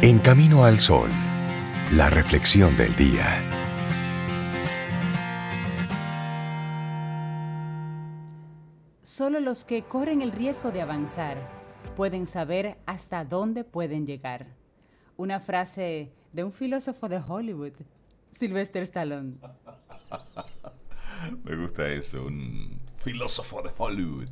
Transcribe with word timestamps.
En 0.00 0.20
Camino 0.20 0.62
al 0.62 0.78
Sol, 0.78 1.10
la 1.96 2.08
reflexión 2.08 2.76
del 2.76 2.94
día. 2.94 3.42
Solo 9.02 9.40
los 9.40 9.64
que 9.64 9.82
corren 9.82 10.22
el 10.22 10.30
riesgo 10.30 10.70
de 10.70 10.82
avanzar 10.82 11.36
pueden 11.96 12.28
saber 12.28 12.78
hasta 12.86 13.24
dónde 13.24 13.64
pueden 13.64 14.06
llegar. 14.06 14.46
Una 15.16 15.40
frase 15.40 16.12
de 16.32 16.44
un 16.44 16.52
filósofo 16.52 17.08
de 17.08 17.18
Hollywood, 17.18 17.72
Sylvester 18.30 18.84
Stallone. 18.84 19.34
Me 21.42 21.56
gusta 21.56 21.90
eso, 21.90 22.24
un 22.24 22.87
filósofo 23.00 23.62
de 23.62 23.70
Hollywood. 23.76 24.28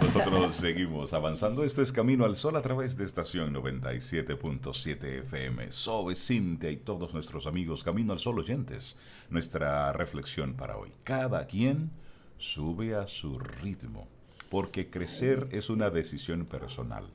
Nosotros 0.00 0.52
seguimos 0.54 1.12
avanzando. 1.12 1.64
Esto 1.64 1.82
es 1.82 1.92
Camino 1.92 2.24
al 2.24 2.36
Sol 2.36 2.56
a 2.56 2.62
través 2.62 2.96
de 2.96 3.04
estación 3.04 3.54
97.7 3.54 5.22
FM. 5.22 5.72
Sobe, 5.72 6.14
Cintia 6.14 6.70
y 6.70 6.76
todos 6.76 7.14
nuestros 7.14 7.46
amigos 7.46 7.82
Camino 7.82 8.12
al 8.12 8.18
Sol 8.18 8.38
oyentes. 8.38 8.98
Nuestra 9.30 9.92
reflexión 9.92 10.54
para 10.54 10.76
hoy. 10.76 10.92
Cada 11.04 11.46
quien 11.46 11.90
sube 12.36 12.94
a 12.94 13.06
su 13.06 13.38
ritmo, 13.38 14.06
porque 14.50 14.90
crecer 14.90 15.48
es 15.50 15.70
una 15.70 15.90
decisión 15.90 16.46
personal. 16.46 17.10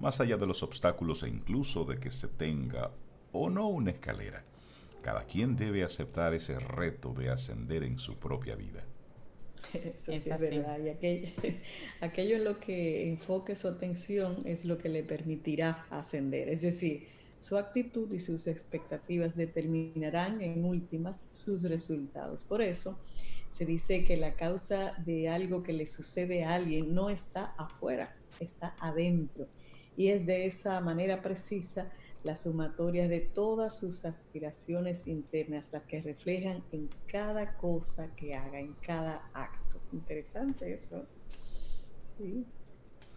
Más 0.00 0.20
allá 0.20 0.36
de 0.36 0.46
los 0.46 0.62
obstáculos 0.62 1.22
e 1.22 1.28
incluso 1.28 1.84
de 1.84 1.98
que 1.98 2.10
se 2.10 2.28
tenga 2.28 2.90
o 3.32 3.50
no 3.50 3.68
una 3.68 3.90
escalera. 3.90 4.44
Cada 5.02 5.24
quien 5.24 5.56
debe 5.56 5.84
aceptar 5.84 6.34
ese 6.34 6.58
reto 6.58 7.12
de 7.12 7.30
ascender 7.30 7.84
en 7.84 7.98
su 7.98 8.16
propia 8.16 8.56
vida. 8.56 8.85
Eso 9.96 10.12
es 10.12 10.24
sí 10.24 10.30
es 10.30 10.40
verdad. 10.40 10.78
Y 10.84 10.88
aquello, 10.88 11.28
aquello 12.00 12.36
en 12.36 12.44
lo 12.44 12.60
que 12.60 13.08
enfoque 13.08 13.56
su 13.56 13.68
atención 13.68 14.42
es 14.44 14.64
lo 14.64 14.78
que 14.78 14.88
le 14.88 15.02
permitirá 15.02 15.86
ascender. 15.90 16.48
Es 16.48 16.62
decir, 16.62 17.08
su 17.38 17.56
actitud 17.56 18.12
y 18.12 18.20
sus 18.20 18.46
expectativas 18.46 19.36
determinarán 19.36 20.40
en 20.40 20.64
últimas 20.64 21.22
sus 21.28 21.62
resultados. 21.62 22.44
Por 22.44 22.62
eso 22.62 22.98
se 23.48 23.64
dice 23.64 24.04
que 24.04 24.16
la 24.16 24.34
causa 24.34 24.94
de 25.04 25.28
algo 25.28 25.62
que 25.62 25.72
le 25.72 25.86
sucede 25.86 26.44
a 26.44 26.54
alguien 26.54 26.94
no 26.94 27.10
está 27.10 27.54
afuera, 27.56 28.16
está 28.40 28.74
adentro. 28.80 29.46
Y 29.96 30.08
es 30.08 30.26
de 30.26 30.46
esa 30.46 30.80
manera 30.80 31.22
precisa 31.22 31.90
la 32.26 32.36
sumatoria 32.36 33.06
de 33.08 33.20
todas 33.20 33.78
sus 33.78 34.04
aspiraciones 34.04 35.06
internas, 35.06 35.72
las 35.72 35.86
que 35.86 36.02
reflejan 36.02 36.62
en 36.72 36.90
cada 37.06 37.56
cosa 37.56 38.14
que 38.16 38.34
haga, 38.34 38.58
en 38.58 38.74
cada 38.74 39.30
acto. 39.32 39.80
Interesante 39.92 40.74
eso. 40.74 41.06
Sí. 42.18 42.44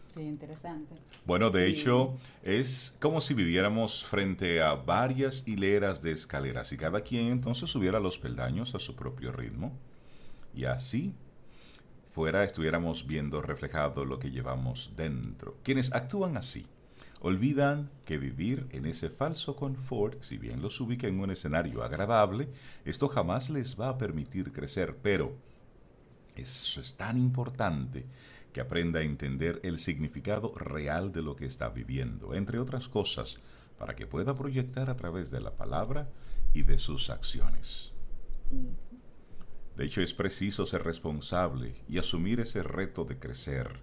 Sí, 0.05 0.21
interesante. 0.21 0.95
Bueno, 1.25 1.51
de 1.51 1.67
hecho, 1.67 2.17
es 2.41 2.95
como 2.99 3.21
si 3.21 3.35
viviéramos 3.35 4.03
frente 4.03 4.59
a 4.59 4.73
varias 4.73 5.47
hileras 5.47 6.01
de 6.01 6.13
escaleras 6.13 6.71
y 6.71 6.77
cada 6.77 7.01
quien 7.01 7.27
entonces 7.27 7.69
subiera 7.69 7.99
los 7.99 8.17
peldaños 8.17 8.73
a 8.73 8.79
su 8.79 8.95
propio 8.95 9.31
ritmo 9.31 9.71
y 10.55 10.65
así 10.65 11.13
fuera 12.11 12.43
estuviéramos 12.43 13.05
viendo 13.05 13.41
reflejado 13.41 14.03
lo 14.03 14.17
que 14.17 14.31
llevamos 14.31 14.93
dentro. 14.95 15.57
Quienes 15.63 15.93
actúan 15.93 16.37
así 16.37 16.65
olvidan 17.21 17.89
que 18.05 18.17
vivir 18.17 18.67
en 18.71 18.85
ese 18.85 19.09
falso 19.09 19.55
confort, 19.55 20.21
si 20.23 20.37
bien 20.37 20.61
los 20.61 20.79
ubica 20.79 21.07
en 21.07 21.19
un 21.19 21.31
escenario 21.31 21.83
agradable, 21.83 22.49
esto 22.85 23.09
jamás 23.09 23.49
les 23.49 23.79
va 23.79 23.89
a 23.89 23.97
permitir 23.97 24.51
crecer, 24.53 24.97
pero 25.01 25.35
eso 26.35 26.81
es 26.81 26.95
tan 26.95 27.17
importante 27.17 28.05
que 28.53 28.61
aprenda 28.61 28.99
a 28.99 29.03
entender 29.03 29.59
el 29.63 29.79
significado 29.79 30.53
real 30.55 31.11
de 31.11 31.21
lo 31.21 31.35
que 31.35 31.45
está 31.45 31.69
viviendo, 31.69 32.33
entre 32.33 32.59
otras 32.59 32.87
cosas, 32.87 33.39
para 33.77 33.95
que 33.95 34.07
pueda 34.07 34.35
proyectar 34.35 34.89
a 34.89 34.95
través 34.95 35.29
de 35.29 35.41
la 35.41 35.55
palabra 35.55 36.09
y 36.53 36.63
de 36.63 36.77
sus 36.77 37.09
acciones. 37.09 37.91
De 39.75 39.85
hecho, 39.85 40.01
es 40.01 40.13
preciso 40.13 40.65
ser 40.65 40.83
responsable 40.83 41.75
y 41.87 41.99
asumir 41.99 42.39
ese 42.39 42.63
reto 42.63 43.05
de 43.05 43.19
crecer, 43.19 43.79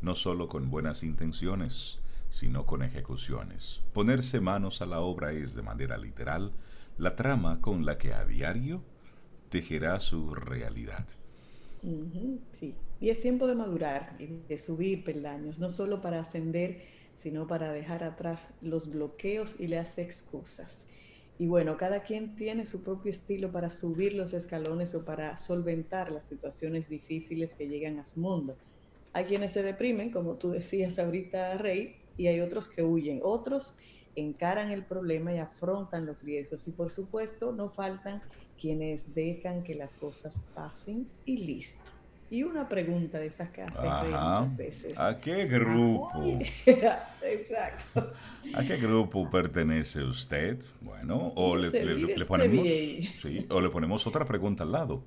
no 0.00 0.14
solo 0.14 0.48
con 0.48 0.70
buenas 0.70 1.02
intenciones, 1.02 1.98
sino 2.30 2.64
con 2.66 2.82
ejecuciones. 2.82 3.82
Ponerse 3.92 4.40
manos 4.40 4.80
a 4.80 4.86
la 4.86 5.00
obra 5.00 5.32
es, 5.32 5.54
de 5.54 5.62
manera 5.62 5.98
literal, 5.98 6.52
la 6.96 7.16
trama 7.16 7.60
con 7.60 7.84
la 7.84 7.98
que 7.98 8.14
a 8.14 8.24
diario 8.24 8.82
tejerá 9.50 10.00
su 10.00 10.34
realidad. 10.34 11.06
sí, 12.50 12.74
y 13.00 13.10
es 13.10 13.20
tiempo 13.20 13.46
de 13.46 13.54
madurar 13.54 14.16
de 14.18 14.58
subir 14.58 15.04
peldaños, 15.04 15.58
no 15.58 15.70
solo 15.70 16.00
para 16.00 16.20
ascender, 16.20 16.82
sino 17.16 17.46
para 17.46 17.72
dejar 17.72 18.04
atrás 18.04 18.48
los 18.60 18.92
bloqueos 18.92 19.60
y 19.60 19.68
las 19.68 19.98
excusas. 19.98 20.86
Y 21.38 21.46
bueno, 21.46 21.78
cada 21.78 22.02
quien 22.02 22.36
tiene 22.36 22.66
su 22.66 22.84
propio 22.84 23.10
estilo 23.10 23.50
para 23.50 23.70
subir 23.70 24.12
los 24.12 24.34
escalones 24.34 24.94
o 24.94 25.06
para 25.06 25.38
solventar 25.38 26.12
las 26.12 26.26
situaciones 26.26 26.88
difíciles 26.88 27.54
que 27.54 27.66
llegan 27.66 27.98
a 27.98 28.04
su 28.04 28.20
mundo. 28.20 28.56
Hay 29.14 29.24
quienes 29.24 29.52
se 29.52 29.62
deprimen, 29.62 30.10
como 30.10 30.34
tú 30.34 30.50
decías 30.50 30.98
ahorita, 30.98 31.56
Rey, 31.56 31.96
y 32.20 32.28
hay 32.28 32.40
otros 32.40 32.68
que 32.68 32.82
huyen. 32.82 33.20
Otros 33.22 33.78
encaran 34.14 34.70
el 34.70 34.84
problema 34.84 35.32
y 35.32 35.38
afrontan 35.38 36.04
los 36.04 36.22
riesgos. 36.22 36.68
Y 36.68 36.72
por 36.72 36.90
supuesto, 36.90 37.50
no 37.50 37.70
faltan 37.70 38.20
quienes 38.60 39.14
dejan 39.14 39.62
que 39.62 39.74
las 39.74 39.94
cosas 39.94 40.38
pasen 40.54 41.08
y 41.24 41.38
listo. 41.38 41.90
Y 42.30 42.42
una 42.42 42.68
pregunta 42.68 43.18
de 43.18 43.26
esas 43.26 43.48
que 43.48 43.62
hacen 43.62 44.10
muchas 44.10 44.54
veces. 44.54 45.00
¿A 45.00 45.18
qué 45.18 45.46
grupo? 45.46 46.12
Exacto. 47.22 48.12
¿A 48.54 48.64
qué 48.64 48.76
grupo 48.76 49.30
pertenece 49.30 50.04
usted? 50.04 50.62
Bueno, 50.82 51.32
o 51.36 51.56
le, 51.56 51.70
ponemos, 52.26 52.66
o 53.48 53.60
le 53.62 53.70
ponemos 53.70 54.06
otra 54.06 54.26
pregunta 54.26 54.62
al 54.62 54.72
lado. 54.72 55.02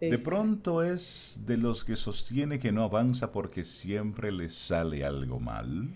De 0.00 0.18
pronto 0.18 0.82
es 0.82 1.38
de 1.46 1.56
los 1.56 1.84
que 1.84 1.94
sostiene 1.94 2.58
que 2.58 2.72
no 2.72 2.82
avanza 2.82 3.30
porque 3.30 3.64
siempre 3.64 4.32
le 4.32 4.50
sale 4.50 5.04
algo 5.04 5.38
mal. 5.38 5.94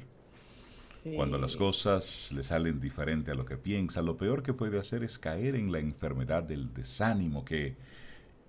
Cuando 1.16 1.38
las 1.38 1.56
cosas 1.56 2.30
le 2.32 2.42
salen 2.42 2.80
diferente 2.80 3.30
a 3.30 3.34
lo 3.34 3.44
que 3.44 3.56
piensa, 3.56 4.02
lo 4.02 4.16
peor 4.16 4.42
que 4.42 4.52
puede 4.52 4.78
hacer 4.78 5.02
es 5.02 5.18
caer 5.18 5.54
en 5.54 5.72
la 5.72 5.78
enfermedad 5.78 6.42
del 6.42 6.72
desánimo 6.72 7.44
que, 7.44 7.76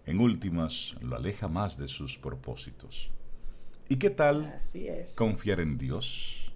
en 0.06 0.20
últimas, 0.20 0.96
lo 1.02 1.16
aleja 1.16 1.48
más 1.48 1.78
de 1.78 1.88
sus 1.88 2.18
propósitos. 2.18 3.12
¿Y 3.88 3.98
qué 3.98 4.10
tal 4.10 4.60
confiar 5.16 5.60
en 5.60 5.78
Dios? 5.78 6.54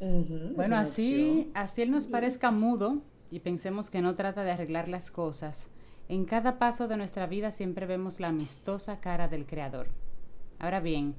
Bueno, 0.00 0.76
así, 0.76 1.50
así 1.54 1.82
Él 1.82 1.90
nos 1.90 2.06
parezca 2.06 2.50
mudo 2.50 3.02
y 3.30 3.40
pensemos 3.40 3.88
que 3.88 4.02
no 4.02 4.14
trata 4.14 4.44
de 4.44 4.50
arreglar 4.50 4.88
las 4.88 5.10
cosas. 5.10 5.70
En 6.08 6.24
cada 6.24 6.58
paso 6.58 6.88
de 6.88 6.96
nuestra 6.96 7.26
vida 7.26 7.52
siempre 7.52 7.86
vemos 7.86 8.20
la 8.20 8.28
amistosa 8.28 9.00
cara 9.00 9.28
del 9.28 9.46
Creador. 9.46 9.88
Ahora 10.58 10.80
bien, 10.80 11.14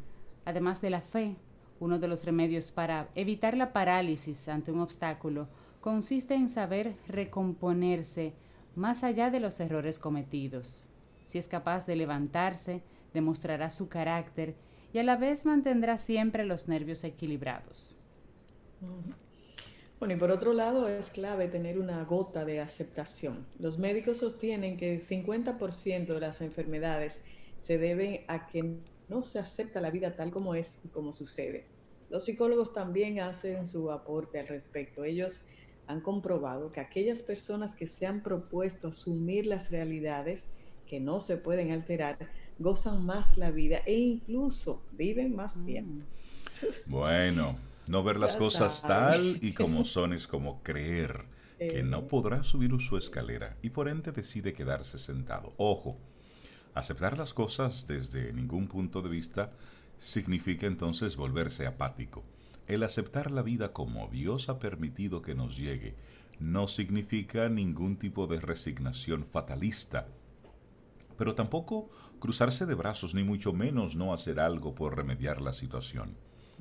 además 0.45 0.81
de 0.81 0.89
la 0.89 1.01
fe, 1.01 1.35
uno 1.83 1.99
de 1.99 2.07
los 2.07 2.23
remedios 2.23 2.71
para 2.71 3.09
evitar 3.13 3.57
la 3.57 3.73
parálisis 3.73 4.47
ante 4.47 4.71
un 4.71 4.79
obstáculo 4.79 5.49
consiste 5.81 6.33
en 6.33 6.47
saber 6.47 6.95
recomponerse 7.09 8.33
más 8.73 9.03
allá 9.03 9.29
de 9.29 9.41
los 9.41 9.59
errores 9.59 9.99
cometidos. 9.99 10.85
Si 11.25 11.37
es 11.37 11.49
capaz 11.49 11.85
de 11.85 11.97
levantarse, 11.97 12.83
demostrará 13.13 13.69
su 13.69 13.89
carácter 13.89 14.55
y 14.93 14.99
a 14.99 15.03
la 15.03 15.17
vez 15.17 15.45
mantendrá 15.45 15.97
siempre 15.97 16.45
los 16.45 16.69
nervios 16.69 17.03
equilibrados. 17.03 17.97
Bueno, 19.99 20.15
y 20.15 20.17
por 20.17 20.31
otro 20.31 20.53
lado 20.53 20.87
es 20.87 21.09
clave 21.09 21.49
tener 21.49 21.77
una 21.79 22.01
gota 22.05 22.45
de 22.45 22.61
aceptación. 22.61 23.45
Los 23.59 23.77
médicos 23.77 24.19
sostienen 24.19 24.77
que 24.77 24.95
el 24.95 25.01
50% 25.01 26.13
de 26.13 26.19
las 26.19 26.39
enfermedades 26.39 27.25
se 27.59 27.77
deben 27.77 28.21
a 28.27 28.47
que 28.47 28.77
no 29.09 29.25
se 29.25 29.39
acepta 29.39 29.81
la 29.81 29.91
vida 29.91 30.15
tal 30.15 30.31
como 30.31 30.55
es 30.55 30.85
y 30.85 30.89
como 30.89 31.11
sucede. 31.11 31.72
Los 32.13 32.25
psicólogos 32.25 32.73
también 32.73 33.19
hacen 33.21 33.65
su 33.65 33.89
aporte 33.89 34.39
al 34.39 34.47
respecto. 34.47 35.03
Ellos 35.03 35.47
han 35.87 35.99
comprobado 35.99 36.71
que 36.71 36.79
aquellas 36.79 37.23
personas 37.23 37.75
que 37.75 37.87
se 37.87 38.05
han 38.05 38.21
propuesto 38.21 38.89
asumir 38.89 39.47
las 39.47 39.71
realidades 39.71 40.49
que 40.87 40.99
no 40.99 41.19
se 41.19 41.37
pueden 41.37 41.71
alterar, 41.71 42.19
gozan 42.59 43.03
más 43.03 43.39
la 43.39 43.49
vida 43.49 43.81
e 43.87 43.95
incluso 43.95 44.85
viven 44.91 45.35
más 45.35 45.57
mm. 45.57 45.65
tiempo. 45.65 46.05
Bueno, 46.85 47.57
no 47.87 48.03
ver 48.03 48.17
las 48.17 48.37
cosas 48.37 48.83
tal 48.83 49.39
y 49.41 49.53
como 49.55 49.83
son 49.83 50.13
es 50.13 50.27
como 50.27 50.61
creer 50.61 51.25
que 51.57 51.81
no 51.81 51.97
eh. 51.97 52.07
podrá 52.07 52.43
subir 52.43 52.79
su 52.79 52.95
escalera 52.95 53.57
y 53.63 53.71
por 53.71 53.87
ende 53.87 54.11
decide 54.11 54.53
quedarse 54.53 54.99
sentado. 54.99 55.53
Ojo, 55.57 55.97
aceptar 56.75 57.17
las 57.17 57.33
cosas 57.33 57.87
desde 57.87 58.31
ningún 58.33 58.67
punto 58.67 59.01
de 59.01 59.09
vista 59.09 59.51
significa 60.03 60.67
entonces 60.67 61.15
volverse 61.15 61.65
apático. 61.65 62.23
El 62.67 62.83
aceptar 62.83 63.31
la 63.31 63.41
vida 63.41 63.71
como 63.71 64.07
Dios 64.09 64.49
ha 64.49 64.59
permitido 64.59 65.21
que 65.21 65.33
nos 65.33 65.57
llegue 65.57 65.95
no 66.39 66.67
significa 66.67 67.47
ningún 67.47 67.97
tipo 67.97 68.27
de 68.27 68.41
resignación 68.41 69.25
fatalista, 69.25 70.07
pero 71.17 71.35
tampoco 71.35 71.89
cruzarse 72.19 72.65
de 72.65 72.75
brazos 72.75 73.15
ni 73.15 73.23
mucho 73.23 73.53
menos 73.53 73.95
no 73.95 74.13
hacer 74.13 74.39
algo 74.39 74.75
por 74.75 74.97
remediar 74.97 75.41
la 75.41 75.53
situación. 75.53 76.17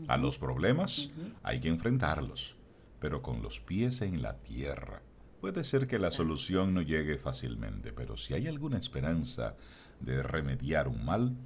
A 0.08 0.16
los 0.16 0.38
problemas 0.38 1.10
hay 1.42 1.60
que 1.60 1.68
enfrentarlos, 1.68 2.56
pero 3.00 3.22
con 3.22 3.42
los 3.42 3.60
pies 3.60 4.02
en 4.02 4.22
la 4.22 4.38
tierra. 4.38 5.02
Puede 5.40 5.64
ser 5.64 5.88
que 5.88 5.98
la 5.98 6.12
solución 6.12 6.74
no 6.74 6.82
llegue 6.82 7.18
fácilmente, 7.18 7.92
pero 7.92 8.16
si 8.16 8.34
hay 8.34 8.46
alguna 8.46 8.78
esperanza 8.78 9.56
de 10.00 10.22
remediar 10.22 10.86
un 10.86 11.04
mal, 11.04 11.36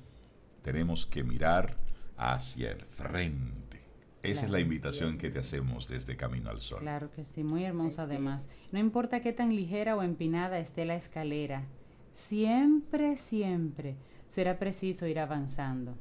tenemos 0.62 1.06
que 1.06 1.24
mirar 1.24 1.85
hacia 2.16 2.70
el 2.70 2.84
frente. 2.84 3.82
Esa 4.22 4.46
es 4.46 4.50
la 4.50 4.60
invitación 4.60 5.18
que 5.18 5.30
te 5.30 5.38
hacemos 5.38 5.88
desde 5.88 6.16
Camino 6.16 6.50
al 6.50 6.60
Sol. 6.60 6.80
Claro 6.80 7.12
que 7.12 7.24
sí, 7.24 7.44
muy 7.44 7.64
hermosa 7.64 8.02
además. 8.02 8.50
No 8.72 8.80
importa 8.80 9.20
qué 9.20 9.32
tan 9.32 9.54
ligera 9.54 9.96
o 9.96 10.02
empinada 10.02 10.58
esté 10.58 10.84
la 10.84 10.96
escalera, 10.96 11.64
siempre, 12.10 13.16
siempre 13.16 13.96
será 14.26 14.58
preciso 14.58 15.06
ir 15.06 15.20
avanzando. 15.20 15.96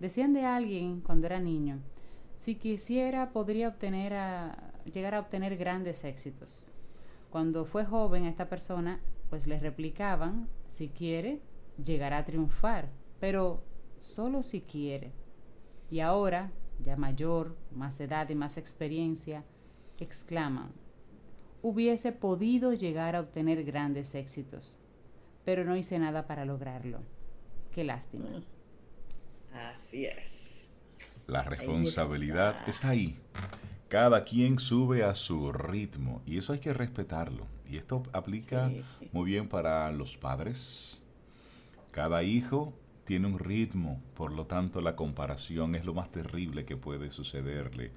Decían 0.00 0.34
de 0.34 0.44
alguien 0.44 1.00
cuando 1.00 1.26
era 1.26 1.40
niño, 1.40 1.80
si 2.36 2.56
quisiera 2.56 3.32
podría 3.32 3.68
obtener 3.68 4.12
a, 4.12 4.74
llegar 4.84 5.14
a 5.14 5.20
obtener 5.20 5.56
grandes 5.56 6.04
éxitos. 6.04 6.72
Cuando 7.30 7.64
fue 7.64 7.84
joven 7.84 8.26
esta 8.26 8.48
persona, 8.48 9.00
pues 9.30 9.46
le 9.46 9.58
replicaban, 9.58 10.48
si 10.68 10.88
quiere, 10.88 11.40
llegará 11.82 12.18
a 12.18 12.24
triunfar, 12.24 12.90
pero 13.20 13.62
solo 13.98 14.42
si 14.42 14.60
quiere. 14.60 15.12
Y 15.90 16.00
ahora, 16.00 16.50
ya 16.84 16.96
mayor, 16.96 17.56
más 17.72 18.00
edad 18.00 18.28
y 18.28 18.34
más 18.34 18.56
experiencia, 18.58 19.44
exclaman, 19.98 20.72
hubiese 21.62 22.12
podido 22.12 22.72
llegar 22.72 23.16
a 23.16 23.20
obtener 23.20 23.64
grandes 23.64 24.14
éxitos, 24.14 24.80
pero 25.44 25.64
no 25.64 25.76
hice 25.76 25.98
nada 25.98 26.26
para 26.26 26.44
lograrlo. 26.44 27.00
Qué 27.72 27.84
lástima. 27.84 28.42
Así 29.52 30.06
es. 30.06 30.76
La 31.26 31.42
responsabilidad 31.42 32.68
está. 32.68 32.90
ahí. 32.90 33.18
Cada 33.88 34.24
quien 34.24 34.58
sube 34.58 35.04
a 35.04 35.14
su 35.14 35.52
ritmo 35.52 36.22
y 36.26 36.38
eso 36.38 36.52
hay 36.52 36.58
que 36.58 36.72
respetarlo. 36.74 37.46
Y 37.68 37.76
esto 37.76 38.02
aplica 38.12 38.70
muy 39.12 39.24
bien 39.24 39.48
para 39.48 39.90
los 39.92 40.16
padres. 40.16 41.02
Cada 41.90 42.22
hijo 42.22 42.72
tiene 43.06 43.28
un 43.28 43.38
ritmo, 43.38 44.02
por 44.14 44.32
lo 44.32 44.46
tanto 44.46 44.82
la 44.82 44.96
comparación 44.96 45.74
es 45.76 45.84
lo 45.84 45.94
más 45.94 46.10
terrible 46.10 46.66
que 46.66 46.76
puede 46.76 47.10
sucederle 47.10 47.92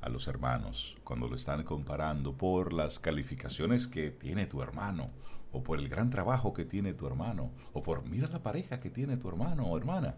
a 0.00 0.08
los 0.08 0.26
hermanos 0.26 0.96
cuando 1.04 1.28
lo 1.28 1.36
están 1.36 1.62
comparando 1.62 2.36
por 2.36 2.72
las 2.72 2.98
calificaciones 2.98 3.86
que 3.86 4.10
tiene 4.10 4.46
tu 4.46 4.62
hermano 4.62 5.10
o 5.52 5.62
por 5.62 5.78
el 5.78 5.88
gran 5.88 6.10
trabajo 6.10 6.52
que 6.52 6.64
tiene 6.64 6.94
tu 6.94 7.06
hermano 7.06 7.52
o 7.74 7.82
por 7.82 8.08
mira 8.08 8.26
la 8.28 8.42
pareja 8.42 8.80
que 8.80 8.90
tiene 8.90 9.16
tu 9.18 9.28
hermano 9.28 9.66
o 9.66 9.78
hermana. 9.78 10.16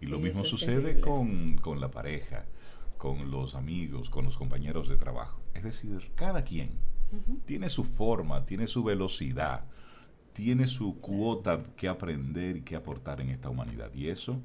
Y 0.00 0.06
lo 0.06 0.18
mismo 0.18 0.44
sucede 0.44 1.00
con, 1.00 1.56
con 1.56 1.80
la 1.80 1.90
pareja, 1.90 2.44
con 2.98 3.30
los 3.30 3.54
amigos, 3.54 4.10
con 4.10 4.26
los 4.26 4.36
compañeros 4.36 4.88
de 4.88 4.96
trabajo. 4.96 5.40
Es 5.54 5.62
decir, 5.62 6.10
cada 6.14 6.44
quien 6.44 6.72
tiene 7.46 7.68
su 7.68 7.84
forma, 7.84 8.44
tiene 8.44 8.66
su 8.66 8.84
velocidad 8.84 9.64
tiene 10.36 10.66
su 10.66 11.00
cuota 11.00 11.64
que 11.76 11.88
aprender 11.88 12.58
y 12.58 12.62
que 12.62 12.76
aportar 12.76 13.22
en 13.22 13.30
esta 13.30 13.48
humanidad. 13.48 13.90
Y 13.94 14.08
eso 14.08 14.38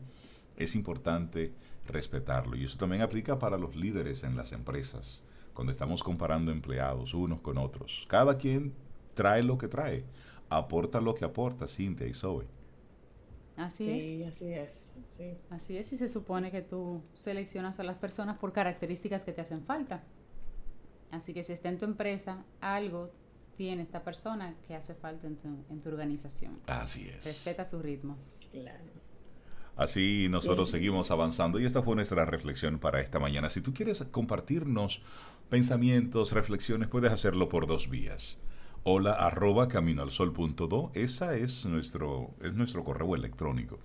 es 0.55 0.73
importante 0.73 1.51
respetarlo. 1.85 2.55
Y 2.55 2.63
eso 2.63 2.77
también 2.77 3.01
aplica 3.01 3.37
para 3.37 3.57
los 3.57 3.75
líderes 3.75 4.23
en 4.23 4.37
las 4.37 4.53
empresas, 4.53 5.21
cuando 5.53 5.73
estamos 5.73 6.01
comparando 6.01 6.49
empleados 6.49 7.13
unos 7.13 7.41
con 7.41 7.57
otros. 7.57 8.05
Cada 8.07 8.37
quien 8.37 8.73
trae 9.15 9.43
lo 9.43 9.57
que 9.57 9.67
trae, 9.67 10.05
aporta 10.49 11.01
lo 11.01 11.13
que 11.13 11.25
aporta, 11.25 11.67
Cintia 11.67 12.07
y 12.07 12.13
Zoe. 12.13 12.47
Así 13.57 14.01
sí, 14.01 14.23
así 14.23 14.53
es. 14.53 14.93
Sí. 15.07 15.33
Así 15.49 15.77
es, 15.77 15.91
y 15.91 15.97
se 15.97 16.07
supone 16.07 16.51
que 16.51 16.61
tú 16.61 17.03
seleccionas 17.15 17.81
a 17.81 17.83
las 17.83 17.97
personas 17.97 18.37
por 18.37 18.53
características 18.53 19.25
que 19.25 19.33
te 19.33 19.41
hacen 19.41 19.65
falta. 19.65 20.05
Así 21.11 21.33
que 21.33 21.43
si 21.43 21.51
está 21.51 21.67
en 21.67 21.79
tu 21.79 21.83
empresa 21.83 22.45
algo 22.61 23.11
tiene 23.61 23.83
esta 23.83 24.03
persona 24.03 24.55
que 24.67 24.73
hace 24.73 24.95
falta 24.95 25.27
en 25.27 25.37
tu, 25.37 25.47
en 25.69 25.79
tu 25.79 25.89
organización. 25.89 26.59
Así 26.65 27.07
es. 27.07 27.23
Respeta 27.23 27.63
su 27.63 27.79
ritmo. 27.79 28.17
Claro. 28.51 28.79
Así 29.75 30.29
nosotros 30.31 30.71
seguimos 30.71 31.11
avanzando 31.11 31.59
y 31.59 31.65
esta 31.65 31.83
fue 31.83 31.93
nuestra 31.93 32.25
reflexión 32.25 32.79
para 32.79 33.01
esta 33.01 33.19
mañana. 33.19 33.51
Si 33.51 33.61
tú 33.61 33.71
quieres 33.71 34.03
compartirnos 34.09 35.03
pensamientos, 35.47 36.31
reflexiones, 36.31 36.89
puedes 36.89 37.11
hacerlo 37.11 37.49
por 37.49 37.67
dos 37.67 37.87
vías. 37.87 38.39
Hola 38.81 39.13
arroba 39.13 39.67
caminoalsol.do, 39.67 40.91
esa 40.95 41.35
es 41.35 41.63
nuestro, 41.67 42.31
es 42.41 42.55
nuestro 42.55 42.83
correo 42.83 43.15
electrónico. 43.15 43.77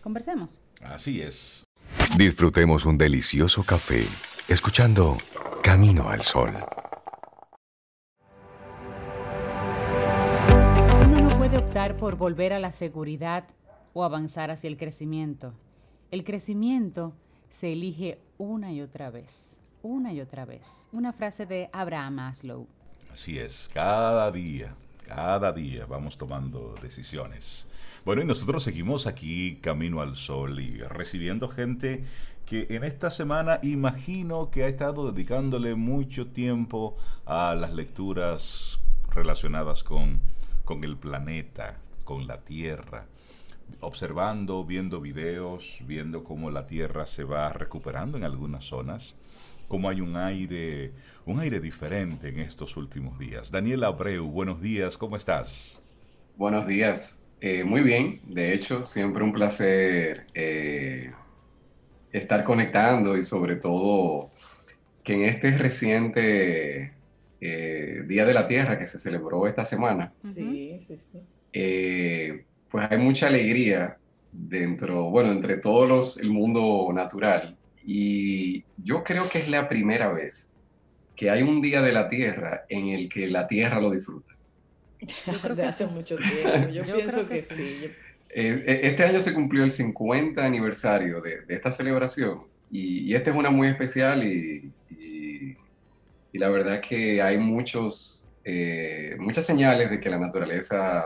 Conversemos. 0.03 0.63
Así 0.83 1.23
es. 1.23 1.65
Disfrutemos 2.17 2.85
un 2.85 2.99
delicioso 2.99 3.63
café 3.63 4.05
escuchando 4.49 5.17
Camino 5.63 6.11
al 6.11 6.23
Sol. 6.23 6.53
Por 11.73 12.17
volver 12.17 12.53
a 12.53 12.59
la 12.59 12.71
seguridad 12.71 13.45
o 13.95 14.05
avanzar 14.05 14.51
hacia 14.51 14.69
el 14.69 14.77
crecimiento. 14.77 15.55
El 16.11 16.23
crecimiento 16.23 17.15
se 17.49 17.73
elige 17.73 18.19
una 18.37 18.73
y 18.73 18.83
otra 18.83 19.11
vez, 19.11 19.59
una 19.83 20.13
y 20.13 20.21
otra 20.21 20.45
vez. 20.45 20.91
Una 20.93 21.15
frase 21.15 21.47
de 21.47 21.71
Abraham 21.73 22.17
Maslow. 22.17 22.67
Así 23.11 23.39
es, 23.39 23.71
cada 23.73 24.31
día, 24.31 24.75
cada 25.07 25.51
día 25.51 25.87
vamos 25.87 26.19
tomando 26.19 26.75
decisiones. 26.83 27.67
Bueno, 28.05 28.21
y 28.21 28.27
nosotros 28.27 28.63
seguimos 28.63 29.07
aquí 29.07 29.57
camino 29.63 30.03
al 30.03 30.15
sol 30.15 30.61
y 30.61 30.77
recibiendo 30.83 31.49
gente 31.49 32.05
que 32.45 32.67
en 32.69 32.85
esta 32.85 33.11
semana 33.11 33.61
imagino 33.63 34.51
que 34.51 34.65
ha 34.65 34.69
estado 34.69 35.11
dedicándole 35.11 35.75
mucho 35.75 36.27
tiempo 36.27 36.99
a 37.25 37.55
las 37.55 37.73
lecturas 37.73 38.79
relacionadas 39.09 39.83
con 39.83 40.21
con 40.65 40.85
el 40.85 40.97
planeta, 40.97 41.79
con 42.05 42.27
la 42.27 42.43
Tierra, 42.45 43.07
observando, 43.81 44.65
viendo 44.65 45.01
videos, 45.01 45.81
viendo 45.87 46.25
cómo 46.25 46.51
la 46.51 46.67
Tierra 46.67 47.07
se 47.07 47.25
va 47.25 47.53
recuperando 47.53 48.19
en 48.19 48.25
algunas 48.25 48.65
zonas, 48.65 49.15
cómo 49.69 49.89
hay 49.89 50.01
un 50.01 50.17
aire, 50.17 50.93
un 51.25 51.41
aire 51.41 51.61
diferente 51.61 52.29
en 52.29 52.41
estos 52.41 52.77
últimos 52.77 53.19
días. 53.19 53.51
Daniel 53.51 53.85
Abreu, 53.85 54.27
buenos 54.27 54.61
días, 54.61 54.99
¿cómo 54.99 55.17
estás? 55.17 55.83
Buenos 56.37 56.67
días, 56.67 57.23
eh, 57.41 57.65
muy 57.65 57.83
bien, 57.83 58.21
de 58.25 58.53
hecho, 58.53 58.85
siempre 58.85 59.25
un 59.25 59.33
placer 59.33 60.27
eh, 60.35 61.13
estar 62.13 62.45
conectando 62.45 63.17
y 63.17 63.23
sobre 63.23 63.57
todo 63.57 64.31
que 65.03 65.15
en 65.15 65.25
este 65.25 65.57
reciente 65.59 66.93
eh, 67.45 68.05
Día 68.07 68.25
de 68.25 68.35
la 68.35 68.47
Tierra 68.47 68.79
que 68.79 68.87
se 68.87 69.01
celebró 69.01 69.49
esta 69.49 69.65
semana, 69.65 70.13
eh, 71.53 72.45
pues 72.71 72.87
hay 72.89 72.99
mucha 72.99 73.27
alegría 73.27 73.97
dentro, 74.31 75.11
bueno, 75.11 75.33
entre 75.33 75.57
todos 75.57 75.89
los, 75.89 76.19
el 76.19 76.31
mundo 76.31 76.89
natural. 76.95 77.57
Y 77.85 78.63
yo 78.77 79.03
creo 79.03 79.29
que 79.29 79.41
es 79.41 79.49
la 79.49 79.69
primera 79.69 80.13
vez 80.13 80.53
que 81.17 81.31
hay 81.31 81.43
un 81.43 81.61
Día 81.61 81.83
de 81.83 81.91
la 81.91 82.09
Tierra 82.09 82.65
en 82.69 82.91
el 82.91 83.09
que 83.09 83.27
la 83.27 83.49
Tierra 83.49 83.81
lo 83.81 83.91
disfruta. 83.91 84.37
Yo 85.27 85.41
creo 85.43 85.57
que 85.57 85.63
hace 85.63 85.87
mucho 85.87 86.17
tiempo, 86.45 86.69
yo, 86.69 86.85
pienso 86.95 87.29
que, 87.29 87.41
sí. 87.41 87.91
Eh, 88.31 88.81
este 88.85 89.03
año 89.03 89.21
se 89.21 89.35
cumplió 89.35 89.65
el 89.65 89.73
50 89.73 90.45
aniversario 90.45 91.21
de, 91.21 91.41
de 91.41 91.55
esta 91.55 91.73
celebración 91.73 92.53
y, 92.73 93.15
esta 93.15 93.31
es 93.31 93.37
una 93.37 93.51
muy 93.51 93.69
especial 93.69 94.25
y, 94.25 94.71
y 96.33 96.39
la 96.39 96.49
verdad 96.49 96.81
que 96.81 97.21
hay 97.21 97.39
muchos, 97.39 98.29
eh, 98.45 99.17
muchas 99.19 99.45
señales 99.45 99.91
de 99.91 100.01
que 100.01 100.11
la 100.11 100.19
naturaleza 100.19 101.05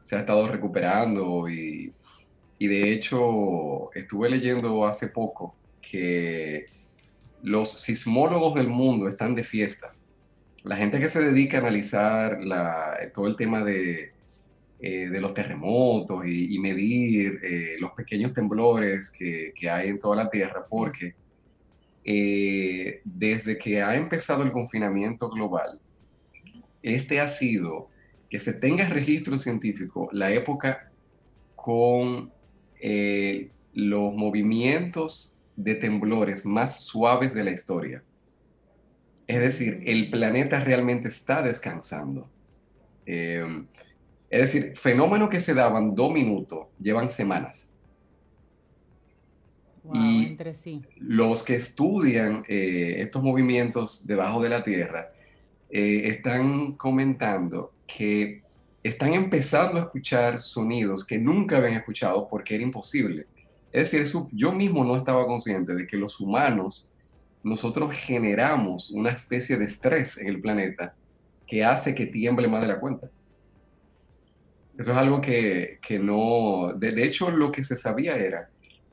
se 0.00 0.16
ha 0.16 0.20
estado 0.20 0.46
recuperando 0.48 1.48
y, 1.48 1.92
y 2.58 2.66
de 2.68 2.92
hecho 2.92 3.92
estuve 3.94 4.30
leyendo 4.30 4.86
hace 4.86 5.08
poco 5.08 5.54
que 5.80 6.64
los 7.42 7.72
sismólogos 7.72 8.54
del 8.54 8.68
mundo 8.68 9.08
están 9.08 9.34
de 9.34 9.44
fiesta. 9.44 9.92
La 10.62 10.76
gente 10.76 11.00
que 11.00 11.08
se 11.08 11.20
dedica 11.20 11.58
a 11.58 11.60
analizar 11.60 12.38
la, 12.40 12.96
todo 13.12 13.26
el 13.26 13.36
tema 13.36 13.64
de, 13.64 14.12
eh, 14.80 15.08
de 15.08 15.20
los 15.20 15.34
terremotos 15.34 16.24
y, 16.24 16.56
medir 16.60 17.40
eh, 17.42 17.76
los 17.80 17.92
pequeños 17.92 18.32
temblores 18.32 19.10
que, 19.10 19.52
que, 19.56 19.68
hay 19.68 19.88
en 19.88 19.98
toda 19.98 20.14
la 20.14 20.30
Tierra, 20.30 20.64
porque 20.70 21.14
eh, 22.04 23.00
desde 23.04 23.58
que 23.58 23.82
ha 23.82 23.96
empezado 23.96 24.42
el 24.42 24.52
confinamiento 24.52 25.28
global, 25.28 25.80
este 26.82 27.20
ha 27.20 27.28
sido, 27.28 27.88
que 28.28 28.38
se 28.38 28.52
tenga 28.52 28.88
registro 28.88 29.38
científico, 29.38 30.08
la 30.12 30.32
época 30.32 30.90
con 31.54 32.32
los 33.74 34.14
movimientos 34.14 35.38
de 35.56 35.74
temblores 35.76 36.44
más 36.44 36.84
suaves 36.84 37.34
de 37.34 37.44
la 37.44 37.52
historia. 37.52 38.02
Es 39.26 39.40
decir, 39.40 39.80
el 39.86 40.10
planeta 40.10 40.60
realmente 40.60 41.08
está 41.08 41.42
descansando. 41.42 42.28
Eh, 43.06 43.64
es 44.28 44.40
decir, 44.40 44.76
fenómenos 44.76 45.28
que 45.28 45.40
se 45.40 45.54
daban 45.54 45.94
dos 45.94 46.12
minutos 46.12 46.66
llevan 46.80 47.10
semanas. 47.10 47.71
Y 49.94 50.26
entre 50.26 50.54
sí. 50.54 50.80
los 50.96 51.42
que 51.42 51.56
estudian 51.56 52.44
eh, 52.48 52.96
estos 52.98 53.22
movimientos 53.22 54.06
debajo 54.06 54.42
de 54.42 54.48
la 54.48 54.62
Tierra 54.62 55.12
eh, 55.70 56.02
están 56.04 56.72
comentando 56.72 57.72
que 57.86 58.42
están 58.82 59.14
empezando 59.14 59.78
a 59.78 59.82
escuchar 59.82 60.40
sonidos 60.40 61.04
que 61.04 61.18
nunca 61.18 61.56
habían 61.56 61.74
escuchado 61.74 62.28
porque 62.28 62.54
era 62.54 62.64
imposible. 62.64 63.26
Es 63.72 63.90
decir, 63.90 64.06
yo 64.32 64.52
mismo 64.52 64.84
no 64.84 64.96
estaba 64.96 65.26
consciente 65.26 65.74
de 65.74 65.86
que 65.86 65.96
los 65.96 66.20
humanos, 66.20 66.94
nosotros 67.42 67.96
generamos 67.96 68.90
una 68.90 69.10
especie 69.10 69.56
de 69.56 69.64
estrés 69.64 70.18
en 70.18 70.28
el 70.28 70.40
planeta 70.40 70.94
que 71.46 71.64
hace 71.64 71.94
que 71.94 72.06
tiemble 72.06 72.48
más 72.48 72.60
de 72.60 72.68
la 72.68 72.80
cuenta. 72.80 73.08
Eso 74.78 74.92
es 74.92 74.98
algo 74.98 75.20
que, 75.20 75.78
no, 76.00 76.72
de, 76.74 77.04
hecho 77.04 77.30
lo 77.30 77.52
que 77.52 77.62
se 77.62 77.76
sabía 77.76 78.16
era 78.16 78.48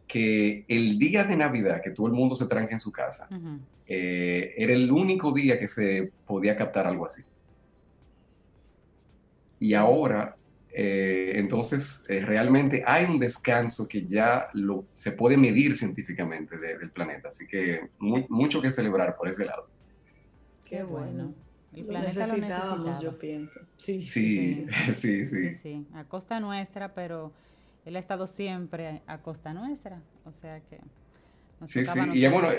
que 0.10 0.66
el 0.68 0.98
día 0.98 1.24
de 1.24 1.38
Navidad, 1.38 1.82
que 1.82 1.92
todo 1.92 2.08
el 2.08 2.14
mundo 2.14 2.36
se 2.36 2.48
tranque 2.48 2.74
en 2.74 2.80
su 2.82 2.92
casa, 2.92 3.30
eh, 3.86 4.56
era 4.58 4.74
el 4.74 4.92
único 4.92 5.32
día 5.32 5.58
que 5.58 5.68
se 5.68 6.12
podía 6.26 6.58
captar 6.58 6.88
algo 6.88 7.06
así. 7.06 7.22
Y 9.60 9.74
ahora 9.76 10.36
eh, 10.72 11.34
entonces, 11.36 12.06
eh, 12.08 12.22
realmente 12.22 12.84
hay 12.86 13.06
un 13.06 13.20
descanso 13.20 13.88
que 13.88 14.06
ya 14.06 14.50
lo, 14.54 14.86
se 14.94 15.12
puede 15.12 15.36
medir 15.36 15.76
científicamente 15.76 16.58
del 16.58 16.92
planeta, 16.92 17.30
así 17.30 17.48
que 17.48 17.90
mucho 17.98 18.62
que 18.62 18.72
celebrar 18.72 19.16
por 19.18 19.28
ese 19.28 19.46
lado. 19.46 19.68
Qué 20.66 20.84
bueno. 20.84 21.34
El 21.74 21.86
planeta 21.86 22.28
lo 22.28 22.38
necesitaba. 22.38 23.02
yo 23.02 23.18
pienso. 23.18 23.60
Sí 23.78 24.06
sí 24.06 24.68
sí, 24.94 25.26
sí 25.26 25.54
sí, 25.54 25.88
a 25.94 26.04
costa 26.04 26.40
nuestra, 26.40 26.94
pero 26.94 27.32
él 27.90 27.96
ha 27.96 28.00
estado 28.00 28.28
siempre 28.28 29.02
a 29.08 29.18
costa 29.18 29.54
nuestra, 29.54 30.02
o 30.26 30.32
sea 30.32 30.62
que... 30.62 30.80
sí, 31.66 31.84
sí, 31.86 32.00
y 32.14 32.28
bueno, 32.28 32.50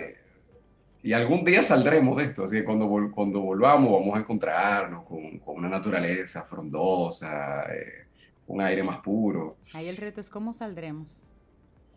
y 1.02 1.12
algún 1.12 1.44
día 1.44 1.62
saldremos 1.62 2.16
de 2.18 2.24
esto, 2.24 2.44
así 2.44 2.56
que 2.56 2.64
cuando, 2.64 3.10
cuando 3.12 3.40
volvamos 3.40 3.92
vamos 3.92 4.16
a 4.16 4.20
encontrarnos 4.20 5.04
con, 5.06 5.38
con 5.38 5.56
una 5.56 5.68
naturaleza 5.68 6.42
frondosa, 6.42 7.62
eh, 7.72 8.06
un 8.48 8.60
aire 8.60 8.82
más 8.82 8.98
puro. 8.98 9.56
Ahí 9.72 9.88
el 9.88 9.96
reto 9.96 10.20
es 10.20 10.28
cómo 10.28 10.52
saldremos. 10.52 11.22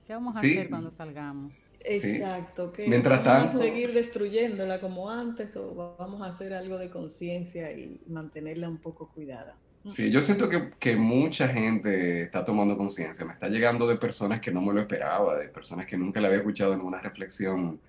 ¿Qué 0.06 0.14
vamos 0.14 0.36
a 0.36 0.40
hacer 0.40 0.70
cuando 0.70 0.92
salgamos? 0.92 1.68
Exacto. 1.80 2.72
que 2.72 2.88
Mientras 2.88 3.24
¿Vamos 3.24 3.56
a 3.56 3.60
seguir 3.60 3.94
destruyéndola 3.94 4.80
como 4.80 5.10
antes 5.10 5.56
o 5.56 5.96
vamos 5.98 6.22
a 6.22 6.28
hacer 6.28 6.54
algo 6.54 6.78
de 6.78 6.90
conciencia 6.90 7.72
y 7.72 8.02
mantenerla 8.08 8.68
un 8.68 8.78
poco 8.78 9.10
cuidada? 9.10 9.56
Sí, 9.86 10.12
yo 10.12 10.22
siento 10.22 10.48
que, 10.48 10.72
que 10.80 10.96
mucha 10.96 11.48
gente 11.50 12.22
está 12.22 12.44
tomando 12.44 12.78
conciencia. 12.78 13.26
Me 13.26 13.34
está 13.34 13.50
llegando 13.50 13.86
de 13.88 13.98
personas 13.98 14.40
que 14.40 14.52
no 14.52 14.62
me 14.62 14.74
lo 14.74 14.80
esperaba, 14.82 15.38
de 15.38 15.50
personas 15.50 15.86
que 15.86 15.98
nunca 15.98 16.22
le 16.22 16.28
había 16.28 16.40
escuchado 16.40 16.74
en 16.74 16.82
una 16.82 17.02
reflexión 17.02 17.80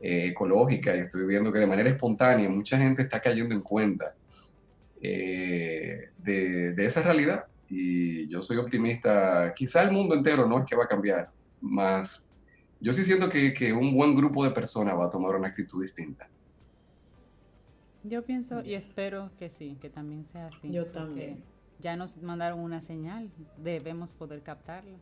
eh, 0.00 0.28
ecológica 0.28 0.96
y 0.96 1.00
estoy 1.00 1.26
viendo 1.26 1.52
que 1.52 1.58
de 1.58 1.66
manera 1.66 1.90
espontánea 1.90 2.48
mucha 2.48 2.78
gente 2.78 3.02
está 3.02 3.20
cayendo 3.20 3.54
en 3.54 3.62
cuenta 3.62 4.14
eh, 5.02 6.10
de, 6.18 6.72
de, 6.72 6.86
esa 6.86 7.02
realidad 7.02 7.44
y 7.68 8.26
yo 8.28 8.42
soy 8.42 8.56
optimista. 8.56 9.52
Quizá 9.54 9.82
el 9.82 9.92
mundo 9.92 10.14
entero 10.14 10.46
no 10.46 10.60
es 10.60 10.64
que 10.64 10.76
va 10.76 10.84
a 10.84 10.88
cambiar, 10.88 11.30
más 11.60 12.28
yo 12.80 12.92
sí 12.92 13.04
siento 13.04 13.28
que, 13.28 13.52
que 13.52 13.72
un 13.72 13.92
buen 13.94 14.14
grupo 14.14 14.44
de 14.44 14.50
personas 14.50 14.96
va 14.96 15.06
a 15.06 15.10
tomar 15.10 15.34
una 15.34 15.48
actitud 15.48 15.82
distinta. 15.82 16.28
Yo 18.04 18.22
pienso 18.24 18.62
y 18.64 18.74
espero 18.74 19.30
que 19.38 19.50
sí, 19.50 19.76
que 19.80 19.90
también 19.90 20.24
sea 20.24 20.46
así. 20.46 20.70
Yo 20.70 20.86
también. 20.86 21.42
Ya 21.80 21.96
nos 21.96 22.20
mandaron 22.22 22.60
una 22.60 22.80
señal, 22.80 23.30
debemos 23.56 24.12
poder 24.12 24.42
captarla. 24.42 24.96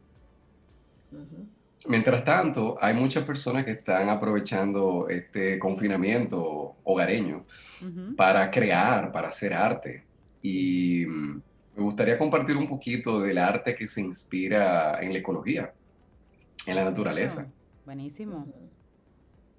Mientras 1.88 2.24
tanto, 2.24 2.76
hay 2.80 2.94
muchas 2.94 3.24
personas 3.24 3.64
que 3.64 3.72
están 3.72 4.08
aprovechando 4.08 5.08
este 5.08 5.58
confinamiento 5.58 6.76
hogareño 6.84 7.44
para 8.16 8.50
crear, 8.50 9.12
para 9.12 9.28
hacer 9.28 9.52
arte. 9.52 10.04
Y 10.42 11.04
me 11.06 11.82
gustaría 11.82 12.18
compartir 12.18 12.56
un 12.56 12.66
poquito 12.66 13.20
del 13.20 13.38
arte 13.38 13.74
que 13.74 13.86
se 13.86 14.00
inspira 14.00 15.00
en 15.00 15.12
la 15.12 15.18
ecología, 15.18 15.72
en 16.66 16.76
la 16.76 16.84
naturaleza. 16.84 17.48
buenísimo. 17.84 18.46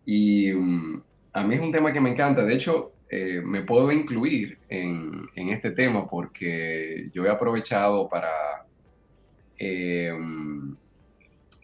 Y 0.06 0.52
mm, 0.54 1.04
a 1.34 1.44
mí 1.44 1.56
es 1.56 1.62
un 1.62 1.72
tema 1.72 1.94
que 1.94 2.02
me 2.02 2.10
encanta. 2.10 2.44
De 2.44 2.54
hecho, 2.54 2.94
eh, 3.10 3.42
me 3.44 3.64
puedo 3.64 3.92
incluir 3.92 4.58
en, 4.68 5.28
en, 5.36 5.50
este 5.50 5.72
tema 5.72 6.08
porque 6.10 7.10
yo 7.14 7.26
he 7.26 7.30
aprovechado 7.30 8.10
para 8.10 8.30
eh, 9.58 10.14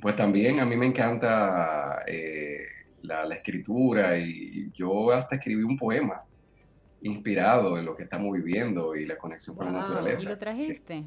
pues 0.03 0.17
también 0.17 0.59
a 0.59 0.65
mí 0.65 0.75
me 0.75 0.85
encanta 0.85 2.03
eh, 2.05 2.57
la, 3.03 3.23
escritura 3.33 4.17
y 4.17 4.69
yo 4.73 5.11
hasta 5.11 5.35
escribí 5.35 5.63
un 5.63 5.77
poema 5.77 6.25
inspirado 7.03 7.79
en 7.79 7.85
lo 7.85 7.95
que 7.95 8.03
estamos 8.03 8.33
viviendo 8.33 8.97
y 8.97 9.05
la 9.05 9.17
conexión 9.17 9.55
con 9.55 9.67
la 9.67 9.79
naturaleza. 9.79 10.23
¿Y 10.23 10.27
lo 10.27 10.37
trajiste? 10.37 11.05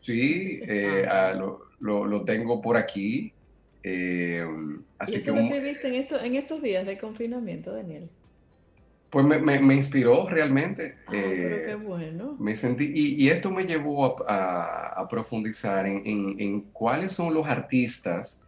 Sí, 0.00 0.60
eh, 0.66 1.06
ah, 1.08 1.32
lo, 1.32 2.04
lo, 2.04 2.24
tengo 2.24 2.60
por 2.60 2.76
aquí. 2.76 3.32
Eh, 3.84 4.44
así 4.98 5.14
¿Y 5.14 5.16
eso 5.18 5.32
que 5.32 5.40
lo 5.40 5.46
escribiste 5.46 5.86
en, 5.86 5.94
esto, 5.94 6.20
en 6.20 6.34
estos 6.34 6.60
días 6.60 6.84
de 6.84 6.98
confinamiento, 6.98 7.72
Daniel? 7.72 8.10
Pues 9.12 9.26
me, 9.26 9.38
me, 9.60 9.74
inspiró 9.74 10.26
realmente. 10.26 10.96
Ah, 11.06 11.10
pero 11.10 11.66
qué 11.66 11.74
bueno. 11.74 12.34
Me 12.38 12.56
sentí, 12.56 12.90
y, 12.94 13.22
y 13.22 13.28
esto 13.28 13.50
me 13.50 13.64
llevó 13.64 14.26
a, 14.26 14.86
a, 14.96 15.06
profundizar 15.06 15.86
en, 15.86 16.00
en, 16.06 16.40
en, 16.40 16.60
cuáles 16.72 17.12
son 17.12 17.34
los 17.34 17.46
artistas 17.46 18.42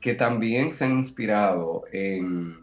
que 0.00 0.14
también 0.14 0.72
se 0.72 0.84
han 0.84 0.98
inspirado 0.98 1.82
en, 1.90 2.54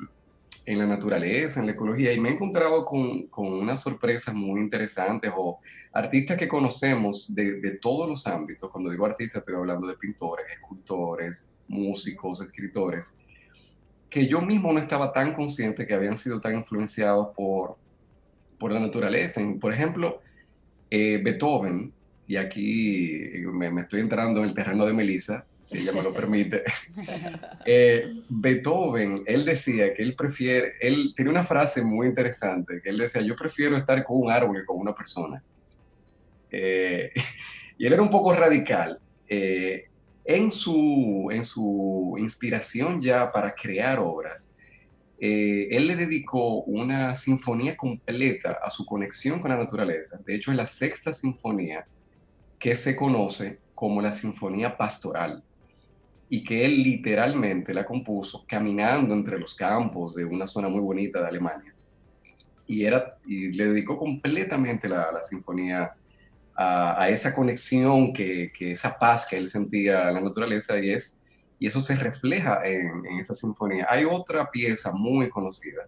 en, 0.65 0.79
la 0.79 0.87
naturaleza, 0.87 1.59
en 1.59 1.65
la 1.65 1.73
ecología, 1.73 2.13
y 2.13 2.21
me 2.21 2.29
he 2.29 2.33
encontrado 2.35 2.85
con, 2.85 3.23
con 3.27 3.47
unas 3.47 3.81
sorpresas 3.81 4.33
muy 4.33 4.61
interesantes 4.61 5.29
o 5.35 5.59
artistas 5.91 6.37
que 6.37 6.47
conocemos 6.47 7.35
de, 7.35 7.59
de 7.59 7.71
todos 7.71 8.07
los 8.07 8.27
ámbitos. 8.27 8.71
Cuando 8.71 8.91
digo 8.91 9.05
artistas 9.05 9.41
estoy 9.41 9.55
hablando 9.55 9.87
de 9.87 9.97
pintores, 9.97 10.45
escultores, 10.53 11.49
músicos, 11.67 12.39
escritores 12.39 13.13
que 14.11 14.27
yo 14.27 14.41
mismo 14.41 14.73
no 14.73 14.79
estaba 14.79 15.13
tan 15.13 15.33
consciente 15.33 15.87
que 15.87 15.93
habían 15.93 16.17
sido 16.17 16.41
tan 16.41 16.53
influenciados 16.55 17.29
por, 17.33 17.77
por 18.59 18.73
la 18.73 18.81
naturaleza. 18.81 19.41
Por 19.59 19.71
ejemplo, 19.71 20.21
eh, 20.89 21.21
Beethoven, 21.23 21.93
y 22.27 22.35
aquí 22.35 23.31
me, 23.53 23.81
estoy 23.81 24.01
entrando 24.01 24.41
en 24.41 24.49
el 24.49 24.53
terreno 24.53 24.85
de 24.85 24.91
Melissa, 24.91 25.45
si 25.63 25.79
ella 25.79 25.93
me 25.93 26.03
lo 26.03 26.13
permite. 26.13 26.63
Eh, 27.63 28.23
Beethoven, 28.27 29.23
él 29.27 29.45
decía 29.45 29.93
que 29.93 30.01
él 30.01 30.15
prefiere, 30.15 30.73
él 30.81 31.13
tiene 31.15 31.29
una 31.29 31.43
frase 31.43 31.83
muy 31.83 32.07
interesante, 32.07 32.81
que 32.81 32.89
él 32.89 32.97
decía, 32.97 33.21
yo 33.21 33.35
prefiero 33.35 33.77
estar 33.77 34.03
con 34.03 34.17
un 34.19 34.31
árbol 34.31 34.57
que 34.57 34.65
con 34.65 34.79
una 34.79 34.95
persona. 34.95 35.41
Eh, 36.49 37.11
y 37.77 37.85
él 37.85 37.93
era 37.93 38.01
un 38.01 38.09
poco 38.09 38.33
radical 38.33 38.99
en 40.23 40.51
su, 40.51 41.29
en 41.31 41.43
su 41.43 42.15
inspiración 42.17 42.99
ya 42.99 43.31
para 43.31 43.53
crear 43.53 43.99
obras, 43.99 44.53
eh, 45.19 45.67
él 45.71 45.87
le 45.87 45.95
dedicó 45.95 46.63
una 46.63 47.13
sinfonía 47.15 47.77
completa 47.77 48.59
a 48.63 48.69
su 48.69 48.85
conexión 48.85 49.39
con 49.39 49.51
la 49.51 49.57
naturaleza. 49.57 50.19
De 50.25 50.35
hecho, 50.35 50.51
es 50.51 50.57
la 50.57 50.65
sexta 50.65 51.13
sinfonía 51.13 51.85
que 52.57 52.75
se 52.75 52.95
conoce 52.95 53.59
como 53.75 54.01
la 54.01 54.11
Sinfonía 54.11 54.77
Pastoral. 54.77 55.43
y 56.33 56.45
que 56.45 56.63
él 56.63 56.81
literalmente 56.81 57.73
la 57.73 57.85
compuso 57.85 58.45
caminando 58.47 59.13
entre 59.13 59.37
los 59.37 59.53
campos 59.53 60.15
de 60.15 60.23
una 60.23 60.47
zona 60.47 60.69
muy 60.69 60.79
bonita 60.79 61.19
de 61.19 61.27
Alemania. 61.27 61.75
Y, 62.65 62.85
era, 62.85 63.17
y 63.25 63.51
le 63.51 63.65
dedicó 63.65 63.97
completamente 63.97 64.87
la, 64.87 65.11
la 65.11 65.21
sinfonía 65.21 65.93
a, 66.55 67.09
esa 67.09 67.33
conexión, 67.33 68.13
que, 68.13 68.51
que, 68.55 68.73
esa 68.73 68.97
paz 68.97 69.25
que 69.27 69.37
él 69.37 69.47
sentía 69.47 70.09
en 70.09 70.15
la 70.15 70.21
naturaleza 70.21 70.77
y, 70.79 70.91
es, 70.91 71.19
y 71.59 71.67
eso 71.67 71.81
se 71.81 71.95
refleja 71.95 72.61
en, 72.65 73.05
en 73.05 73.19
esa 73.19 73.33
sinfonía. 73.33 73.87
Hay 73.89 74.05
otra 74.05 74.49
pieza 74.51 74.91
muy 74.93 75.29
conocida, 75.29 75.87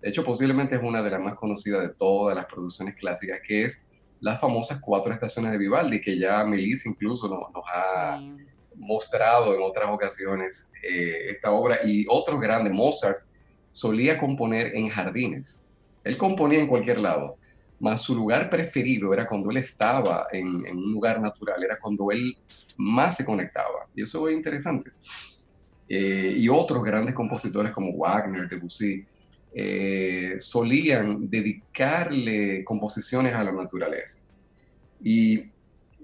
de 0.00 0.08
hecho 0.08 0.24
posiblemente 0.24 0.76
es 0.76 0.82
una 0.82 1.02
de 1.02 1.10
las 1.10 1.22
más 1.22 1.34
conocidas 1.34 1.82
de 1.82 1.94
todas 1.94 2.36
las 2.36 2.46
producciones 2.46 2.94
clásicas, 2.96 3.40
que 3.46 3.64
es 3.64 3.86
las 4.20 4.40
famosas 4.40 4.80
cuatro 4.80 5.12
estaciones 5.12 5.52
de 5.52 5.58
Vivaldi, 5.58 6.00
que 6.00 6.18
ya 6.18 6.44
Melissa 6.44 6.88
incluso 6.88 7.28
nos, 7.28 7.52
nos 7.52 7.64
ha 7.72 8.18
mostrado 8.76 9.54
en 9.54 9.62
otras 9.62 9.88
ocasiones 9.90 10.72
eh, 10.82 11.30
esta 11.30 11.52
obra. 11.52 11.80
Y 11.84 12.04
otro 12.08 12.38
grande, 12.38 12.70
Mozart, 12.70 13.22
solía 13.70 14.18
componer 14.18 14.74
en 14.74 14.88
jardines. 14.88 15.66
Él 16.04 16.16
componía 16.16 16.58
en 16.60 16.68
cualquier 16.68 17.00
lado, 17.00 17.36
mas 17.80 18.02
su 18.02 18.14
lugar 18.14 18.48
preferido 18.48 19.12
era 19.12 19.26
cuando 19.26 19.50
él 19.50 19.58
estaba 19.58 20.26
en, 20.32 20.46
un 20.46 20.92
lugar 20.92 21.20
natural, 21.20 21.62
era 21.62 21.78
cuando 21.78 22.10
él 22.10 22.36
más 22.78 23.16
se 23.16 23.24
conectaba. 23.24 23.86
Y 23.94 24.02
eso 24.02 24.28
es 24.28 24.36
interesante. 24.36 24.90
Eh, 25.88 26.36
y 26.38 26.48
otros 26.48 26.82
grandes 26.82 27.14
compositores 27.14 27.72
como 27.72 27.96
Wagner, 27.96 28.48
Debussy, 28.48 29.04
eh, 29.56 30.34
solían 30.38 31.26
dedicarle 31.26 32.64
composiciones 32.64 33.34
a 33.34 33.44
la 33.44 33.52
naturaleza. 33.52 34.22
Y 35.02 35.44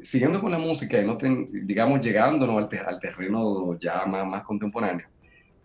siguiendo 0.02 0.40
con 0.40 0.50
la 0.50 0.58
música 0.58 1.00
y 1.00 1.06
no 1.06 1.16
digamos 1.16 2.00
llegándonos 2.00 2.56
al, 2.56 2.86
al, 2.86 3.00
terreno 3.00 3.78
ya 3.78 4.06
más, 4.06 4.44
contemporáneo, 4.44 5.06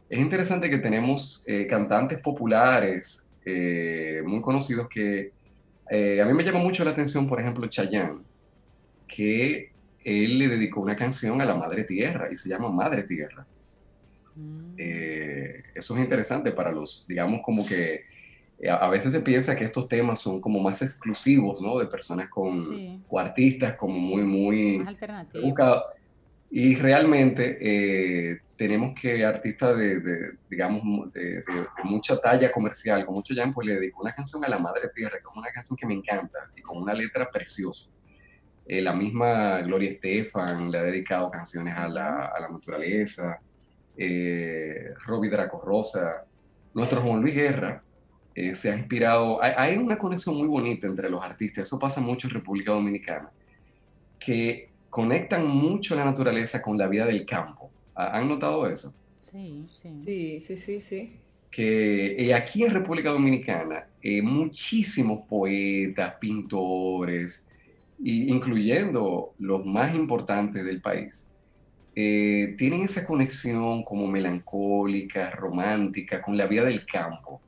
es 0.09 0.19
interesante 0.19 0.69
que 0.69 0.77
tenemos 0.79 1.43
eh, 1.47 1.67
cantantes 1.67 2.19
populares 2.19 3.27
eh, 3.45 4.21
muy 4.25 4.41
conocidos 4.41 4.87
que 4.87 5.31
a 5.89 6.25
mí 6.25 6.33
me 6.33 6.43
llama 6.43 6.59
mucho 6.59 6.83
la 6.83 6.91
atención, 6.91 7.27
por 7.27 7.39
ejemplo, 7.39 7.67
Chayanne, 7.67 8.23
que 9.07 9.71
él 10.05 10.37
le 10.37 10.47
dedicó 10.47 10.81
una 10.81 10.95
canción 10.95 11.41
a 11.41 11.45
la 11.45 11.55
Madre 11.55 11.83
Tierra 11.83 12.29
y 12.31 12.35
se 12.35 12.47
llama 12.47 12.71
Madre 12.71 13.03
Tierra. 13.03 13.45
Mm. 14.35 14.75
Eh, 14.77 15.63
eso 15.73 15.97
es 15.97 16.03
interesante 16.03 16.51
para 16.51 16.71
los, 16.71 17.05
digamos, 17.07 17.41
como 17.41 17.65
que 17.65 18.01
eh, 18.59 18.69
a, 18.69 18.87
veces 18.89 19.11
se 19.11 19.21
piensa 19.21 19.55
que 19.55 19.63
estos 19.63 19.87
temas 19.87 20.19
son 20.19 20.39
como 20.41 20.59
más 20.59 20.81
exclusivos, 20.83 21.59
¿no? 21.59 21.79
De 21.79 21.87
personas 21.87 22.29
con, 22.29 23.03
o 23.09 23.19
artistas 23.19 23.75
como 23.75 23.97
muy, 23.97 24.21
muy 24.23 24.85
buscados. 25.41 25.83
Y 26.51 26.75
realmente 26.75 27.57
eh, 27.59 28.41
tenemos 28.55 28.93
que 28.99 29.25
artistas 29.25 29.77
de, 29.77 30.37
digamos, 30.49 31.11
de, 31.13 31.43
mucha 31.83 32.19
talla 32.19 32.51
comercial, 32.51 33.05
con 33.05 33.15
mucho 33.15 33.33
llampo, 33.33 33.55
pues 33.55 33.67
le 33.67 33.75
dedico 33.75 34.01
una 34.01 34.13
canción 34.13 34.43
a 34.45 34.47
la 34.47 34.57
Madre 34.59 34.89
Tierra, 34.93 35.17
que 35.17 35.27
es 35.29 35.37
una 35.37 35.51
canción 35.51 35.75
que 35.75 35.85
me 35.85 35.93
encanta 35.93 36.49
y 36.55 36.61
con 36.61 36.81
una 36.81 36.93
letra 36.93 37.29
preciosa. 37.29 37.91
la 38.65 38.93
misma 38.93 39.61
Gloria 39.61 39.89
Estefan 39.89 40.71
le 40.71 40.77
ha 40.77 40.83
dedicado 40.83 41.29
canciones 41.29 41.73
a 41.75 41.87
la, 41.87 42.25
a 42.27 42.39
la 42.39 42.49
naturaleza 42.49 43.39
eh, 43.97 44.93
Robbie 45.05 45.29
Draco 45.29 45.61
Rosa, 45.61 46.25
nuestro 46.73 47.01
Juan 47.01 47.21
Luis 47.21 47.35
Guerra, 47.35 47.81
eh, 48.33 48.53
se 48.53 48.71
ha 48.71 48.75
inspirado, 48.75 49.41
hay, 49.41 49.77
una 49.77 49.97
conexión 49.97 50.35
muy 50.35 50.47
bonita 50.47 50.87
entre 50.87 51.09
los 51.09 51.23
artistas, 51.23 51.67
eso 51.67 51.79
pasa 51.79 52.01
mucho 52.01 52.27
en 52.27 52.33
República 52.33 52.73
Dominicana, 52.73 53.31
que 54.19 54.71
conectan 54.89 55.47
mucho 55.47 55.95
la 55.95 56.03
naturaleza 56.03 56.61
con 56.61 56.77
la 56.77 56.87
vida 56.87 57.05
del 57.05 57.25
campo. 57.25 57.71
¿Han 57.95 58.27
notado 58.27 58.67
eso? 58.67 58.93
Sí, 59.21 59.65
sí. 59.69 60.01
Sí, 60.05 60.41
sí, 60.41 60.57
sí, 60.57 60.81
sí. 60.81 61.19
Que 61.49 62.15
eh, 62.17 62.33
aquí 62.33 62.63
en 62.63 62.71
República 62.71 63.09
Dominicana, 63.09 63.87
eh, 64.01 64.21
muchísimos 64.21 65.25
poetas, 65.27 66.15
pintores, 66.19 67.47
incluyendo 68.03 69.33
los 69.39 69.65
más 69.65 69.95
importantes 69.95 70.65
del 70.65 70.81
país, 70.81 71.31
eh, 71.95 72.55
tienen 72.57 72.83
esa 72.83 73.05
conexión 73.05 73.83
como 73.83 74.05
melancólica, 74.05 75.31
romántica 75.31 76.21
con 76.21 76.37
la 76.37 76.45
vida 76.45 76.65
del 76.65 76.85
campo. 76.85 77.41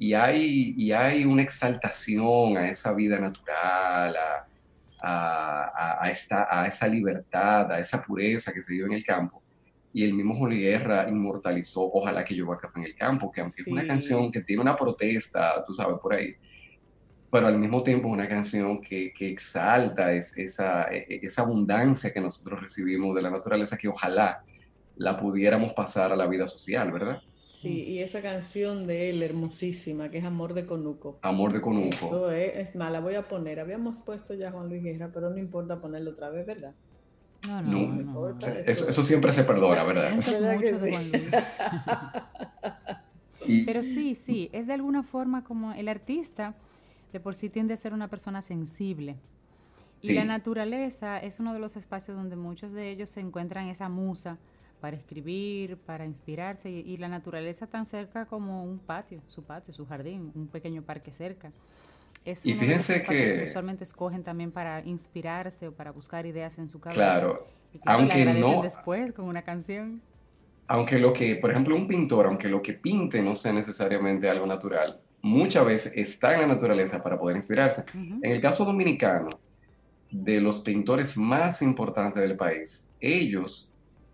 Y 0.00 0.14
hay, 0.14 0.74
y 0.76 0.90
hay 0.90 1.24
una 1.24 1.42
exaltación 1.42 2.56
a 2.56 2.68
esa 2.68 2.92
vida 2.92 3.20
natural, 3.20 4.16
a, 4.16 4.48
a, 5.00 6.10
esta, 6.10 6.48
a 6.50 6.66
esa 6.66 6.88
libertad, 6.88 7.70
a 7.70 7.78
esa 7.78 8.02
pureza 8.02 8.52
que 8.52 8.62
se 8.62 8.74
vive 8.74 8.86
en 8.86 8.92
el 8.94 9.04
campo. 9.04 9.42
Y 9.92 10.04
el 10.04 10.14
mismo 10.14 10.36
Juan 10.36 10.52
Guerra 10.52 11.08
inmortalizó 11.08 11.90
Ojalá 11.92 12.24
que 12.24 12.34
yo 12.34 12.46
café 12.46 12.80
en 12.80 12.86
el 12.86 12.94
campo, 12.94 13.32
que 13.32 13.40
aunque 13.40 13.62
es 13.62 13.68
una 13.68 13.86
canción 13.86 14.30
que 14.30 14.42
tiene 14.42 14.62
una 14.62 14.76
protesta, 14.76 15.62
tú 15.64 15.72
sabes, 15.72 15.98
por 15.98 16.14
ahí, 16.14 16.34
pero 17.30 17.46
al 17.46 17.58
mismo 17.58 17.82
tiempo 17.82 18.08
es 18.08 18.14
una 18.14 18.28
canción 18.28 18.80
que, 18.80 19.12
que 19.12 19.28
exalta 19.28 20.12
esa, 20.12 20.84
e, 20.84 21.06
e, 21.08 21.20
esa 21.22 21.42
abundancia 21.42 22.12
que 22.12 22.20
nosotros 22.20 22.60
recibimos 22.60 23.14
de 23.14 23.22
la 23.22 23.30
naturaleza 23.30 23.76
que 23.76 23.88
ojalá 23.88 24.42
la 24.96 25.18
pudiéramos 25.18 25.72
pasar 25.74 26.12
a 26.12 26.16
la 26.16 26.26
vida 26.26 26.46
social, 26.46 26.90
¿verdad? 26.90 27.22
Sí, 27.38 27.82
y 27.84 27.98
esa 27.98 28.22
canción 28.22 28.86
de 28.86 29.10
él, 29.10 29.22
hermosísima, 29.22 30.10
que 30.10 30.18
es 30.18 30.24
Amor 30.24 30.54
de 30.54 30.64
Conuco. 30.64 31.18
Amor 31.22 31.52
de 31.52 31.60
Conuco. 31.60 31.88
Eso 31.88 32.30
es, 32.30 32.56
es 32.56 32.76
mala, 32.76 33.00
voy 33.00 33.16
a 33.16 33.26
poner. 33.26 33.58
Habíamos 33.58 34.00
puesto 34.00 34.32
ya 34.34 34.52
Juan 34.52 34.68
Luis 34.68 34.82
Guerra, 34.82 35.10
pero 35.12 35.28
no 35.28 35.38
importa 35.38 35.80
ponerlo 35.80 36.12
otra 36.12 36.30
vez, 36.30 36.46
¿verdad? 36.46 36.74
No, 37.48 37.62
no, 37.62 38.02
no, 38.02 38.38
Eso, 38.66 38.88
eso, 38.88 39.02
siempre 39.02 39.32
se 39.32 39.44
perdona, 39.44 39.82
¿verdad? 39.84 40.14
mucho 40.14 40.30
de 40.78 40.90
Juan 40.90 41.10
Luis. 41.10 41.24
Pero 43.66 43.82
sí, 43.82 44.14
sí, 44.14 44.50
es 44.52 44.66
de 44.66 44.74
alguna 44.74 45.02
forma 45.02 45.42
como 45.42 45.72
el 45.72 45.88
artista 45.88 46.54
de 47.12 47.20
por 47.20 47.34
sí 47.34 47.48
tiende 47.48 47.74
a 47.74 47.76
ser 47.76 47.94
una 47.94 48.08
persona 48.08 48.42
sensible. 48.42 49.16
Y 50.00 50.12
la 50.12 50.24
naturaleza 50.24 51.18
es 51.18 51.40
uno 51.40 51.52
de 51.52 51.58
los 51.58 51.76
espacios 51.76 52.16
donde 52.16 52.36
muchos 52.36 52.72
de 52.72 52.90
ellos 52.90 53.10
se 53.10 53.20
encuentran 53.20 53.66
esa 53.66 53.88
musa 53.88 54.38
para 54.80 54.96
escribir, 54.96 55.76
para 55.76 56.06
inspirarse, 56.06 56.70
y, 56.70 56.96
la 56.98 57.08
naturaleza 57.08 57.66
tan 57.66 57.84
cerca 57.84 58.26
como 58.26 58.62
un 58.62 58.78
patio, 58.78 59.20
su 59.26 59.42
patio, 59.42 59.74
su 59.74 59.86
jardín, 59.86 60.30
un 60.36 60.46
pequeño 60.46 60.82
parque 60.82 61.10
cerca. 61.10 61.50
Es 62.28 62.44
y 62.44 62.54
fíjense 62.54 63.02
que, 63.02 63.46
usualmente 63.48 63.84
escogen 63.84 64.22
también 64.22 64.52
para 64.52 64.84
inspirarse 64.84 65.68
o 65.68 65.72
para 65.72 65.92
buscar 65.92 66.26
ideas 66.26 66.58
en 66.58 66.68
su 66.68 66.78
cabeza. 66.78 67.00
Claro, 67.00 67.46
aunque 67.86 68.24
no 68.26 68.62
después 68.62 69.12
con 69.12 69.24
una 69.24 69.42
canción. 69.42 70.02
Aunque 70.66 70.98
lo 70.98 71.14
que, 71.14 71.36
por 71.36 71.52
ejemplo, 71.52 71.74
un 71.74 71.86
pintor, 71.86 72.26
aunque 72.26 72.48
lo 72.48 72.60
que 72.60 72.74
pinte 72.74 73.22
no 73.22 73.34
sea 73.34 73.54
necesariamente 73.54 74.28
algo 74.28 74.46
natural, 74.46 75.00
muchas 75.22 75.64
veces 75.64 75.92
está 75.96 76.34
en 76.34 76.42
la 76.42 76.46
naturaleza 76.48 77.02
para 77.02 77.18
poder 77.18 77.36
inspirarse. 77.36 77.84
En 77.94 78.30
el 78.30 78.40
caso 78.42 78.66
dominicano, 78.66 79.30
de 80.10 80.40
los 80.40 80.60
pintores 80.60 81.16
más 81.16 81.62
importantes 81.62 82.22
del 82.22 82.36
país, 82.36 82.88
ellos 83.00 83.72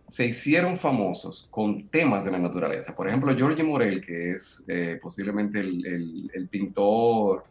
se 0.09 0.27
hicieron 0.27 0.77
famosos 0.77 1.49
con 1.51 1.89
temas 1.89 2.25
de 2.25 2.31
la 2.31 2.39
naturaleza. 2.39 2.95
Por 2.95 3.09
ejemplo, 3.09 3.35
Giorgio 3.35 3.65
Morel, 3.65 4.01
que 4.01 4.33
es 4.33 4.65
eh, 4.69 4.99
posiblemente 5.01 5.61
el, 5.61 6.49
pintor 6.51 7.45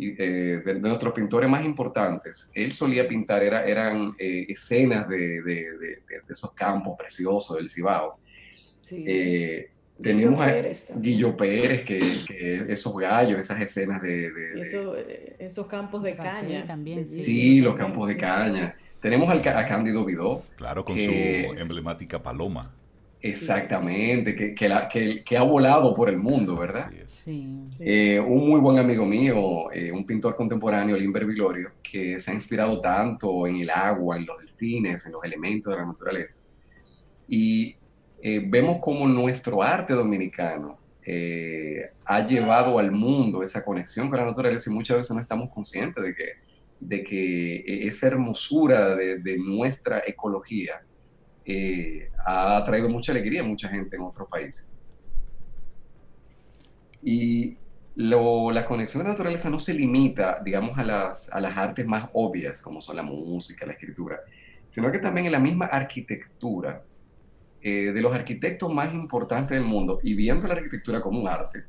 eh, 0.00 0.62
de, 0.64 0.74
nuestros 0.80 1.12
pintores 1.12 1.50
más 1.50 1.64
importantes, 1.64 2.50
él 2.54 2.72
solía 2.72 3.08
pintar, 3.08 3.42
era, 3.42 3.64
eran 3.64 4.12
eh, 4.18 4.44
escenas 4.48 5.08
de, 5.08 5.42
de, 5.42 6.02
esos 6.28 6.52
campos 6.52 6.96
preciosos 6.98 7.56
del 7.56 7.68
Cibao. 7.68 8.18
Sí. 8.82 9.04
Tenemos 10.00 10.40
a 10.40 10.52
Guillo 10.96 11.36
Pérez, 11.36 11.84
que, 11.84 12.64
esos 12.68 12.96
gallos, 12.96 13.40
esas 13.40 13.60
escenas 13.60 14.00
de... 14.00 14.26
Eh, 14.28 15.36
esos 15.40 15.66
campos 15.66 16.04
de 16.04 16.14
caña. 16.14 16.64
También, 16.66 17.04
sí, 17.04 17.60
los 17.60 17.76
campos 17.76 18.08
de 18.08 18.16
caña. 18.16 18.76
Tenemos 19.00 19.28
al, 19.28 19.38
a 19.46 19.66
Cándido 19.66 20.04
Vidó. 20.04 20.42
Claro, 20.56 20.84
con 20.84 20.98
su 20.98 21.10
emblemática 21.10 22.22
paloma. 22.22 22.72
Exactamente, 23.20 24.34
que, 24.34 24.54
que, 24.54 25.24
que, 25.24 25.36
ha 25.36 25.42
volado 25.42 25.94
por 25.94 26.08
el 26.08 26.18
mundo, 26.18 26.56
¿verdad? 26.56 26.90
Sí. 27.06 27.68
Eh, 27.80 28.20
un 28.20 28.48
muy 28.48 28.60
buen 28.60 28.78
amigo 28.78 29.04
mío, 29.04 29.72
eh, 29.72 29.90
un 29.90 30.06
pintor 30.06 30.36
contemporáneo, 30.36 30.96
Limber 30.96 31.26
Vilorio, 31.26 31.72
que 31.82 32.20
se 32.20 32.30
ha 32.30 32.34
inspirado 32.34 32.80
tanto 32.80 33.46
en 33.46 33.56
el 33.56 33.70
agua, 33.70 34.16
en 34.16 34.26
los 34.26 34.38
delfines, 34.38 35.04
en 35.06 35.12
los 35.12 35.24
elementos 35.24 35.72
de 35.72 35.80
la 35.80 35.86
naturaleza. 35.86 36.42
Y 37.26 37.74
eh, 38.20 38.42
vemos 38.44 38.78
cómo 38.80 39.06
nuestro 39.06 39.62
arte 39.62 39.94
dominicano 39.94 40.78
eh, 41.04 41.90
ha 42.04 42.26
llevado 42.26 42.78
al 42.78 42.90
mundo 42.90 43.42
esa 43.42 43.64
conexión 43.64 44.10
con 44.10 44.18
la 44.18 44.24
naturaleza 44.24 44.70
y 44.70 44.74
muchas 44.74 44.98
veces 44.98 45.14
no 45.14 45.20
estamos 45.20 45.50
conscientes 45.50 46.02
de 46.02 46.14
que, 46.14 46.24
de 46.80 47.04
que 47.04 47.56
e, 47.56 47.86
esa 47.86 48.08
hermosura 48.08 48.96
de, 48.96 49.38
nuestra 49.38 50.02
ecología 50.06 50.82
eh, 51.50 52.10
ha 52.26 52.62
traído 52.66 52.90
mucha 52.90 53.10
alegría 53.10 53.40
a 53.40 53.44
mucha 53.44 53.70
gente 53.70 53.96
en 53.96 54.02
otros 54.02 54.28
países. 54.28 54.70
Y 57.02 57.56
la 57.94 58.66
conexión 58.66 59.00
con 59.00 59.08
la 59.08 59.14
naturaleza 59.14 59.48
no 59.48 59.58
se 59.58 59.72
limita, 59.72 60.42
digamos, 60.44 60.76
a 60.76 60.84
las, 60.84 61.32
a 61.32 61.40
las 61.40 61.56
artes 61.56 61.86
más 61.86 62.10
obvias, 62.12 62.60
como 62.60 62.82
son 62.82 62.96
la 62.96 63.02
música, 63.02 63.64
la 63.64 63.72
escritura, 63.72 64.20
sino 64.68 64.92
que 64.92 64.98
también 64.98 65.24
en 65.24 65.32
la 65.32 65.38
misma 65.38 65.66
arquitectura 65.66 66.84
eh, 67.62 67.92
de 67.94 68.02
los 68.02 68.14
arquitectos 68.14 68.72
más 68.72 68.92
importantes 68.92 69.56
del 69.56 69.66
mundo 69.66 70.00
y 70.02 70.14
viendo 70.14 70.46
la 70.46 70.54
arquitectura 70.54 71.00
como 71.00 71.18
un 71.18 71.28
arte, 71.28 71.64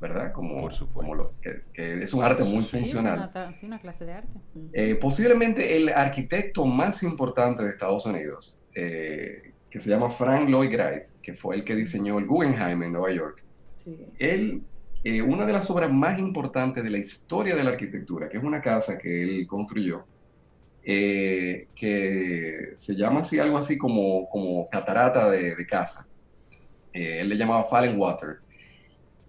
¿verdad? 0.00 0.32
Como, 0.32 0.60
Por 0.60 0.72
supuesto. 0.72 1.34
que, 1.42 2.02
es 2.02 2.14
un 2.14 2.22
arte 2.22 2.44
muy 2.44 2.62
funcional. 2.62 3.30
Sí, 3.54 3.66
una, 3.66 3.78
clase 3.78 4.04
de 4.04 4.12
arte. 4.12 4.38
Eh, 4.72 4.94
posiblemente 4.94 5.76
el 5.76 5.88
arquitecto 5.88 6.64
más 6.64 7.02
importante 7.02 7.64
de 7.64 7.70
Estados 7.70 8.06
Unidos, 8.06 8.64
eh, 8.74 9.52
que 9.68 9.80
se 9.80 9.90
llama 9.90 10.08
Frank 10.10 10.48
Lloyd 10.48 10.72
Wright, 10.72 11.08
que 11.20 11.34
fue 11.34 11.56
el 11.56 11.64
que 11.64 11.74
diseñó 11.74 12.18
el 12.18 12.26
Guggenheim 12.26 12.82
en 12.82 12.92
Nueva 12.92 13.12
York. 13.12 13.42
Él, 14.18 14.62
eh, 15.02 15.22
una 15.22 15.46
de 15.46 15.52
las 15.52 15.68
obras 15.70 15.90
más 15.90 16.18
importantes 16.18 16.84
de 16.84 16.90
la 16.90 16.98
historia 16.98 17.56
de 17.56 17.64
la 17.64 17.70
arquitectura, 17.70 18.28
que 18.28 18.36
es 18.36 18.44
una 18.44 18.60
casa 18.60 18.98
que 18.98 19.22
él 19.22 19.46
construyó, 19.46 20.04
que 20.84 21.66
se 22.76 22.96
llama 22.96 23.20
así 23.20 23.38
algo 23.38 23.58
así 23.58 23.76
como, 23.76 24.28
como 24.30 24.68
catarata 24.70 25.30
de, 25.30 25.54
de 25.54 25.66
casa. 25.66 26.06
él 26.92 27.28
le 27.28 27.36
llamaba 27.36 27.64
Fallen 27.64 27.98
Water 27.98 28.38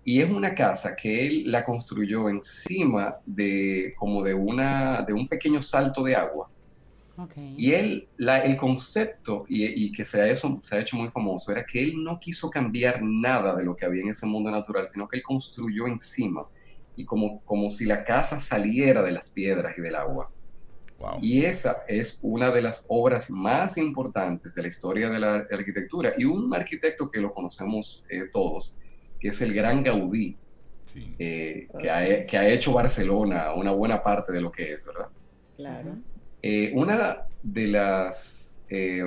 y 0.10 0.22
es 0.22 0.30
una 0.32 0.56
casa 0.56 0.96
que 0.96 1.28
él 1.28 1.52
la 1.52 1.64
construyó 1.64 2.30
encima 2.30 3.18
de 3.28 3.94
como 3.96 4.24
de, 4.24 4.34
una, 4.34 5.04
de 5.04 5.14
un 5.14 5.28
pequeño 5.28 5.62
salto 5.62 6.02
de 6.02 6.16
agua. 6.16 6.50
Y 7.56 7.74
él, 7.74 8.08
la, 8.18 8.40
el 8.40 8.58
concepto, 8.58 9.46
y, 9.48 9.92
que 9.92 10.04
se 10.04 10.20
ha, 10.20 10.26
eso, 10.26 10.58
se 10.64 10.76
ha 10.76 10.80
hecho 10.80 10.98
muy 10.98 11.10
famoso, 11.10 11.52
era 11.52 11.64
que 11.64 11.84
él 11.84 12.04
no 12.04 12.20
quiso 12.20 12.50
cambiar 12.50 13.04
nada 13.04 13.56
de 13.56 13.64
lo 13.64 13.76
que 13.76 13.86
había 13.86 14.02
en 14.02 14.10
ese 14.10 14.26
mundo 14.26 14.50
natural, 14.50 14.88
sino 14.88 15.08
que 15.08 15.18
él 15.18 15.22
construyó 15.22 15.86
encima, 15.86 16.44
y 16.96 17.06
como, 17.06 17.42
como 17.42 17.70
si 17.70 17.86
la 17.86 18.04
casa 18.04 18.40
saliera 18.40 19.04
de 19.04 19.12
las 19.12 19.30
piedras 19.30 19.78
y 19.78 19.82
del 19.82 19.94
agua. 19.94 20.32
Y 21.22 21.46
esa 21.46 21.84
es 21.88 22.20
una 22.24 22.50
de 22.50 22.64
las 22.64 22.88
obras 22.90 23.30
más 23.30 23.78
importantes 23.78 24.56
de 24.56 24.62
la 24.64 24.70
historia 24.70 25.08
de 25.08 25.20
la 25.20 25.36
arquitectura, 25.52 26.14
y 26.18 26.26
un 26.26 26.52
arquitecto 26.52 27.12
que 27.12 27.20
lo 27.20 27.32
conocemos 27.32 28.04
eh, 28.10 28.24
todos, 28.32 28.80
que 29.20 29.30
es 29.30 29.42
el 29.42 29.54
gran 29.54 29.84
Gaudí, 29.84 30.36
eh, 31.20 31.68
que, 31.80 31.90
ha, 31.90 32.26
que, 32.26 32.38
ha, 32.38 32.48
hecho 32.48 32.74
Barcelona 32.74 33.54
una 33.54 33.72
buena 33.72 34.02
parte 34.02 34.32
de 34.34 34.42
lo 34.42 34.52
que 34.52 34.74
es, 34.74 34.86
¿verdad? 34.86 35.08
Claro. 35.56 35.98
Eh, 36.42 36.72
una 36.74 37.26
de 37.44 37.68
las 37.68 38.58
eh, 38.70 39.04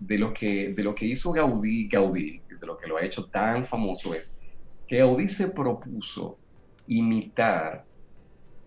de 0.00 0.18
lo 0.18 0.32
que 0.32 0.72
de 0.72 0.82
lo 0.82 0.94
que 0.94 1.06
hizo 1.06 1.32
Gaudí, 1.32 1.88
Gaudí, 1.88 2.40
de 2.48 2.66
lo 2.66 2.78
que 2.78 2.86
lo 2.86 2.96
ha 2.96 3.02
hecho 3.02 3.26
tan 3.26 3.64
famoso 3.64 4.14
es 4.14 4.38
que 4.86 4.98
Gaudí 4.98 5.28
se 5.28 5.48
propuso 5.48 6.38
imitar 6.86 7.84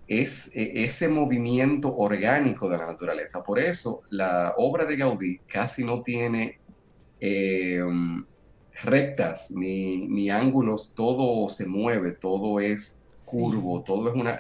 es, 0.08 0.56
e, 0.56 0.84
ese 0.84 1.08
movimiento 1.08 1.96
orgánico 1.96 2.70
de 2.70 2.78
la 2.78 2.86
naturaleza. 2.86 3.44
Por 3.44 3.60
eso 3.60 4.04
la 4.10 4.54
obra 4.58 4.86
de 4.86 4.96
Gaudí 4.96 5.40
casi 5.48 5.84
no 5.84 6.02
tiene 6.02 6.60
rectas 8.84 9.52
ni, 9.52 10.30
ángulos, 10.30 10.94
todo 10.96 11.48
se 11.50 11.66
mueve, 11.66 12.12
todo 12.12 12.60
es 12.60 13.04
curvo, 13.26 13.82
todo 13.82 14.10
es 14.10 14.16
una... 14.16 14.40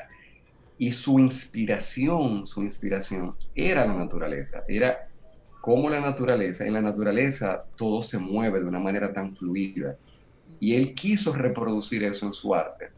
Y 0.80 0.92
su 0.92 1.18
inspiración, 1.20 2.46
su 2.46 2.62
inspiración 2.62 3.36
era 3.56 3.86
la 3.86 3.96
naturaleza, 3.96 4.64
era 4.68 5.10
como 5.60 5.90
la 5.90 6.00
naturaleza, 6.00 6.66
en 6.66 6.74
la 6.74 6.82
naturaleza 6.82 7.66
todo 7.76 8.02
se 8.02 8.20
mueve 8.20 8.60
de 8.60 8.66
una 8.66 8.80
manera 8.80 9.12
tan 9.12 9.34
fluida. 9.34 9.98
Y 10.60 10.76
él 10.76 10.94
quiso 10.94 11.34
reproducir 11.34 12.04
eso 12.04 12.28
en 12.28 12.34
su 12.34 12.54
arte. 12.54 12.90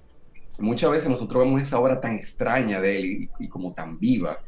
Muchas 0.60 0.91
veces 0.91 1.10
nosotros 1.10 1.45
vemos 1.45 1.62
esa 1.62 1.80
obra 1.80 2.02
tan 2.02 2.15
extraña 2.15 2.82
de 2.82 2.97
él 2.97 3.30
y, 3.39 3.47
como 3.47 3.73
tan 3.73 3.97
viva. 3.97 4.39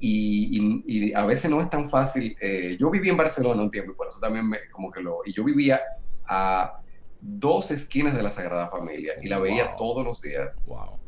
Y, 0.00 1.12
a 1.14 1.24
veces 1.26 1.50
no 1.50 1.60
es 1.60 1.68
tan 1.68 1.86
fácil. 1.86 2.36
Eh, 2.40 2.76
yo 2.80 2.90
viví 2.90 3.10
en 3.10 3.16
Barcelona 3.16 3.62
un 3.62 3.70
tiempo 3.70 3.92
y 3.92 3.94
por 3.94 4.08
eso 4.08 4.18
también 4.18 4.48
me, 4.48 4.58
como 4.72 4.90
que 4.90 5.02
lo... 5.02 5.18
Y 5.24 5.32
yo 5.32 5.44
vivía 5.44 5.80
a 6.26 6.80
dos 7.20 7.70
esquinas 7.70 8.14
de 8.14 8.22
la 8.22 8.30
Sagrada 8.30 8.68
Familia 8.68 9.14
y 9.22 9.28
la 9.28 9.38
veía 9.38 9.76
todos 9.76 10.04
los 10.04 10.20
días. 10.20 10.62
Wow. 10.66 10.98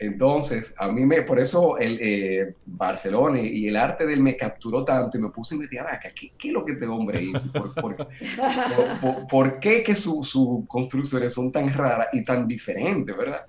Entonces, 0.00 0.74
a 0.78 0.88
mí 0.88 1.04
me, 1.04 1.22
por 1.22 1.40
eso 1.40 1.76
el 1.76 1.98
eh, 2.00 2.54
Barcelona 2.64 3.40
y 3.40 3.66
el 3.66 3.76
arte 3.76 4.06
de 4.06 4.14
él 4.14 4.20
me 4.20 4.36
capturó 4.36 4.84
tanto 4.84 5.18
y 5.18 5.22
me 5.22 5.30
puse 5.30 5.54
a 5.54 5.56
investigar, 5.56 5.98
¿qué, 6.14 6.32
qué 6.38 6.48
es 6.48 6.54
lo 6.54 6.64
que 6.64 6.72
este 6.72 6.86
hombre 6.86 7.20
hizo? 7.20 7.50
¿Por, 9.28 9.58
qué 9.60 9.82
que 9.82 9.96
sus 9.96 10.28
su 10.28 10.64
construcciones 10.68 11.34
son 11.34 11.50
tan 11.50 11.72
raras 11.72 12.08
y 12.12 12.22
tan 12.22 12.46
diferentes, 12.46 13.16
verdad? 13.16 13.44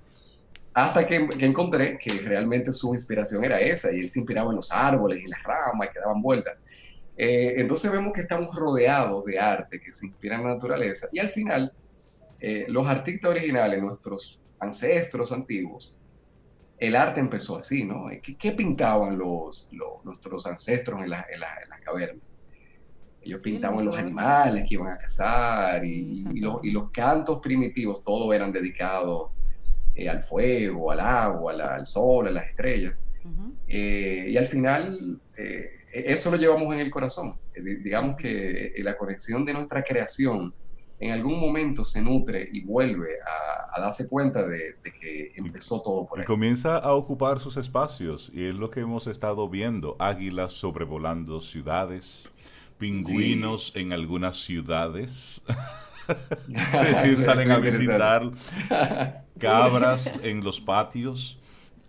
Hasta 0.73 1.05
que, 1.05 1.29
que, 1.29 1.45
encontré 1.45 1.99
que 1.99 2.11
realmente 2.27 2.71
su 2.71 2.93
inspiración 2.93 3.43
era 3.43 3.59
esa 3.59 3.93
y 3.93 3.99
él 3.99 4.09
se 4.09 4.19
inspiraba 4.19 4.49
en 4.49 4.55
los 4.55 4.71
árboles, 4.71 5.23
en 5.23 5.29
las 5.29 5.43
ramas 5.43 5.89
que 5.93 5.99
daban 5.99 6.19
vueltas. 6.19 6.57
Eh, 7.21 7.59
entonces 7.59 7.91
vemos 7.91 8.13
que 8.13 8.21
estamos 8.21 8.55
rodeados 8.55 9.25
de 9.25 9.37
arte 9.37 9.81
que 9.81 9.91
se 9.91 10.05
inspira 10.05 10.37
en 10.37 10.43
la 10.43 10.53
naturaleza 10.53 11.09
y 11.11 11.19
al 11.19 11.27
final 11.27 11.73
eh, 12.39 12.63
los 12.69 12.87
artistas 12.87 13.31
originales, 13.31 13.81
nuestros 13.81 14.41
ancestros 14.57 15.33
antiguos, 15.33 15.99
el 16.77 16.95
arte 16.95 17.19
empezó 17.19 17.57
así, 17.57 17.83
¿no? 17.83 18.05
¿Qué, 18.21 18.51
pintaban 18.53 19.17
los, 19.17 19.69
nuestros 20.05 20.45
ancestros 20.47 21.01
en, 21.01 21.09
la, 21.09 21.25
en, 21.29 21.41
las 21.41 21.81
cavernas? 21.83 22.23
Ellos 23.21 23.41
pintaban 23.41 23.83
los 23.83 23.97
animales 23.97 24.63
que 24.65 24.75
iban 24.75 24.93
a 24.93 24.97
cazar 24.97 25.83
y, 25.83 26.23
los, 26.39 26.63
y, 26.63 26.71
los, 26.71 26.89
cantos 26.89 27.41
primitivos, 27.41 28.01
todos 28.01 28.33
eran 28.33 28.53
dedicados 28.53 29.31
eh, 29.93 30.07
al 30.07 30.21
fuego, 30.21 30.89
al 30.89 31.01
agua, 31.01 31.51
al, 31.51 31.85
sol, 31.85 32.29
a 32.29 32.31
las 32.31 32.47
estrellas. 32.47 33.03
y 33.67 34.37
al 34.37 34.47
final 34.47 35.19
e-, 35.35 35.78
eso 35.91 36.31
lo 36.31 36.37
llevamos 36.37 36.73
en 36.73 36.79
el 36.79 36.91
corazón. 36.91 37.35
Eh, 37.53 37.61
digamos 37.61 38.15
que 38.17 38.67
eh, 38.67 38.83
la 38.83 38.97
conexión 38.97 39.45
de 39.45 39.53
nuestra 39.53 39.83
creación 39.83 40.53
en 40.99 41.11
algún 41.11 41.39
momento 41.39 41.83
se 41.83 42.01
nutre 42.01 42.49
y 42.51 42.61
vuelve 42.61 43.07
a, 43.25 43.79
darse 43.79 44.09
cuenta 44.09 44.45
de, 44.45 44.75
que 44.99 45.31
empezó 45.35 45.81
todo 45.81 46.05
por 46.05 46.19
ahí. 46.19 46.23
Y 46.23 46.25
comienza 46.25 46.77
a 46.77 46.93
ocupar 46.93 47.39
sus 47.39 47.55
espacios 47.55 48.29
y 48.33 48.43
es 48.45 48.55
lo 48.55 48.69
que 48.69 48.81
hemos 48.81 49.07
estado 49.07 49.47
viendo. 49.47 49.95
Águilas 49.99 50.51
sobrevolando 50.53 51.39
ciudades, 51.39 52.29
pingüinos 52.77 53.71
en 53.75 53.93
algunas 53.93 54.43
ciudades. 54.43 55.41
es 56.49 57.01
decir, 57.01 57.17
salen 57.19 57.51
a 57.51 57.59
visitar 57.59 58.29
cabras 59.39 60.11
en 60.21 60.43
los 60.43 60.59
patios. 60.59 61.39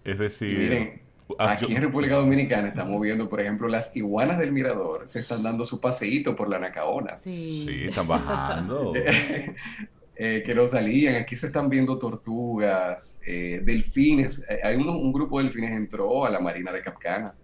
Es 0.05 0.19
decir, 0.19 1.01
Ah, 1.01 1.10
Aquí 1.39 1.75
en 1.75 1.83
República 1.83 2.17
Dominicana 2.17 2.69
estamos 2.69 3.01
viendo, 3.01 3.29
por 3.29 3.41
ejemplo, 3.41 3.69
las 3.69 3.95
iguanas 3.97 4.39
del 4.39 4.53
mirador 4.53 5.09
se 5.09 5.21
están 5.21 5.43
dando 5.43 5.65
su 5.65 5.81
paseíto 5.81 6.35
por 6.35 6.49
la 6.49 6.59
Nacaona. 6.59 7.15
Sí, 7.15 7.65
sí 7.67 7.85
están 7.87 8.07
bajando. 8.07 8.93
eh, 10.17 10.43
que 10.45 10.55
no 10.55 10.67
salían. 10.67 11.17
Aquí 11.17 11.35
se 11.35 11.47
están 11.47 11.69
viendo 11.71 11.99
tortugas, 11.99 13.19
eh, 13.27 13.63
delfines. 13.65 14.45
Eh, 14.51 14.61
hay 14.63 14.77
un 14.77 15.13
grupo 15.13 15.39
de 15.39 15.45
delfines 15.45 15.73
entró 15.73 16.27
a 16.27 16.31
la 16.31 16.41
marina 16.41 16.73
de 16.73 16.83
Capcana. 16.83 17.35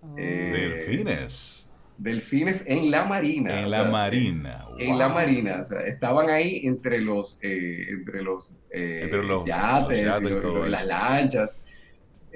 Oh. 0.00 0.14
¿Delfines? 0.14 1.68
Delfines 1.98 2.66
en 2.68 2.90
la 2.90 3.04
marina. 3.04 3.60
En 3.60 3.70
la 3.70 3.84
marina. 3.84 4.66
En 4.78 4.96
la 4.96 5.08
marina. 5.08 5.58
O 5.60 5.64
sea, 5.64 5.80
estaban 5.80 6.30
ahí 6.30 6.60
entre 6.64 7.00
los, 7.00 7.40
entre 7.42 8.22
los, 8.22 8.56
entre 8.70 9.24
los 9.24 9.44
yates, 9.44 9.98
y 9.98 10.68
las 10.68 10.86
lanchas. 10.86 11.65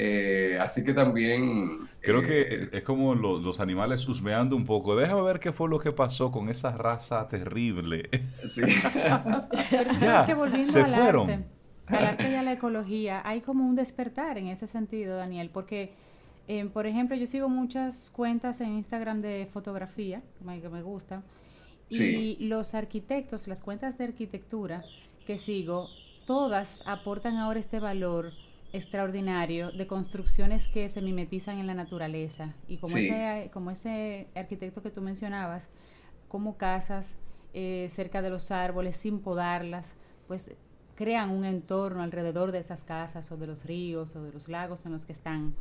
Eh, 0.02 0.56
así 0.58 0.82
que 0.82 0.94
también... 0.94 1.86
Creo 2.00 2.22
que 2.22 2.40
eh, 2.40 2.68
es 2.72 2.82
como 2.82 3.14
los 3.14 3.60
animales 3.60 4.08
husmeando 4.08 4.56
un 4.56 4.64
poco. 4.64 4.96
Déjame 4.96 5.20
ver 5.20 5.40
qué 5.40 5.52
fue 5.52 5.68
lo 5.68 5.78
que 5.78 5.92
pasó 5.92 6.30
con 6.30 6.48
esa 6.48 6.70
raza 6.72 7.28
terrible. 7.28 8.08
Sí. 8.46 8.62
ya, 10.00 10.24
que 10.24 10.32
volviendo 10.32 10.72
se 10.72 10.80
al 10.80 10.94
fueron. 10.94 11.30
Arte, 11.30 11.44
al 11.88 12.06
arte 12.06 12.30
y 12.30 12.34
a 12.34 12.42
la 12.42 12.52
ecología, 12.52 13.20
hay 13.26 13.42
como 13.42 13.68
un 13.68 13.76
despertar 13.76 14.38
en 14.38 14.46
ese 14.46 14.66
sentido, 14.66 15.18
Daniel, 15.18 15.50
porque, 15.52 15.92
eh, 16.48 16.64
por 16.64 16.86
ejemplo, 16.86 17.14
yo 17.14 17.26
sigo 17.26 17.50
muchas 17.50 18.08
cuentas 18.08 18.62
en 18.62 18.70
Instagram 18.70 19.20
de 19.20 19.46
fotografía, 19.52 20.22
que 20.38 20.68
me, 20.70 20.80
gustan, 20.80 21.24
y 21.90 22.36
los 22.40 22.74
arquitectos, 22.74 23.48
las 23.48 23.60
cuentas 23.60 23.98
de 23.98 24.04
arquitectura 24.04 24.82
que 25.26 25.36
sigo, 25.36 25.88
todas 26.24 26.82
aportan 26.86 27.36
ahora 27.36 27.60
este 27.60 27.80
valor 27.80 28.32
extraordinario 28.72 29.72
de 29.72 29.86
construcciones 29.86 30.68
que 30.68 30.88
se 30.88 31.02
mimetizan 31.02 31.58
en 31.58 31.66
la 31.66 31.74
naturaleza. 31.74 32.54
Y 32.68 32.78
como, 32.78 32.96
ese, 32.96 33.50
como 33.52 33.70
ese 33.70 34.28
arquitecto 34.34 34.82
que 34.82 34.90
tú 34.90 35.02
mencionabas, 35.02 35.68
como 36.28 36.56
casas 36.56 37.18
eh, 37.52 37.86
cerca 37.90 38.22
de 38.22 38.30
los 38.30 38.50
árboles 38.50 38.96
sin 38.96 39.20
podarlas, 39.20 39.96
pues 40.28 40.54
crean 40.94 41.30
un 41.30 41.44
entorno 41.44 42.02
alrededor 42.02 42.52
de 42.52 42.58
esas 42.58 42.84
casas 42.84 43.32
o 43.32 43.36
de 43.36 43.46
los 43.46 43.64
ríos 43.64 44.14
o 44.16 44.22
de 44.22 44.32
los 44.32 44.48
lagos 44.48 44.86
en 44.86 44.92
los 44.92 45.04
que 45.04 45.12
están 45.12 45.54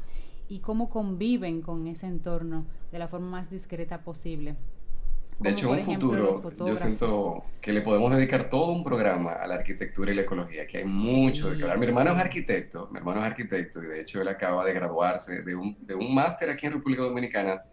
y 0.49 0.59
cómo 0.59 0.89
conviven 0.89 1.61
con 1.61 1.87
ese 1.87 2.07
entorno 2.07 2.65
de 2.91 2.99
la 2.99 3.07
forma 3.07 3.29
más 3.29 3.49
discreta 3.49 4.03
posible. 4.03 4.55
De 5.39 5.51
hecho, 5.51 5.73
en 5.73 5.79
un 5.79 5.85
futuro, 5.85 6.29
yo 6.67 6.75
siento 6.75 7.45
que 7.61 7.71
le 7.71 7.81
podemos 7.81 8.13
dedicar 8.13 8.49
todo 8.49 8.71
un 8.73 8.83
programa 8.83 9.33
a 9.33 9.47
la 9.47 9.55
arquitectura 9.55 10.11
y 10.11 10.15
la 10.15 10.23
ecología, 10.23 10.67
que 10.67 10.79
hay 10.79 10.85
mucho 10.85 11.49
de 11.49 11.57
que 11.57 11.63
hablar. 11.63 11.79
Mi 11.79 11.85
hermano 11.85 12.11
es 12.13 12.19
arquitecto, 12.19 12.89
mi 12.91 12.97
hermano 12.97 13.21
es 13.21 13.27
arquitecto, 13.27 13.81
y 13.81 13.87
de 13.87 14.01
hecho 14.01 14.21
él 14.21 14.27
acaba 14.27 14.65
de 14.65 14.73
graduarse 14.73 15.41
de 15.41 15.55
un, 15.55 15.77
de 15.79 15.95
un 15.95 16.13
máster 16.13 16.49
aquí 16.49 16.65
en 16.65 16.73
República 16.73 17.03
Dominicana 17.03 17.63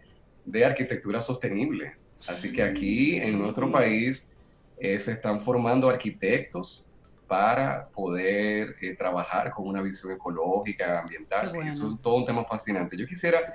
de 0.45 0.65
arquitectura 0.65 1.21
sostenible. 1.21 1.95
Así 2.27 2.53
que 2.53 2.63
aquí 2.63 3.17
en 3.17 3.37
nuestro 3.37 3.69
país 3.69 4.33
eh, 4.79 4.99
se 4.99 5.11
están 5.11 5.41
formando 5.41 5.89
arquitectos 5.89 6.87
para 7.27 7.89
poder 7.89 8.75
eh, 8.81 8.95
trabajar 8.95 9.51
con 9.51 9.67
una 9.67 9.81
visión 9.81 10.13
ecológica, 10.13 11.01
ambiental. 11.01 11.53
Eso 11.67 11.91
es 11.91 12.01
todo 12.01 12.15
un 12.15 12.25
tema 12.25 12.45
fascinante. 12.45 12.95
Yo 12.95 13.05
quisiera 13.05 13.53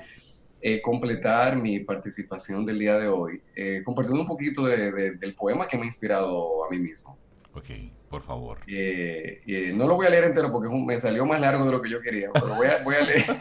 eh, 0.62 0.80
completar 0.80 1.56
mi 1.56 1.80
participación 1.80 2.64
del 2.64 2.78
día 2.78 2.96
de 2.96 3.08
hoy 3.08 3.42
compartiendo 3.84 4.22
un 4.22 4.28
poquito 4.28 4.66
del 4.66 5.34
poema 5.34 5.66
que 5.66 5.76
me 5.76 5.82
ha 5.82 5.86
inspirado 5.86 6.64
a 6.64 6.70
mí 6.70 6.78
mismo. 6.78 7.18
Ok, 7.54 7.68
por 8.08 8.22
favor. 8.22 8.58
no 8.66 9.86
lo 9.86 9.96
voy 9.96 10.06
a 10.06 10.10
leer 10.10 10.24
entero 10.24 10.50
porque 10.50 10.68
me 10.74 10.98
salió 10.98 11.26
más 11.26 11.40
largo 11.40 11.66
de 11.66 11.72
lo 11.72 11.82
que 11.82 11.90
yo 11.90 12.00
quería, 12.00 12.30
pero 12.32 12.54
voy 12.54 12.66
a, 12.68 12.82
voy 12.82 12.94
a 12.94 13.00
leer. 13.02 13.24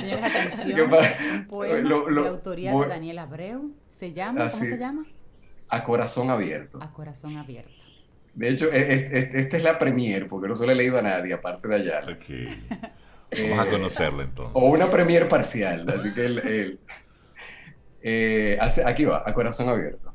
Señores, 0.00 0.24
atención, 0.24 0.90
un 1.34 1.46
poema 1.46 2.22
de 2.22 2.28
autoría 2.28 2.72
de 2.72 2.86
Daniel 2.88 3.18
Abreu. 3.20 3.72
¿Se 3.90 4.12
llama? 4.12 4.50
¿Cómo 4.50 4.64
se 4.64 4.76
llama? 4.78 5.02
A 5.70 5.84
corazón 5.84 6.28
abierto. 6.28 6.82
A 6.82 6.92
corazón 6.92 7.36
abierto. 7.36 7.84
De 8.34 8.48
hecho, 8.48 8.70
esta 8.72 9.56
es 9.56 9.62
la 9.62 9.78
premier, 9.78 10.26
porque 10.28 10.48
no 10.48 10.56
se 10.56 10.64
lo 10.64 10.72
he 10.72 10.74
leído 10.74 10.98
a 10.98 11.02
nadie, 11.02 11.34
aparte 11.34 11.68
de 11.68 11.74
allá. 11.74 12.00
Vamos 13.40 13.66
a 13.66 13.70
conocerlo 13.70 14.22
entonces. 14.22 14.52
O 14.54 14.66
una 14.66 14.90
premier 14.90 15.28
parcial, 15.28 15.88
así 15.88 16.12
que 16.12 16.24
el, 16.24 16.78
eh, 18.02 18.58
aquí 18.84 19.04
va, 19.04 19.22
a 19.24 19.32
corazón 19.32 19.68
abierto. 19.68 20.12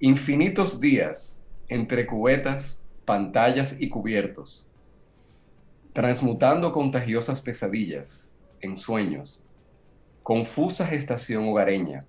Infinitos 0.00 0.80
días 0.80 1.42
entre 1.68 2.06
cubetas, 2.06 2.84
pantallas 3.04 3.80
y 3.80 3.88
cubiertos, 3.88 4.70
transmutando 5.92 6.72
contagiosas 6.72 7.40
pesadillas 7.40 8.34
en 8.60 8.76
sueños, 8.76 9.46
confusa 10.22 10.86
gestación 10.86 11.48
hogareña, 11.48 12.04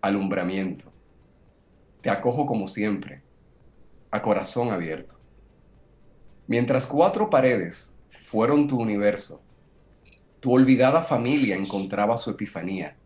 alumbramiento. 0.00 0.92
Te 2.02 2.10
acojo 2.10 2.46
como 2.46 2.68
siempre, 2.68 3.22
a 4.10 4.20
corazón 4.20 4.70
abierto. 4.70 5.16
Mientras 6.46 6.86
cuatro 6.86 7.30
paredes 7.30 7.93
fueron 8.34 8.66
tu 8.66 8.80
universo, 8.80 9.40
tu 10.40 10.52
olvidada 10.52 11.02
familia 11.02 11.54
encontraba 11.54 12.18
su 12.18 12.32
epifanía. 12.32 12.96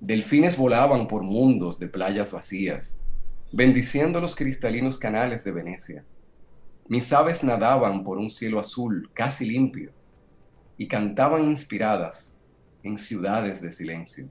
Delfines 0.00 0.58
volaban 0.58 1.08
por 1.08 1.22
mundos 1.22 1.78
de 1.78 1.88
playas 1.88 2.30
vacías, 2.30 3.00
bendiciendo 3.52 4.20
los 4.20 4.36
cristalinos 4.36 4.98
canales 4.98 5.44
de 5.44 5.52
Venecia. 5.52 6.04
Mis 6.88 7.10
aves 7.10 7.42
nadaban 7.42 8.04
por 8.04 8.18
un 8.18 8.28
cielo 8.28 8.60
azul 8.60 9.10
casi 9.14 9.46
limpio 9.46 9.92
y 10.76 10.88
cantaban 10.88 11.44
inspiradas 11.44 12.38
en 12.82 12.98
ciudades 12.98 13.62
de 13.62 13.72
silencio. 13.72 14.28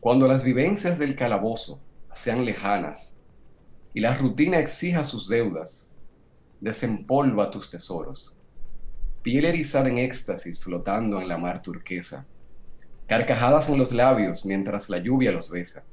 Cuando 0.00 0.26
las 0.26 0.42
vivencias 0.42 0.98
del 0.98 1.14
calabozo 1.14 1.78
sean 2.14 2.44
lejanas 2.44 3.20
y 3.94 4.00
la 4.00 4.16
rutina 4.16 4.58
exija 4.58 5.04
sus 5.04 5.28
deudas, 5.28 5.92
desempolva 6.60 7.52
tus 7.52 7.70
tesoros. 7.70 8.35
Piel 9.26 9.44
erizada 9.44 9.88
en 9.88 9.98
éxtasis 9.98 10.62
flotando 10.62 11.20
en 11.20 11.26
la 11.26 11.36
mar 11.36 11.60
turquesa, 11.60 12.24
carcajadas 13.08 13.68
en 13.68 13.76
los 13.76 13.90
labios 13.90 14.46
mientras 14.46 14.88
la 14.88 14.98
lluvia 14.98 15.32
los 15.32 15.50
besa. 15.50 15.84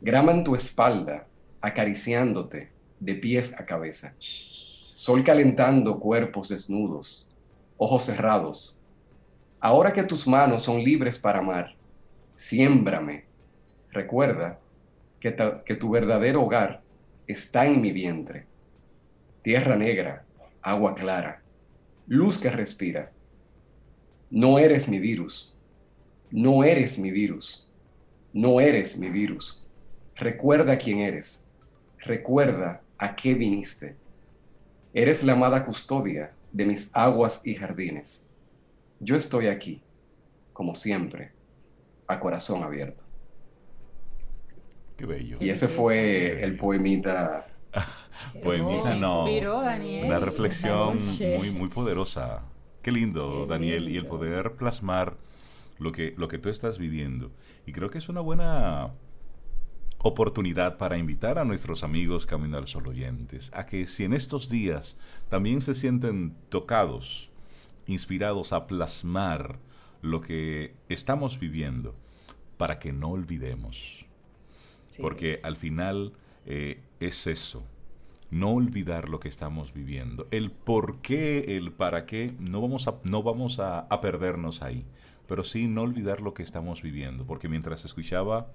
Grama 0.00 0.32
en 0.32 0.42
tu 0.42 0.56
espalda, 0.56 1.28
acariciándote 1.60 2.72
de 2.98 3.14
pies 3.14 3.54
a 3.60 3.64
cabeza. 3.64 4.16
Sol 4.18 5.22
calentando 5.22 6.00
cuerpos 6.00 6.48
desnudos, 6.48 7.32
ojos 7.76 8.02
cerrados. 8.02 8.80
Ahora 9.60 9.92
que 9.92 10.02
tus 10.02 10.26
manos 10.26 10.64
son 10.64 10.82
libres 10.82 11.16
para 11.16 11.38
amar, 11.38 11.76
siémbrame 12.34 13.26
Recuerda 13.92 14.58
que, 15.20 15.32
que 15.64 15.76
tu 15.76 15.90
verdadero 15.90 16.42
hogar 16.42 16.82
está 17.28 17.66
en 17.66 17.80
mi 17.80 17.92
vientre. 17.92 18.46
Tierra 19.42 19.76
negra, 19.76 20.24
agua 20.60 20.96
clara, 20.96 21.40
luz 22.08 22.38
que 22.38 22.50
respira. 22.50 23.12
No 24.30 24.58
eres 24.58 24.88
mi 24.88 24.98
virus. 24.98 25.54
No 26.30 26.64
eres 26.64 26.98
mi 26.98 27.10
virus. 27.10 27.68
No 28.32 28.60
eres 28.60 28.98
mi 28.98 29.08
virus. 29.08 29.66
Recuerda 30.16 30.76
quién 30.76 30.98
eres. 30.98 31.46
Recuerda 31.98 32.82
a 32.98 33.14
qué 33.14 33.34
viniste. 33.34 33.96
Eres 34.92 35.22
la 35.22 35.34
amada 35.34 35.64
custodia 35.64 36.32
de 36.52 36.66
mis 36.66 36.90
aguas 36.94 37.46
y 37.46 37.54
jardines. 37.54 38.26
Yo 39.00 39.16
estoy 39.16 39.46
aquí, 39.46 39.82
como 40.52 40.74
siempre, 40.74 41.32
a 42.06 42.18
corazón 42.18 42.62
abierto. 42.64 43.04
Qué 44.96 45.06
bello. 45.06 45.36
Y 45.40 45.50
ese 45.50 45.68
fue 45.68 46.42
el 46.42 46.56
poemita. 46.56 47.46
Poemita 48.42 48.94
no. 48.96 49.24
Una 49.24 50.18
reflexión 50.18 50.98
muy, 51.36 51.50
muy 51.50 51.68
poderosa. 51.68 52.42
Qué 52.82 52.92
lindo, 52.92 53.46
Daniel, 53.46 53.88
y 53.88 53.96
el 53.96 54.06
poder 54.06 54.56
plasmar 54.56 55.16
lo 55.78 55.92
que, 55.92 56.14
lo 56.16 56.28
que 56.28 56.38
tú 56.38 56.48
estás 56.48 56.78
viviendo. 56.78 57.30
Y 57.66 57.72
creo 57.72 57.90
que 57.90 57.98
es 57.98 58.08
una 58.08 58.20
buena 58.20 58.94
oportunidad 59.98 60.78
para 60.78 60.96
invitar 60.96 61.38
a 61.38 61.44
nuestros 61.44 61.82
amigos 61.82 62.24
Camino 62.24 62.56
al 62.56 62.68
Sol 62.68 62.86
oyentes 62.86 63.50
a 63.52 63.66
que 63.66 63.86
si 63.88 64.04
en 64.04 64.12
estos 64.12 64.48
días 64.48 64.98
también 65.28 65.60
se 65.60 65.74
sienten 65.74 66.36
tocados, 66.48 67.30
inspirados 67.86 68.52
a 68.52 68.66
plasmar 68.66 69.58
lo 70.00 70.20
que 70.20 70.76
estamos 70.88 71.40
viviendo, 71.40 71.96
para 72.56 72.78
que 72.78 72.92
no 72.92 73.08
olvidemos 73.08 74.08
porque 75.00 75.40
al 75.42 75.56
final 75.56 76.12
eh, 76.46 76.80
es 77.00 77.26
eso, 77.26 77.62
no 78.30 78.50
olvidar 78.50 79.08
lo 79.08 79.20
que 79.20 79.28
estamos 79.28 79.72
viviendo. 79.72 80.26
El 80.30 80.50
por 80.50 81.00
qué, 81.00 81.56
el 81.56 81.72
para 81.72 82.06
qué, 82.06 82.34
no 82.38 82.60
vamos 82.60 82.88
a, 82.88 82.96
no 83.04 83.22
vamos 83.22 83.58
a, 83.58 83.88
perdernos 84.00 84.62
ahí, 84.62 84.84
pero 85.26 85.44
sí 85.44 85.66
no 85.66 85.82
olvidar 85.82 86.20
lo 86.20 86.34
que 86.34 86.42
estamos 86.42 86.82
viviendo, 86.82 87.26
porque 87.26 87.48
mientras 87.48 87.84
escuchaba 87.84 88.48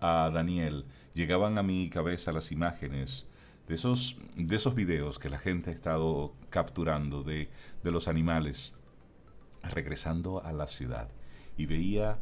a 0.00 0.30
Daniel, 0.32 0.86
llegaban 1.14 1.58
a 1.58 1.62
mi 1.62 1.90
cabeza 1.90 2.32
las 2.32 2.52
imágenes 2.52 3.26
de 3.68 3.74
esos, 3.74 4.16
de 4.36 4.56
esos 4.56 4.74
videos 4.74 5.18
que 5.18 5.30
la 5.30 5.38
gente 5.38 5.70
ha 5.70 5.72
estado 5.72 6.34
capturando 6.48 7.22
de, 7.22 7.50
de 7.82 7.90
los 7.90 8.08
animales 8.08 8.74
regresando 9.62 10.42
a 10.44 10.52
la 10.52 10.66
ciudad. 10.66 11.08
Y 11.56 11.66
veía 11.66 12.18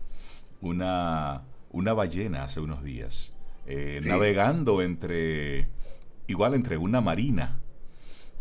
una, 0.61 1.45
una 1.71 1.93
ballena 1.93 2.45
hace 2.45 2.61
unos 2.61 2.83
días 2.83 3.35
eh, 3.71 4.01
navegando 4.05 4.81
entre, 4.81 5.69
igual 6.29 6.55
entre 6.55 6.77
una 6.77 7.01
marina. 7.01 7.61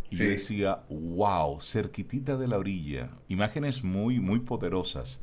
Y 0.09 0.17
decía, 0.19 0.83
wow, 0.89 1.59
cerquitita 1.59 2.37
de 2.37 2.47
la 2.47 2.57
orilla, 2.57 3.09
imágenes 3.27 3.83
muy, 3.83 4.21
muy 4.21 4.39
poderosas, 4.39 5.19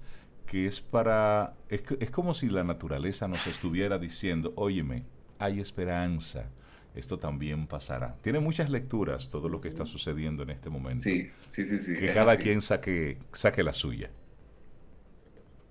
que 0.46 0.66
es 0.66 0.83
para, 0.83 1.57
es, 1.70 1.83
es 2.00 2.11
como 2.11 2.35
si 2.35 2.50
la 2.50 2.64
naturaleza 2.64 3.27
nos 3.27 3.46
estuviera 3.46 3.98
diciendo, 3.98 4.53
óyeme, 4.57 5.07
hay 5.38 5.59
esperanza, 5.59 6.50
esto 6.94 7.18
también 7.18 7.66
pasará. 7.66 8.18
Tiene 8.20 8.40
muchas 8.40 8.68
lecturas 8.68 9.31
todo 9.31 9.48
lo 9.48 9.61
que 9.61 9.68
está 9.68 9.87
sucediendo 9.87 10.42
en 10.42 10.50
este 10.50 10.68
momento. 10.68 11.00
Sí, 11.00 11.31
sí, 11.46 11.64
sí, 11.64 11.79
sí. 11.79 11.96
Que 11.96 12.12
cada 12.12 12.37
quien 12.37 12.61
saque, 12.61 13.18
saque 13.33 13.62
la 13.62 13.72
suya. 13.72 14.11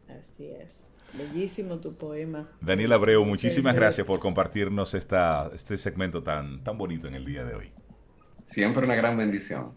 Así 0.08 0.48
es. 0.48 0.93
Bellísimo 1.14 1.80
tu 1.80 1.96
poema. 1.96 2.50
Daniel 2.60 2.94
Abreu, 2.94 3.24
muchísimas 3.24 3.76
gracias 3.76 4.06
por 4.06 4.20
compartirnos 4.20 4.94
esta, 4.94 5.50
este 5.54 5.78
segmento 5.78 6.24
tan, 6.24 6.64
tan 6.64 6.78
bonito 6.78 7.08
en 7.08 7.16
el 7.16 7.26
día 7.26 7.44
de 7.44 7.56
hoy. 7.56 7.72
Siempre 8.44 8.86
una 8.86 8.96
gran 8.96 9.18
bendición. 9.18 9.74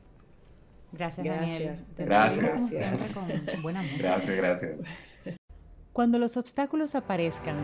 Gracias, 0.92 1.26
Daniel. 1.26 1.76
Gracias. 1.98 2.70
Gracias. 2.70 3.12
Con 3.12 3.62
buena 3.62 3.82
música. 3.82 4.08
Gracias, 4.08 4.36
gracias. 4.36 4.84
Cuando 5.92 6.18
los 6.18 6.36
obstáculos 6.36 6.94
aparezcan, 6.94 7.56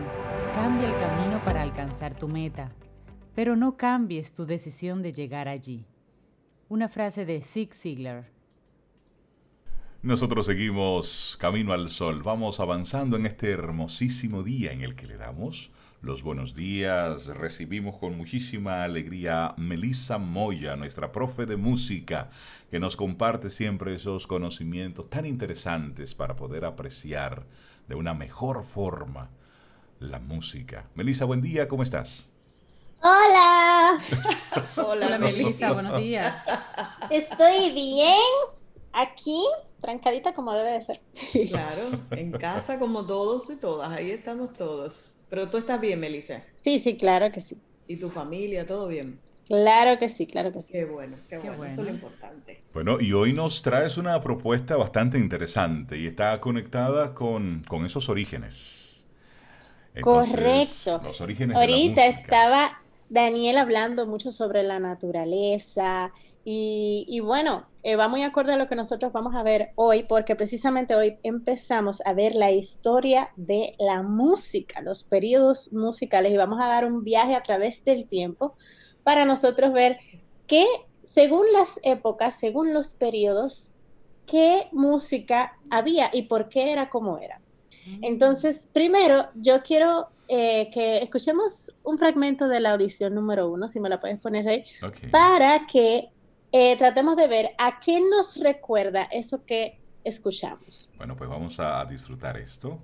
cambia 0.55 0.87
el 0.87 0.99
camino 0.99 1.43
para 1.45 1.61
alcanzar 1.61 2.17
tu 2.17 2.27
meta, 2.27 2.71
pero 3.35 3.55
no 3.55 3.77
cambies 3.77 4.33
tu 4.33 4.45
decisión 4.45 5.01
de 5.01 5.13
llegar 5.13 5.47
allí. 5.47 5.85
Una 6.69 6.89
frase 6.89 7.25
de 7.25 7.41
Zig 7.41 7.73
Ziglar. 7.73 8.32
Nosotros 10.03 10.47
seguimos 10.47 11.37
camino 11.39 11.71
al 11.71 11.89
sol, 11.89 12.23
vamos 12.23 12.59
avanzando 12.59 13.15
en 13.15 13.25
este 13.25 13.49
hermosísimo 13.51 14.43
día 14.43 14.73
en 14.73 14.81
el 14.81 14.95
que 14.95 15.07
le 15.07 15.15
damos 15.15 15.71
los 16.01 16.23
buenos 16.23 16.55
días. 16.55 17.27
Recibimos 17.27 17.99
con 17.99 18.17
muchísima 18.17 18.83
alegría 18.83 19.53
Melissa 19.55 20.17
Moya, 20.17 20.75
nuestra 20.75 21.13
profe 21.13 21.45
de 21.45 21.55
música, 21.55 22.31
que 22.69 22.81
nos 22.81 22.97
comparte 22.97 23.49
siempre 23.49 23.95
esos 23.95 24.27
conocimientos 24.27 25.09
tan 25.09 25.25
interesantes 25.25 26.13
para 26.15 26.35
poder 26.35 26.65
apreciar 26.65 27.45
de 27.87 27.95
una 27.95 28.13
mejor 28.13 28.65
forma 28.65 29.29
la 30.01 30.19
música. 30.19 30.89
Melissa, 30.95 31.23
buen 31.23 31.41
día, 31.41 31.69
¿cómo 31.69 31.81
estás? 31.81 32.29
Hola. 33.01 34.03
Hola, 34.75 35.17
Melissa, 35.21 35.71
buenos 35.71 35.97
días. 35.97 36.45
Estoy 37.09 37.71
bien 37.71 38.19
aquí 38.91 39.45
trancadita 39.83 40.33
como 40.33 40.53
debe 40.53 40.71
de 40.71 40.81
ser. 40.81 41.01
Claro, 41.49 41.81
en 42.11 42.31
casa 42.31 42.79
como 42.79 43.05
todos 43.05 43.51
y 43.51 43.57
todas, 43.57 43.91
ahí 43.91 44.09
estamos 44.09 44.53
todos. 44.53 45.17
Pero 45.29 45.49
tú 45.49 45.57
estás 45.57 45.79
bien, 45.79 45.99
Melissa. 45.99 46.43
Sí, 46.61 46.79
sí, 46.79 46.95
claro 46.97 47.31
que 47.31 47.41
sí. 47.41 47.57
¿Y 47.87 47.97
tu 47.97 48.09
familia, 48.09 48.65
todo 48.65 48.87
bien? 48.87 49.19
Claro 49.47 49.99
que 49.99 50.09
sí, 50.09 50.25
claro 50.25 50.51
que 50.51 50.61
sí. 50.61 50.71
Qué 50.71 50.85
bueno, 50.85 51.17
qué, 51.27 51.37
bueno. 51.37 51.65
eso 51.65 51.81
es 51.81 51.87
lo 51.87 51.93
importante. 51.93 52.63
Bueno, 52.73 52.99
y 52.99 53.11
hoy 53.13 53.33
nos 53.33 53.61
traes 53.61 53.97
una 53.97 54.21
propuesta 54.21 54.77
bastante 54.77 55.17
interesante 55.17 55.97
y 55.97 56.07
está 56.07 56.39
conectada 56.39 57.13
con, 57.13 57.63
esos 57.85 58.07
orígenes. 58.07 59.05
Correcto. 60.01 61.01
Los 61.03 61.21
orígenes 61.21 61.55
Ahorita 61.55 62.05
estaba 62.07 62.81
Daniel 63.09 63.57
hablando 63.57 64.07
mucho 64.07 64.31
sobre 64.31 64.63
la 64.63 64.79
naturaleza, 64.79 66.13
y, 66.45 67.21
bueno, 67.21 67.67
eh, 67.83 67.95
va 67.95 68.09
muy 68.09 68.23
acorde 68.23 68.53
a 68.53 68.57
lo 68.57 68.67
que 68.67 68.75
nosotros 68.75 69.13
vamos 69.13 69.33
a 69.33 69.43
ver 69.43 69.71
hoy, 69.75 70.03
porque 70.03 70.35
precisamente 70.35 70.93
hoy 70.93 71.17
empezamos 71.23 72.01
a 72.05 72.13
ver 72.13 72.35
la 72.35 72.51
historia 72.51 73.29
de 73.37 73.75
la 73.79 74.03
música, 74.03 74.81
los 74.81 75.05
periodos 75.05 75.71
musicales, 75.71 76.33
y 76.33 76.37
vamos 76.37 76.59
a 76.61 76.67
dar 76.67 76.85
un 76.85 77.03
viaje 77.03 77.35
a 77.35 77.43
través 77.43 77.85
del 77.85 78.07
tiempo 78.07 78.55
para 79.03 79.23
nosotros 79.23 79.71
ver 79.71 79.97
qué, 80.47 80.65
según 81.03 81.45
las 81.53 81.79
épocas, 81.83 82.35
según 82.35 82.73
los 82.73 82.93
periodos, 82.93 83.71
qué 84.27 84.67
música 84.73 85.57
había 85.69 86.09
y 86.11 86.23
por 86.23 86.49
qué 86.49 86.71
era 86.73 86.89
como 86.89 87.19
era. 87.19 87.39
Mm. 87.85 88.03
Entonces, 88.03 88.67
primero, 88.73 89.27
yo 89.35 89.63
quiero 89.63 90.09
eh, 90.27 90.69
que 90.73 90.97
escuchemos 90.97 91.73
un 91.83 91.97
fragmento 91.97 92.47
de 92.47 92.59
la 92.59 92.71
audición 92.71 93.13
número 93.13 93.49
uno, 93.49 93.67
si 93.67 93.79
me 93.79 93.89
la 93.89 93.99
puedes 93.99 94.19
poner 94.19 94.47
ahí, 94.47 94.63
para 95.11 95.67
que 95.67 96.12
eh, 96.53 96.77
tratemos 96.77 97.17
de 97.17 97.27
ver 97.27 97.49
a 97.57 97.79
qué 97.79 97.99
nos 97.99 98.39
recuerda 98.39 99.03
eso 99.11 99.43
que 99.43 99.79
escuchamos. 100.03 100.91
Bueno, 100.97 101.15
pues 101.17 101.27
vamos 101.27 101.59
a 101.59 101.83
disfrutar 101.85 102.37
esto. 102.37 102.79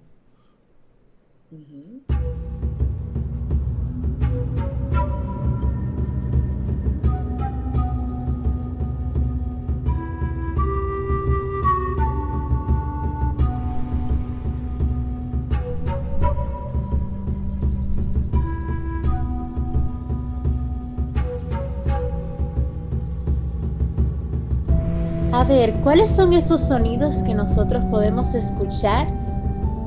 A 25.31 25.43
ver, 25.43 25.73
¿cuáles 25.83 26.09
son 26.09 26.33
esos 26.33 26.59
sonidos 26.59 27.21
que 27.21 27.35
nosotros 27.35 27.85
podemos 27.85 28.33
escuchar 28.33 29.07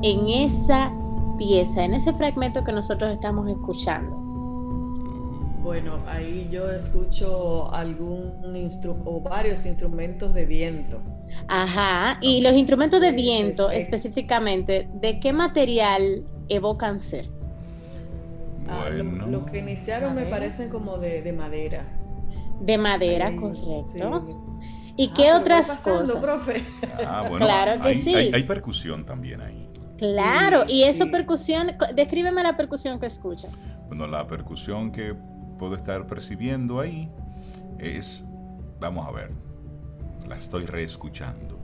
en 0.01 0.29
esa 0.29 0.89
pieza, 1.37 1.83
en 1.83 1.93
ese 1.93 2.13
fragmento 2.13 2.63
que 2.63 2.71
nosotros 2.71 3.11
estamos 3.11 3.49
escuchando? 3.49 4.15
Bueno, 5.61 5.99
ahí 6.07 6.47
yo 6.49 6.71
escucho 6.71 7.73
algún 7.73 8.55
instrumento 8.55 9.09
o 9.09 9.19
varios 9.19 9.65
instrumentos 9.65 10.33
de 10.33 10.45
viento. 10.45 11.01
Ajá, 11.49 12.19
y 12.21 12.39
los 12.39 12.53
instrumentos 12.53 13.01
de 13.01 13.11
viento 13.11 13.69
específicamente, 13.69 14.87
¿de 14.93 15.19
qué 15.19 15.33
material 15.33 16.23
evocan 16.47 17.01
ser? 17.01 17.29
Ah, 18.69 18.89
lo, 18.89 19.45
que 19.45 19.59
iniciaron 19.59 20.15
me 20.15 20.23
parecen 20.23 20.69
como 20.69 20.97
de, 20.99 21.33
madera. 21.33 21.85
De 22.61 22.77
madera, 22.77 23.35
correcto. 23.35 24.23
¿Y 24.95 25.09
ah, 25.09 25.13
qué 25.15 25.33
otras 25.33 25.67
cosas? 25.81 26.15
Profe. 26.17 26.65
Ah, 27.05 27.25
bueno, 27.29 27.45
claro 27.45 27.81
que 27.81 27.95
sí. 27.95 28.13
Hay, 28.15 28.43
percusión 28.43 29.05
también 29.05 29.41
ahí. 29.41 29.69
Claro, 29.97 30.65
y 30.67 30.83
esa 30.83 31.05
percusión, 31.05 31.71
descríbeme 31.95 32.43
la 32.43 32.57
percusión 32.57 32.99
que 32.99 33.05
escuchas. 33.05 33.65
Bueno, 33.87 34.05
la 34.07 34.27
percusión 34.27 34.91
que 34.91 35.15
puedo 35.57 35.75
estar 35.75 36.05
percibiendo 36.07 36.79
ahí 36.79 37.09
es, 37.79 38.25
vamos 38.79 39.07
a 39.07 39.11
ver, 39.11 39.31
la 40.27 40.37
estoy 40.37 40.65
reescuchando. 40.65 41.57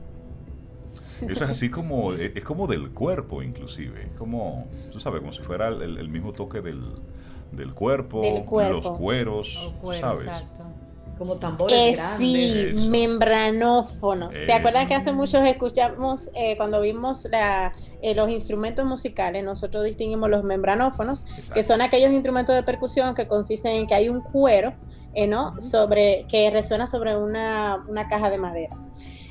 Eso 1.22 1.44
es 1.44 1.50
así 1.50 1.70
como, 1.72 2.14
es 2.14 2.44
como 2.44 2.66
del 2.68 2.92
cuerpo 2.92 3.44
inclusive, 3.44 4.04
es 4.04 4.12
como, 4.18 4.68
tú 4.92 5.00
sabes, 5.00 5.20
como 5.20 5.34
si 5.34 5.42
fuera 5.42 5.68
el, 5.68 6.08
mismo 6.10 6.32
toque 6.32 6.62
del, 6.62 6.82
del, 7.52 7.74
cuerpo, 7.74 8.22
los 8.24 8.92
cueros, 8.92 9.74
¿sabes? 10.00 10.26
Exacto 10.26 10.69
como 11.20 11.36
tambores 11.36 11.78
eh, 11.78 11.96
grandes. 11.96 12.80
Sí, 12.80 12.90
membranófonos. 12.90 14.34
¿Se 14.34 14.52
acuerdan 14.52 14.88
que 14.88 14.96
hace 14.96 15.12
muchos 15.12 15.44
escuchamos 15.46 16.32
eh, 16.34 16.56
cuando 16.58 16.82
vimos 16.82 17.28
la, 17.30 17.74
eh, 18.02 18.16
los 18.16 18.30
instrumentos 18.30 18.86
musicales? 18.86 19.44
Nosotros 19.44 19.84
distinguimos 19.84 20.30
los 20.30 20.44
membranófonos, 20.44 21.26
que 21.54 21.62
son 21.62 21.82
aquellos 21.82 22.12
instrumentos 22.12 22.56
de 22.56 22.64
percusión 22.64 23.14
que 23.14 23.28
consisten 23.28 23.74
en 23.74 23.88
que 23.88 23.94
hay 23.94 24.10
un 24.10 24.22
cuero, 24.22 24.74
¿no? 25.28 25.60
Sobre 25.60 26.26
que 26.30 26.50
resuena 26.50 26.88
sobre 26.88 27.18
una, 27.18 27.84
una 27.88 28.08
caja 28.08 28.30
de 28.30 28.38
madera. 28.38 28.78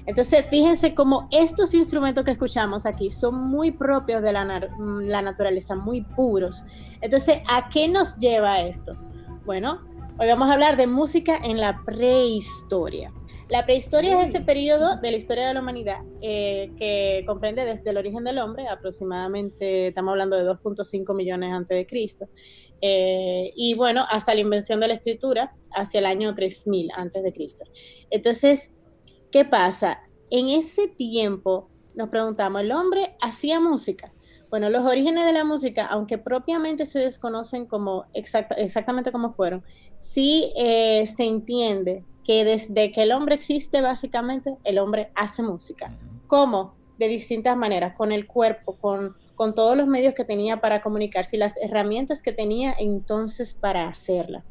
Entonces, 0.05 0.47
fíjense 0.49 0.95
cómo 0.95 1.29
estos 1.31 1.75
instrumentos 1.75 2.25
que 2.25 2.31
escuchamos 2.31 2.87
aquí 2.87 3.11
son 3.11 3.49
muy 3.49 3.73
propios 3.73 4.23
de 4.23 4.33
la, 4.33 4.45
la, 4.45 5.23
naturaleza, 5.23 5.75
muy 5.75 6.01
puros. 6.03 6.65
Entonces, 7.01 7.41
¿a 7.47 7.69
qué 7.69 7.89
nos 7.89 8.17
lleva 8.17 8.61
esto? 8.61 8.97
Bueno, 9.45 9.88
Hoy 10.21 10.27
vamos 10.27 10.51
a 10.51 10.55
hablar 10.55 10.77
de 10.77 10.89
música 10.89 11.39
en 11.45 11.59
la 11.59 11.85
prehistoria. 11.85 13.13
La 13.49 13.65
prehistoria 13.65 14.21
es 14.21 14.31
ese 14.31 14.41
periodo 14.41 14.97
de 14.97 15.13
la 15.13 15.17
historia 15.17 15.47
de 15.47 15.55
la 15.55 15.61
humanidad 15.61 15.99
eh, 16.21 16.73
que 16.77 17.23
comprende 17.25 17.65
desde 17.65 17.91
el 17.91 17.99
origen 17.99 18.25
del 18.25 18.39
hombre, 18.39 18.67
aproximadamente 18.67 19.87
estamos 19.87 20.11
hablando 20.11 20.37
de 20.37 20.43
2.5 20.43 21.15
millones 21.15 21.53
antes 21.53 21.79
de 21.79 21.87
Cristo, 21.87 22.29
eh, 22.81 23.53
y 23.55 23.75
bueno, 23.75 24.07
hasta 24.11 24.35
la 24.35 24.41
invención 24.41 24.81
de 24.81 24.89
la 24.89 24.95
escritura 24.95 25.55
hacia 25.71 26.01
el 26.01 26.07
año 26.07 26.35
3000 26.35 26.91
antes 26.97 27.23
de 27.23 27.33
Cristo. 27.33 27.63
Entonces, 28.11 28.75
¿qué 29.31 29.45
pasa? 29.45 30.01
En 30.31 30.49
ese 30.49 30.89
tiempo 30.89 31.71
nos 31.95 32.09
preguntamos, 32.09 32.63
¿el 32.63 32.73
hombre 32.73 33.15
hacía 33.21 33.61
música? 33.61 34.13
Bueno, 34.51 34.71
los 34.71 34.85
orígenes 34.85 35.27
de 35.27 35.33
la 35.33 35.45
música, 35.45 35.87
aunque 35.87 36.17
propiamente 36.17 36.87
se 36.87 37.01
desconocen 37.01 37.67
como 37.67 38.07
exactamente 38.15 39.13
como 39.13 39.35
fueron, 39.35 39.63
sí 39.99 40.53
eh, 40.57 41.07
se 41.07 41.25
entiende 41.25 42.05
que 42.25 42.45
desde 42.45 42.93
que 42.93 43.03
el 43.03 43.13
hombre 43.13 43.35
existe, 43.35 43.81
básicamente, 43.81 44.57
el 44.65 44.79
hombre 44.79 45.11
hace 45.15 45.43
música. 45.43 45.97
¿Cómo? 46.27 46.75
De 46.99 47.09
distintas 47.09 47.57
maneras, 47.57 47.95
con 47.97 48.13
el 48.13 48.27
cuerpo, 48.27 48.77
con, 48.77 49.17
con 49.35 49.55
todos 49.55 49.77
los 49.77 49.87
medios 49.87 50.15
que 50.15 50.25
tenía 50.25 50.61
para 50.61 50.81
comunicarse 50.81 51.37
y 51.37 51.39
las 51.39 51.57
herramientas 51.59 52.23
que 52.23 52.33
tenía 52.33 52.75
entonces 52.79 53.55
para 53.55 53.89
hacerla. 53.89 54.45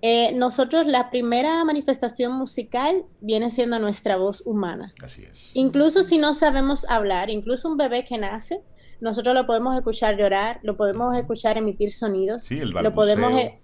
Eh, 0.00 0.32
nosotros 0.32 0.86
la 0.86 1.10
primera 1.10 1.64
manifestación 1.64 2.32
musical 2.32 3.04
viene 3.20 3.50
siendo 3.50 3.78
nuestra 3.80 4.16
voz 4.16 4.46
humana. 4.46 4.94
Así 5.02 5.24
es. 5.24 5.50
Incluso 5.54 6.04
si 6.04 6.18
no 6.18 6.34
sabemos 6.34 6.88
hablar, 6.88 7.30
incluso 7.30 7.68
un 7.68 7.76
bebé 7.76 8.04
que 8.04 8.16
nace, 8.16 8.62
nosotros 9.00 9.34
lo 9.34 9.46
podemos 9.46 9.76
escuchar 9.76 10.16
llorar, 10.16 10.58
lo 10.62 10.76
podemos 10.76 11.16
escuchar 11.16 11.56
emitir 11.56 11.92
sonidos. 11.92 12.42
Sí, 12.42 12.58
el 12.58 12.72
balbuceo. 12.72 12.82
Lo 12.82 12.94
podemos... 12.94 13.40
E-, 13.40 13.58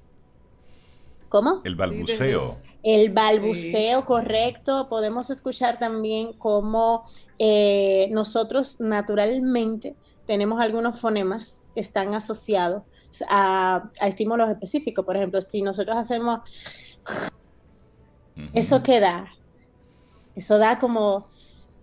¿Cómo? 1.28 1.62
El 1.64 1.74
balbuceo. 1.74 2.56
El 2.84 3.10
balbuceo, 3.10 4.04
correcto. 4.04 4.88
Podemos 4.88 5.30
escuchar 5.30 5.78
también 5.78 6.34
cómo 6.34 7.02
eh, 7.38 8.08
nosotros 8.12 8.80
naturalmente 8.80 9.96
tenemos 10.26 10.60
algunos 10.60 11.00
fonemas 11.00 11.60
que 11.74 11.80
están 11.80 12.14
asociados 12.14 12.84
a, 13.28 13.90
estímulos 14.00 14.48
específicos. 14.48 15.04
Por 15.04 15.16
ejemplo, 15.16 15.40
si 15.40 15.62
nosotros 15.62 15.96
hacemos... 15.96 16.40
¿Eso 18.52 18.82
qué 18.82 19.00
da? 19.00 19.28
Eso 20.36 20.58
da 20.58 20.78
como 20.78 21.26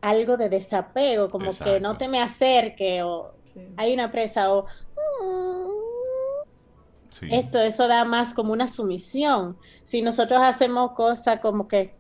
algo 0.02 0.38
de 0.38 0.50
desapego, 0.50 1.30
como 1.30 1.52
que 1.58 1.80
no 1.80 1.98
te 1.98 2.08
me 2.08 2.22
acerque 2.22 3.04
o 3.04 3.34
hay 3.78 3.94
una 3.94 4.12
presa 4.12 4.54
o... 4.54 4.66
Esto, 7.30 7.60
eso 7.60 7.88
da 7.88 8.06
más 8.06 8.34
como 8.34 8.54
una 8.54 8.68
sumisión. 8.68 9.58
Si 9.84 10.02
nosotros 10.02 10.40
hacemos 10.42 10.92
cosas 10.94 11.40
como 11.40 11.68
que... 11.68 11.94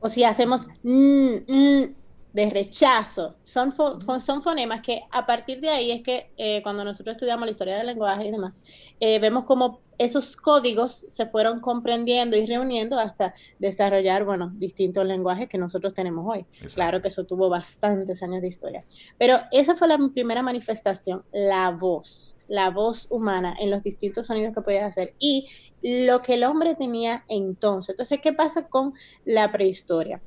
O 0.00 0.08
si 0.08 0.24
hacemos 0.24 0.66
de 0.82 2.50
rechazo, 2.50 3.36
son, 3.44 3.74
son 4.20 4.42
fonemas 4.42 4.82
que 4.82 5.02
a 5.10 5.24
partir 5.24 5.60
de 5.60 5.70
ahí 5.70 5.90
es 5.90 6.02
que 6.02 6.30
eh, 6.36 6.60
cuando 6.62 6.84
nosotros 6.84 7.14
estudiamos 7.16 7.46
la 7.46 7.50
historia 7.50 7.76
del 7.78 7.86
lenguaje 7.86 8.26
y 8.26 8.30
demás, 8.30 8.60
eh, 9.00 9.18
vemos 9.18 9.44
como 9.44 9.80
esos 9.98 10.36
códigos 10.36 11.06
se 11.08 11.26
fueron 11.26 11.60
comprendiendo 11.60 12.36
y 12.36 12.46
reuniendo 12.46 12.98
hasta 12.98 13.34
desarrollar, 13.58 14.24
bueno, 14.24 14.52
distintos 14.54 15.06
lenguajes 15.06 15.48
que 15.48 15.58
nosotros 15.58 15.94
tenemos 15.94 16.24
hoy. 16.28 16.44
Claro 16.74 17.00
que 17.02 17.08
eso 17.08 17.24
tuvo 17.24 17.48
bastantes 17.48 18.22
años 18.22 18.42
de 18.42 18.48
historia. 18.48 18.84
Pero 19.18 19.38
esa 19.52 19.74
fue 19.76 19.88
la 19.88 19.98
primera 20.12 20.42
manifestación, 20.42 21.24
la 21.32 21.70
voz, 21.70 22.34
la 22.48 22.70
voz 22.70 23.10
humana 23.10 23.56
en 23.58 23.70
los 23.70 23.82
distintos 23.82 24.26
sonidos 24.26 24.54
que 24.54 24.60
podía 24.60 24.86
hacer 24.86 25.14
y 25.18 25.48
lo 25.82 26.22
que 26.22 26.34
el 26.34 26.44
hombre 26.44 26.74
tenía 26.74 27.24
entonces. 27.28 27.90
Entonces, 27.90 28.20
¿qué 28.20 28.32
pasa 28.32 28.68
con 28.68 28.94
la 29.24 29.50
prehistoria? 29.52 30.20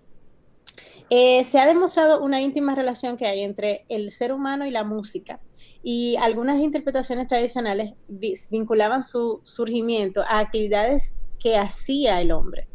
Eh, 1.12 1.44
se 1.44 1.60
ha 1.60 1.66
demostrado 1.66 2.24
una 2.24 2.40
íntima 2.40 2.76
relación 2.76 3.18
que 3.18 3.26
hay 3.26 3.42
entre 3.42 3.86
el 3.90 4.12
ser 4.12 4.32
humano 4.32 4.68
y 4.68 4.72
la 4.72 4.84
música 4.84 5.40
y 5.82 6.18
algunas 6.18 6.60
interpretaciones 6.60 7.28
tradicionales 7.28 7.94
vinculaban 8.08 9.04
su 9.04 9.40
surgimiento 9.44 10.22
a 10.28 10.40
actividades 10.40 11.22
que 11.40 11.58
hacía 11.58 12.20
el 12.22 12.32
hombre. 12.32 12.68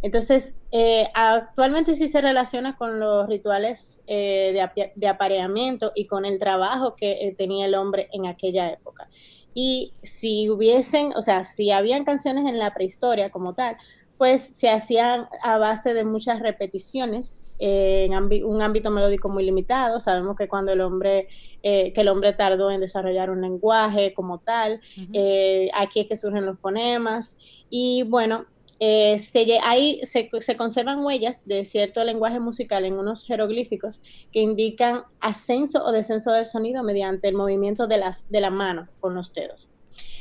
Entonces, 0.00 0.56
eh, 0.70 1.08
actualmente 1.14 1.96
sí 1.96 2.08
se 2.08 2.20
relaciona 2.20 2.76
con 2.76 3.00
los 3.00 3.28
rituales 3.28 4.04
eh, 4.06 4.68
de, 4.94 5.08
apareamiento 5.08 5.92
y 5.94 6.06
con 6.06 6.24
el 6.24 6.38
trabajo 6.38 6.94
que 6.94 7.34
tenía 7.36 7.66
el 7.66 7.74
hombre 7.74 8.08
en 8.12 8.26
aquella 8.26 8.70
época. 8.70 9.08
Y 9.54 9.94
si 10.04 10.48
hubiesen, 10.50 11.12
o 11.16 11.22
sea, 11.22 11.42
si 11.42 11.72
habían 11.72 12.04
canciones 12.04 12.46
en 12.46 12.58
la 12.58 12.74
prehistoria 12.74 13.30
como 13.30 13.54
tal, 13.54 13.76
pues 14.18 14.42
se 14.42 14.68
hacían 14.68 15.28
a 15.42 15.58
base 15.58 15.94
de 15.94 16.04
muchas 16.04 16.40
repeticiones 16.40 17.46
eh, 17.60 18.08
en 18.10 18.44
un 18.44 18.62
ámbito 18.62 18.90
melódico 18.90 19.28
muy 19.28 19.44
limitado. 19.44 20.00
Sabemos 20.00 20.36
que 20.36 20.48
cuando 20.48 20.72
el 20.72 20.80
hombre, 20.80 21.28
eh, 21.62 21.92
que 21.92 22.00
el 22.00 22.08
hombre 22.08 22.32
tardó 22.32 22.72
en 22.72 22.80
desarrollar 22.80 23.30
un 23.30 23.40
lenguaje 23.40 24.12
como 24.14 24.38
tal, 24.38 24.80
eh, 25.12 25.70
aquí 25.72 26.00
es 26.00 26.08
que 26.08 26.16
surgen 26.16 26.46
los 26.46 26.58
fonemas. 26.58 27.36
Y 27.70 28.02
bueno, 28.08 28.46
se, 28.80 29.58
ahí 29.62 30.00
se, 30.02 30.28
se, 30.40 30.56
conservan 30.56 31.04
huellas 31.04 31.46
de 31.46 31.64
cierto 31.64 32.02
lenguaje 32.02 32.40
musical 32.40 32.84
en 32.84 32.94
unos 32.94 33.24
jeroglíficos 33.24 34.02
que 34.32 34.40
indican 34.40 35.04
ascenso 35.20 35.84
o 35.84 35.92
descenso 35.92 36.32
del 36.32 36.44
sonido 36.44 36.82
mediante 36.82 37.28
el 37.28 37.34
movimiento 37.34 37.86
de, 37.86 37.98
las, 37.98 38.28
de 38.30 38.40
la 38.40 38.50
mano 38.50 38.88
con 38.98 39.14
los 39.14 39.32
dedos. 39.32 39.72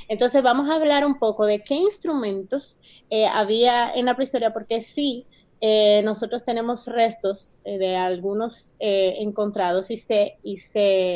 Entonces 0.08 0.42
vamos 0.42 0.70
a 0.70 0.76
hablar 0.76 1.06
un 1.06 1.20
poco 1.20 1.46
de 1.46 1.62
qué 1.62 1.76
instrumentos 1.76 2.80
eh, 3.10 3.26
había 3.26 3.92
en 3.92 4.06
la 4.06 4.16
prehistoria, 4.16 4.54
porque 4.54 4.80
sí, 4.82 5.26
eh, 5.60 6.02
nosotros 6.04 6.46
tenemos 6.46 6.86
restos 6.88 7.58
eh, 7.66 7.78
de 7.78 7.96
algunos 7.96 8.76
encontrados 8.80 9.90
y, 9.92 9.98
se, 9.98 10.38
y 10.44 10.56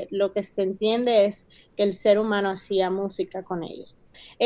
lo 0.10 0.34
que 0.34 0.44
se 0.44 0.64
entiende 0.64 1.26
es 1.26 1.46
que 1.78 1.84
el 1.84 1.94
ser 1.94 2.20
humano 2.20 2.50
hacía 2.50 2.90
música 2.90 3.44
con 3.44 3.64
ellos. 3.64 3.96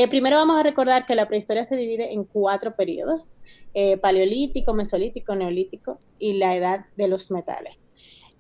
primero 0.09 0.35
vamos 0.37 0.59
a 0.59 0.63
recordar 0.63 1.05
que 1.05 1.15
la 1.15 1.27
prehistoria 1.27 1.63
se 1.63 1.75
divide 1.75 2.13
en 2.13 2.25
cuatro 2.25 2.75
periodos, 2.75 3.29
paleolítico, 4.01 4.73
mesolítico, 4.73 5.35
neolítico 5.35 5.99
y 6.19 6.33
la 6.33 6.55
edad 6.55 6.85
de 6.97 7.07
los 7.07 7.31
metales. 7.31 7.75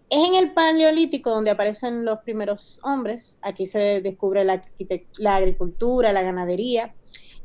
Es 0.09 0.23
en 0.23 0.35
el 0.35 0.53
Paleolítico 0.53 1.31
donde 1.31 1.51
aparecen 1.51 2.05
los 2.05 2.19
primeros 2.19 2.79
hombres. 2.83 3.39
Aquí 3.41 3.65
se 3.65 4.01
descubre 4.01 4.43
la, 4.43 4.61
la 5.17 5.35
agricultura, 5.37 6.13
la 6.13 6.21
ganadería. 6.21 6.93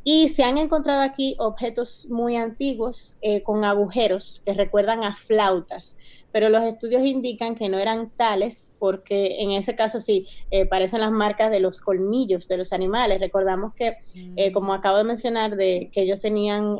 Y 0.02 0.30
se 0.30 0.44
han 0.44 0.56
encontrado 0.56 1.02
aquí 1.02 1.36
objetos 1.38 2.06
muy 2.08 2.36
antiguos 2.36 3.16
eh, 3.20 3.42
con 3.42 3.64
agujeros 3.64 4.40
que 4.44 4.54
recuerdan 4.54 5.04
a 5.04 5.14
flautas, 5.14 5.98
pero 6.32 6.48
los 6.48 6.62
estudios 6.62 7.02
indican 7.04 7.54
que 7.54 7.68
no 7.68 7.78
eran 7.78 8.08
tales 8.08 8.74
porque 8.78 9.42
en 9.42 9.50
ese 9.50 9.74
caso 9.74 10.00
sí 10.00 10.26
eh, 10.50 10.64
parecen 10.64 11.02
las 11.02 11.10
marcas 11.10 11.50
de 11.50 11.60
los 11.60 11.82
colmillos 11.82 12.48
de 12.48 12.56
los 12.56 12.72
animales. 12.72 13.20
Recordamos 13.20 13.74
que, 13.74 13.98
eh, 14.36 14.48
mm. 14.48 14.52
como 14.54 14.72
acabo 14.72 14.96
de 14.96 15.04
mencionar, 15.04 15.56
de 15.56 15.90
que 15.92 16.02
ellos 16.02 16.20
tenían 16.20 16.78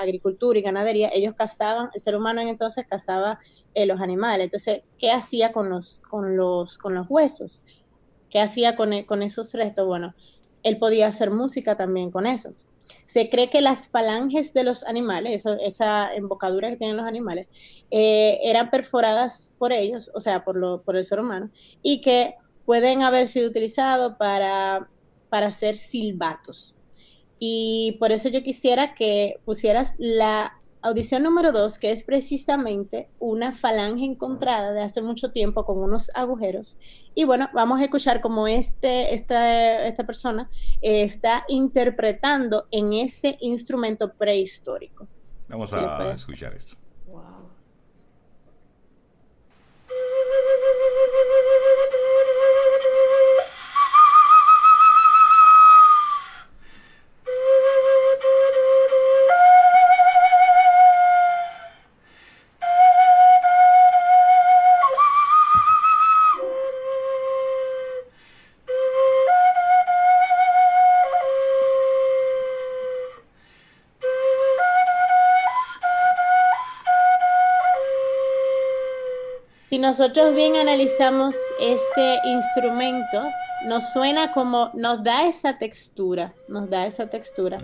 agricultura 0.00 0.56
y 0.56 0.62
ganadería, 0.62 1.10
ellos 1.12 1.34
cazaban, 1.34 1.90
el 1.92 2.00
ser 2.00 2.14
humano 2.14 2.40
en 2.40 2.48
entonces 2.48 2.86
cazaba 2.86 3.40
los 3.74 4.00
animales. 4.00 4.44
Entonces, 4.44 4.82
¿qué 4.96 5.10
hacía 5.10 5.50
con 5.50 5.70
los, 5.70 6.02
con 6.08 6.36
los, 6.36 6.78
con 6.78 6.94
los 6.94 7.06
huesos? 7.08 7.64
¿Qué 8.30 8.40
hacía 8.40 8.76
con, 8.76 9.02
con 9.04 9.22
esos 9.22 9.52
restos? 9.54 9.86
Bueno, 9.86 10.14
él 10.64 10.78
podía 10.78 11.06
hacer 11.06 11.30
música 11.30 11.76
también 11.76 12.10
con 12.10 12.26
eso. 12.26 12.52
Se 13.06 13.30
cree 13.30 13.48
que 13.48 13.60
las 13.60 13.88
falanges 13.88 14.52
de 14.52 14.64
los 14.64 14.84
animales, 14.84 15.46
esa, 15.62 16.14
embocadura 16.14 16.70
que 16.70 16.76
tienen 16.76 16.96
los 16.96 17.06
animales, 17.06 17.46
eh, 17.90 18.40
eran 18.42 18.70
perforadas 18.70 19.54
por 19.58 19.72
ellos, 19.72 20.10
o 20.14 20.20
sea, 20.20 20.44
por, 20.44 20.82
el 20.96 21.04
ser 21.04 21.20
humano, 21.20 21.50
y 21.82 22.02
que 22.02 22.34
pueden 22.66 23.02
haber 23.02 23.28
sido 23.28 23.48
utilizados 23.48 24.16
para 24.16 24.88
hacer 25.30 25.76
silbatos. 25.76 26.76
Y 27.38 27.96
por 28.00 28.12
eso 28.12 28.28
yo 28.28 28.42
quisiera 28.42 28.94
que 28.94 29.38
pusieras 29.44 29.96
la 29.98 30.60
audición 30.84 31.22
número 31.22 31.50
dos, 31.50 31.78
que 31.78 31.90
es 31.90 32.04
precisamente 32.04 33.08
una 33.18 33.54
falange 33.54 34.04
encontrada 34.04 34.72
de 34.72 34.82
hace 34.82 35.00
mucho 35.00 35.32
tiempo 35.32 35.64
con 35.64 35.78
unos 35.78 36.10
agujeros. 36.14 36.78
Y 37.14 37.24
bueno, 37.24 37.48
vamos 37.54 37.80
a 37.80 37.84
escuchar 37.84 38.20
cómo 38.20 38.46
este, 38.46 39.14
esta, 39.14 39.86
esta 39.86 40.04
persona 40.04 40.50
eh, 40.82 41.02
está 41.02 41.44
interpretando 41.48 42.68
en 42.70 42.92
ese 42.92 43.38
instrumento 43.40 44.12
prehistórico. 44.12 45.08
Vamos 45.48 45.72
a 45.72 46.12
escuchar 46.12 46.54
esto. 46.54 46.76
Nosotros 79.96 80.34
bien 80.34 80.56
analizamos 80.56 81.36
este 81.60 82.18
instrumento, 82.26 83.22
nos 83.64 83.92
suena 83.92 84.32
como, 84.32 84.72
nos 84.74 85.04
da 85.04 85.28
esa 85.28 85.56
textura, 85.56 86.34
nos 86.48 86.68
da 86.68 86.84
esa 86.84 87.06
textura. 87.06 87.60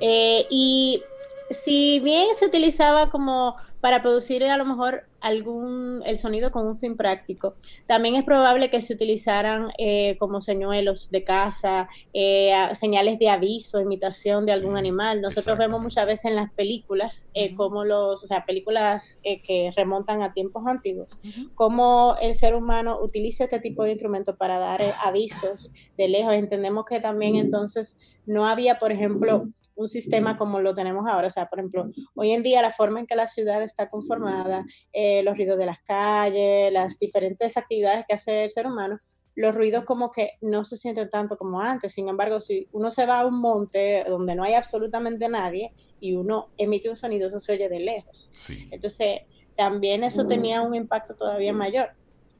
Eh, 0.00 0.46
y 0.48 1.02
si 1.50 2.00
bien 2.00 2.28
se 2.38 2.46
utilizaba 2.46 3.10
como 3.10 3.56
para 3.82 4.00
producir 4.00 4.42
a 4.44 4.56
lo 4.56 4.64
mejor 4.64 5.04
algún 5.24 6.02
el 6.04 6.18
sonido 6.18 6.52
con 6.52 6.66
un 6.66 6.76
fin 6.76 6.96
práctico. 6.96 7.54
También 7.86 8.14
es 8.14 8.24
probable 8.24 8.68
que 8.68 8.82
se 8.82 8.92
utilizaran 8.92 9.70
eh, 9.78 10.16
como 10.18 10.42
señuelos 10.42 11.10
de 11.10 11.24
caza, 11.24 11.88
eh, 12.12 12.52
señales 12.78 13.18
de 13.18 13.30
aviso, 13.30 13.80
imitación 13.80 14.44
de 14.44 14.52
algún 14.52 14.76
animal. 14.76 15.22
Nosotros 15.22 15.56
vemos 15.56 15.80
muchas 15.80 16.06
veces 16.06 16.26
en 16.26 16.36
las 16.36 16.52
películas, 16.52 17.30
eh, 17.32 17.54
como 17.54 17.84
los, 17.84 18.22
o 18.22 18.26
sea, 18.26 18.44
películas 18.44 19.20
que 19.22 19.72
remontan 19.74 20.22
a 20.22 20.34
tiempos 20.34 20.66
antiguos, 20.66 21.18
cómo 21.54 22.16
el 22.20 22.34
ser 22.34 22.54
humano 22.54 22.98
utiliza 23.00 23.44
este 23.44 23.60
tipo 23.60 23.82
de 23.84 23.92
instrumentos 23.92 24.36
para 24.36 24.58
dar 24.58 24.82
avisos 25.02 25.70
de 25.96 26.08
lejos. 26.08 26.34
Entendemos 26.34 26.84
que 26.84 27.00
también 27.00 27.36
entonces 27.36 28.14
no 28.26 28.46
había, 28.46 28.78
por 28.78 28.92
ejemplo, 28.92 29.48
un 29.74 29.88
sistema 29.88 30.36
como 30.36 30.60
lo 30.60 30.74
tenemos 30.74 31.06
ahora. 31.08 31.26
O 31.26 31.30
sea, 31.30 31.46
por 31.46 31.58
ejemplo, 31.58 31.86
hoy 32.14 32.32
en 32.32 32.42
día 32.42 32.62
la 32.62 32.70
forma 32.70 33.00
en 33.00 33.06
que 33.06 33.16
la 33.16 33.26
ciudad 33.26 33.62
está 33.62 33.88
conformada, 33.88 34.64
eh, 34.92 35.22
los 35.22 35.36
ruidos 35.36 35.58
de 35.58 35.66
las 35.66 35.80
calles, 35.80 36.72
las 36.72 36.98
diferentes 36.98 37.56
actividades 37.56 38.04
que 38.06 38.14
hace 38.14 38.44
el 38.44 38.50
ser 38.50 38.66
humano, 38.66 38.98
los 39.34 39.54
ruidos 39.54 39.84
como 39.84 40.10
que 40.10 40.32
no 40.40 40.64
se 40.64 40.76
sienten 40.76 41.10
tanto 41.10 41.36
como 41.36 41.60
antes. 41.60 41.92
Sin 41.92 42.08
embargo, 42.08 42.40
si 42.40 42.68
uno 42.72 42.90
se 42.90 43.06
va 43.06 43.20
a 43.20 43.26
un 43.26 43.40
monte 43.40 44.04
donde 44.08 44.34
no 44.34 44.44
hay 44.44 44.54
absolutamente 44.54 45.28
nadie 45.28 45.72
y 46.00 46.14
uno 46.14 46.50
emite 46.56 46.88
un 46.88 46.96
sonido, 46.96 47.28
eso 47.28 47.40
se 47.40 47.52
oye 47.52 47.68
de 47.68 47.80
lejos. 47.80 48.30
Entonces, 48.70 49.22
también 49.56 50.04
eso 50.04 50.26
tenía 50.26 50.62
un 50.62 50.74
impacto 50.74 51.14
todavía 51.14 51.52
mayor 51.52 51.90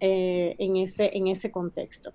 eh, 0.00 0.54
en, 0.58 0.76
ese, 0.76 1.10
en 1.16 1.28
ese 1.28 1.50
contexto. 1.50 2.12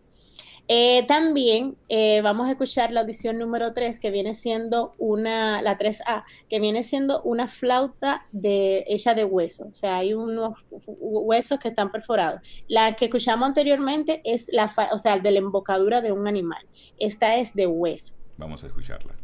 Eh, 0.72 1.04
también 1.08 1.78
eh, 1.90 2.22
vamos 2.22 2.48
a 2.48 2.52
escuchar 2.52 2.92
la 2.92 3.02
audición 3.02 3.40
número 3.40 3.74
3, 3.74 4.00
que 4.00 4.12
viene 4.12 4.36
siendo 4.36 4.94
una, 5.00 5.64
la 5.64 5.80
3A, 5.80 6.26
que 6.48 6.60
viene 6.60 6.84
siendo 6.84 7.24
una 7.24 7.48
flauta 7.48 8.28
de, 8.32 8.86
hecha 8.88 9.16
de 9.16 9.26
hueso. 9.26 9.66
O 9.68 9.74
sea, 9.74 9.98
hay 9.98 10.14
unos 10.14 10.54
huesos 10.70 11.58
que 11.60 11.70
están 11.70 11.92
perforados. 11.92 12.42
La 12.68 12.96
que 12.96 13.06
escuchamos 13.06 13.48
anteriormente 13.48 14.22
es 14.24 14.48
la, 14.54 14.72
o 14.94 15.00
sea, 15.00 15.18
de 15.18 15.32
la 15.32 15.40
embocadura 15.40 16.02
de 16.02 16.12
un 16.12 16.28
animal. 16.28 16.64
Esta 17.00 17.38
es 17.38 17.56
de 17.56 17.66
hueso. 17.66 18.14
Vamos 18.38 18.64
a 18.64 18.68
escucharla. 18.68 19.16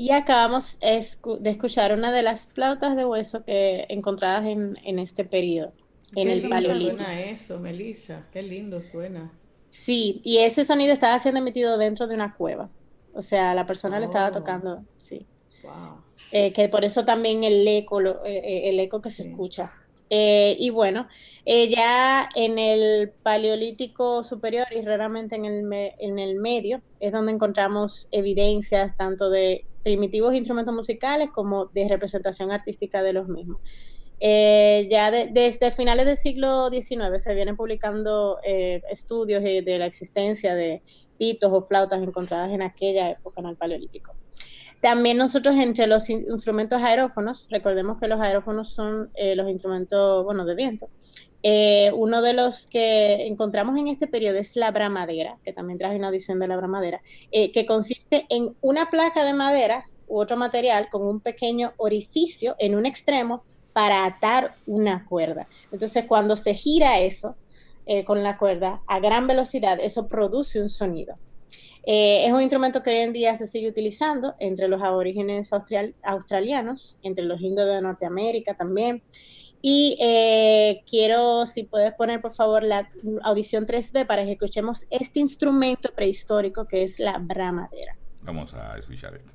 Y 0.00 0.12
acabamos 0.12 0.78
de 0.80 1.50
escuchar 1.50 1.92
una 1.92 2.10
de 2.10 2.22
las 2.22 2.46
flautas 2.46 2.96
de 2.96 3.04
hueso 3.04 3.44
que 3.44 3.84
encontradas 3.90 4.46
en, 4.46 4.98
este 4.98 5.26
periodo. 5.26 5.74
en 6.16 6.30
el 6.30 6.48
paleolítico. 6.48 6.96
suena 6.96 7.20
eso, 7.20 7.60
Melissa, 7.60 8.26
qué 8.32 8.42
lindo 8.42 8.80
suena. 8.80 9.30
Sí, 9.68 10.22
y 10.24 10.38
ese 10.38 10.64
sonido 10.64 10.94
estaba 10.94 11.18
siendo 11.18 11.42
emitido 11.42 11.76
dentro 11.76 12.06
de 12.06 12.14
una 12.14 12.34
cueva. 12.34 12.70
O 13.12 13.20
sea, 13.20 13.54
la 13.54 13.66
persona 13.66 14.00
le 14.00 14.06
estaba 14.06 14.28
oh. 14.28 14.32
tocando, 14.32 14.82
sí. 14.96 15.26
Wow. 15.64 16.02
Eh, 16.32 16.54
que 16.54 16.70
por 16.70 16.82
eso 16.82 17.04
también 17.04 17.44
el 17.44 17.68
eco, 17.68 18.00
eh, 18.00 18.14
eh, 18.24 18.70
el 18.70 18.80
eco 18.80 19.02
que 19.02 19.10
se 19.10 19.28
escucha. 19.28 19.70
y 20.08 20.70
bueno, 20.70 21.08
ya 21.44 22.26
en 22.34 22.58
el 22.58 23.10
Paleolítico 23.10 24.22
Superior 24.22 24.66
y 24.74 24.80
raramente 24.80 25.36
en 25.36 25.44
el, 25.44 25.70
en 25.98 26.18
el 26.18 26.40
medio 26.40 26.80
es 27.00 27.12
donde 27.12 27.32
encontramos 27.32 28.08
evidencias 28.12 28.96
tanto 28.96 29.28
de 29.28 29.66
primitivos 29.82 30.34
instrumentos 30.34 30.74
musicales 30.74 31.30
como 31.32 31.66
de 31.66 31.88
representación 31.88 32.52
artística 32.52 33.02
de 33.02 33.12
los 33.12 33.28
mismos. 33.28 33.60
ya 34.20 35.10
desde 35.10 35.70
finales 35.70 36.06
del 36.06 36.16
siglo 36.16 36.68
XIX 36.70 37.22
se 37.22 37.34
vienen 37.34 37.56
publicando 37.56 38.38
estudios 38.44 39.42
de 39.42 39.76
la 39.78 39.86
existencia 39.86 40.54
de 40.54 40.82
pitos 41.18 41.50
o 41.52 41.62
flautas 41.62 42.02
encontradas 42.02 42.50
en 42.50 42.62
aquella 42.62 43.10
época 43.10 43.40
en 43.40 43.46
el 43.48 43.56
Paleolítico. 43.56 44.14
También 44.80 45.18
nosotros 45.18 45.56
entre 45.56 45.86
los 45.86 46.08
instrumentos 46.08 46.80
aerófonos, 46.82 47.48
recordemos 47.50 48.00
que 48.00 48.08
los 48.08 48.18
aerófonos 48.18 48.72
son 48.72 49.10
eh, 49.14 49.36
los 49.36 49.48
instrumentos, 49.50 50.24
bueno, 50.24 50.46
de 50.46 50.54
viento. 50.54 50.88
Eh, 51.42 51.90
uno 51.94 52.22
de 52.22 52.34
los 52.34 52.66
que 52.66 53.26
encontramos 53.26 53.78
en 53.78 53.88
este 53.88 54.06
periodo 54.06 54.38
es 54.38 54.56
la 54.56 54.70
bramadera, 54.70 55.36
que 55.44 55.52
también 55.52 55.78
traje 55.78 55.96
una 55.96 56.08
audición 56.08 56.38
de 56.38 56.48
la 56.48 56.56
bramadera, 56.56 57.00
eh, 57.32 57.50
que 57.50 57.66
consiste 57.66 58.26
en 58.28 58.54
una 58.60 58.90
placa 58.90 59.24
de 59.24 59.32
madera 59.32 59.84
u 60.06 60.20
otro 60.20 60.36
material 60.36 60.88
con 60.90 61.02
un 61.02 61.20
pequeño 61.20 61.72
orificio 61.76 62.56
en 62.58 62.74
un 62.74 62.84
extremo 62.84 63.42
para 63.72 64.04
atar 64.04 64.54
una 64.66 65.06
cuerda. 65.06 65.48
Entonces, 65.70 66.04
cuando 66.06 66.36
se 66.36 66.54
gira 66.54 67.00
eso 67.00 67.36
con 68.06 68.22
la 68.22 68.36
cuerda 68.36 68.82
a 68.86 69.00
gran 69.00 69.26
velocidad, 69.26 69.80
eso 69.80 70.06
produce 70.06 70.60
un 70.60 70.68
sonido. 70.68 71.18
Eh, 71.84 72.26
es 72.26 72.32
un 72.32 72.42
instrumento 72.42 72.82
que 72.82 72.90
hoy 72.90 72.96
en 72.96 73.12
día 73.12 73.36
se 73.36 73.46
sigue 73.46 73.68
utilizando 73.68 74.34
entre 74.38 74.68
los 74.68 74.82
aborígenes 74.82 75.50
australianos, 76.02 76.98
entre 77.02 77.24
los 77.24 77.40
indios 77.40 77.66
de 77.68 77.80
Norteamérica 77.80 78.54
también. 78.54 79.02
Y 79.62 79.96
eh, 80.00 80.82
quiero, 80.88 81.44
si 81.46 81.64
puedes 81.64 81.92
poner 81.94 82.20
por 82.20 82.32
favor 82.32 82.62
la 82.62 82.90
audición 83.22 83.66
3D 83.66 84.06
para 84.06 84.24
que 84.24 84.32
escuchemos 84.32 84.86
este 84.90 85.20
instrumento 85.20 85.90
prehistórico 85.94 86.66
que 86.66 86.82
es 86.82 86.98
la 86.98 87.18
bramadera. 87.18 87.96
Vamos 88.22 88.54
a 88.54 88.78
escuchar 88.78 89.16
esto. 89.16 89.34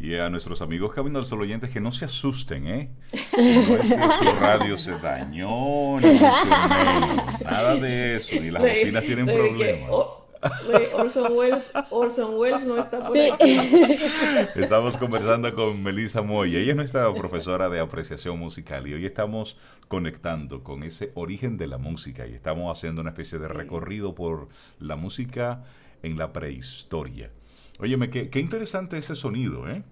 Y 0.07 0.15
a 0.15 0.29
nuestros 0.29 0.61
amigos 0.61 0.93
Camino 0.93 1.19
al 1.19 1.25
Sol 1.25 1.41
oyentes 1.41 1.69
que 1.69 1.81
no 1.81 1.91
se 1.91 2.05
asusten, 2.05 2.65
¿eh? 2.65 2.89
No 3.11 3.75
es 3.75 3.89
que 3.89 3.97
su 4.23 4.39
radio 4.39 4.77
se 4.77 4.97
dañó, 4.99 5.99
ni 5.99 6.17
nada 7.43 7.75
de 7.75 8.15
eso, 8.15 8.39
ni 8.39 8.49
las 8.49 8.63
bocinas 8.63 9.03
tienen 9.03 9.25
problemas. 9.25 9.89
Orson 10.93 11.33
Welles, 11.33 11.71
Orson 11.89 12.35
Welles 12.39 12.63
no 12.63 12.77
está 12.77 13.05
por 13.05 13.17
aquí. 13.17 13.59
Estamos 14.55 14.95
conversando 14.95 15.53
con 15.53 15.83
Melissa 15.83 16.21
Moya. 16.21 16.59
Ella 16.59 16.69
es 16.71 16.77
nuestra 16.77 17.13
profesora 17.13 17.67
de 17.67 17.81
apreciación 17.81 18.39
musical 18.39 18.87
y 18.87 18.93
hoy 18.93 19.05
estamos 19.05 19.57
conectando 19.89 20.63
con 20.63 20.83
ese 20.83 21.11
origen 21.15 21.57
de 21.57 21.67
la 21.67 21.79
música 21.79 22.25
y 22.27 22.33
estamos 22.33 22.71
haciendo 22.71 23.01
una 23.01 23.09
especie 23.09 23.39
de 23.39 23.49
recorrido 23.49 24.15
por 24.15 24.47
la 24.79 24.95
música 24.95 25.65
en 26.01 26.17
la 26.17 26.31
prehistoria. 26.31 27.29
Óyeme, 27.79 28.09
qué, 28.09 28.29
qué 28.29 28.39
interesante 28.39 28.97
ese 28.97 29.13
sonido, 29.13 29.69
¿eh? 29.69 29.83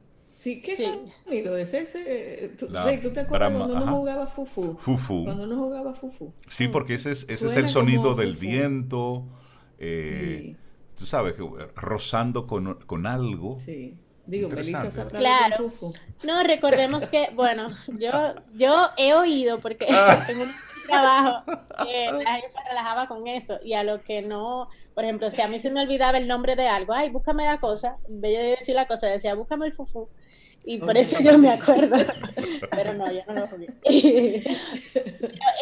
Sí, 0.46 0.62
¿qué 0.62 0.78
sonido 0.78 1.58
es 1.58 1.74
ese? 1.74 2.52
¿Tú, 2.56 2.68
te 2.68 2.78
acuerdas 3.20 3.52
cuando 3.52 3.78
uno 3.78 3.96
jugaba 3.96 4.28
fufu? 4.28 4.76
Fufu. 4.78 5.24
Cuando 5.24 5.46
uno 5.46 5.56
jugaba 5.56 5.96
fufu. 5.96 6.34
Sí, 6.50 6.68
porque 6.68 6.94
ese 6.94 7.14
es, 7.14 7.26
ese 7.28 7.48
es 7.48 7.56
el 7.56 7.68
sonido 7.68 8.14
del 8.14 8.36
viento, 8.36 9.26
eh, 9.80 10.56
tú 10.96 11.08
sabes, 11.08 11.34
rozando 11.74 12.46
con, 12.46 12.76
con 12.86 13.08
algo. 13.08 13.58
Sí. 13.60 13.98
Digo, 14.28 14.48
Melissa 14.50 15.08
Claro. 15.08 15.74
No, 16.24 16.44
recordemos 16.44 17.08
que, 17.08 17.32
bueno, 17.34 17.70
yo, 17.98 18.12
yo 18.54 18.90
he 18.98 19.16
oído, 19.16 19.60
porque 19.60 19.88
tengo 20.28 20.44
un 20.44 20.52
trabajo 20.86 21.44
que 21.84 22.12
la 22.24 22.36
gente 22.36 22.60
relajaba 22.70 23.08
con 23.08 23.28
eso, 23.28 23.58
y 23.64 23.74
a 23.74 23.84
lo 23.84 24.04
que 24.04 24.22
no, 24.22 24.70
por 24.94 25.06
ejemplo, 25.06 25.32
si 25.32 25.42
a 25.42 25.48
mí 25.48 25.60
se 25.60 25.72
me 25.72 25.82
olvidaba 25.82 26.20
el 26.20 26.28
nombre 26.28 26.56
de 26.56 26.68
algo, 26.68 26.94
ay, 26.94 27.10
búscame 27.10 27.46
la 27.46 27.60
cosa, 27.60 27.98
en 28.08 28.22
vez 28.22 28.38
de 28.38 28.44
decir 28.60 28.76
la 28.76 28.86
cosa, 28.86 29.08
decía, 29.08 29.34
búscame 29.34 29.66
el 29.66 29.74
fufu, 29.74 30.08
y 30.66 30.80
por 30.80 30.98
eso 30.98 31.20
yo 31.20 31.38
me 31.38 31.52
acuerdo. 31.52 31.96
Pero 32.72 32.94
no, 32.94 33.12
ya 33.12 33.26
no 33.28 33.34
lo 33.34 33.48
jugué. 33.48 33.68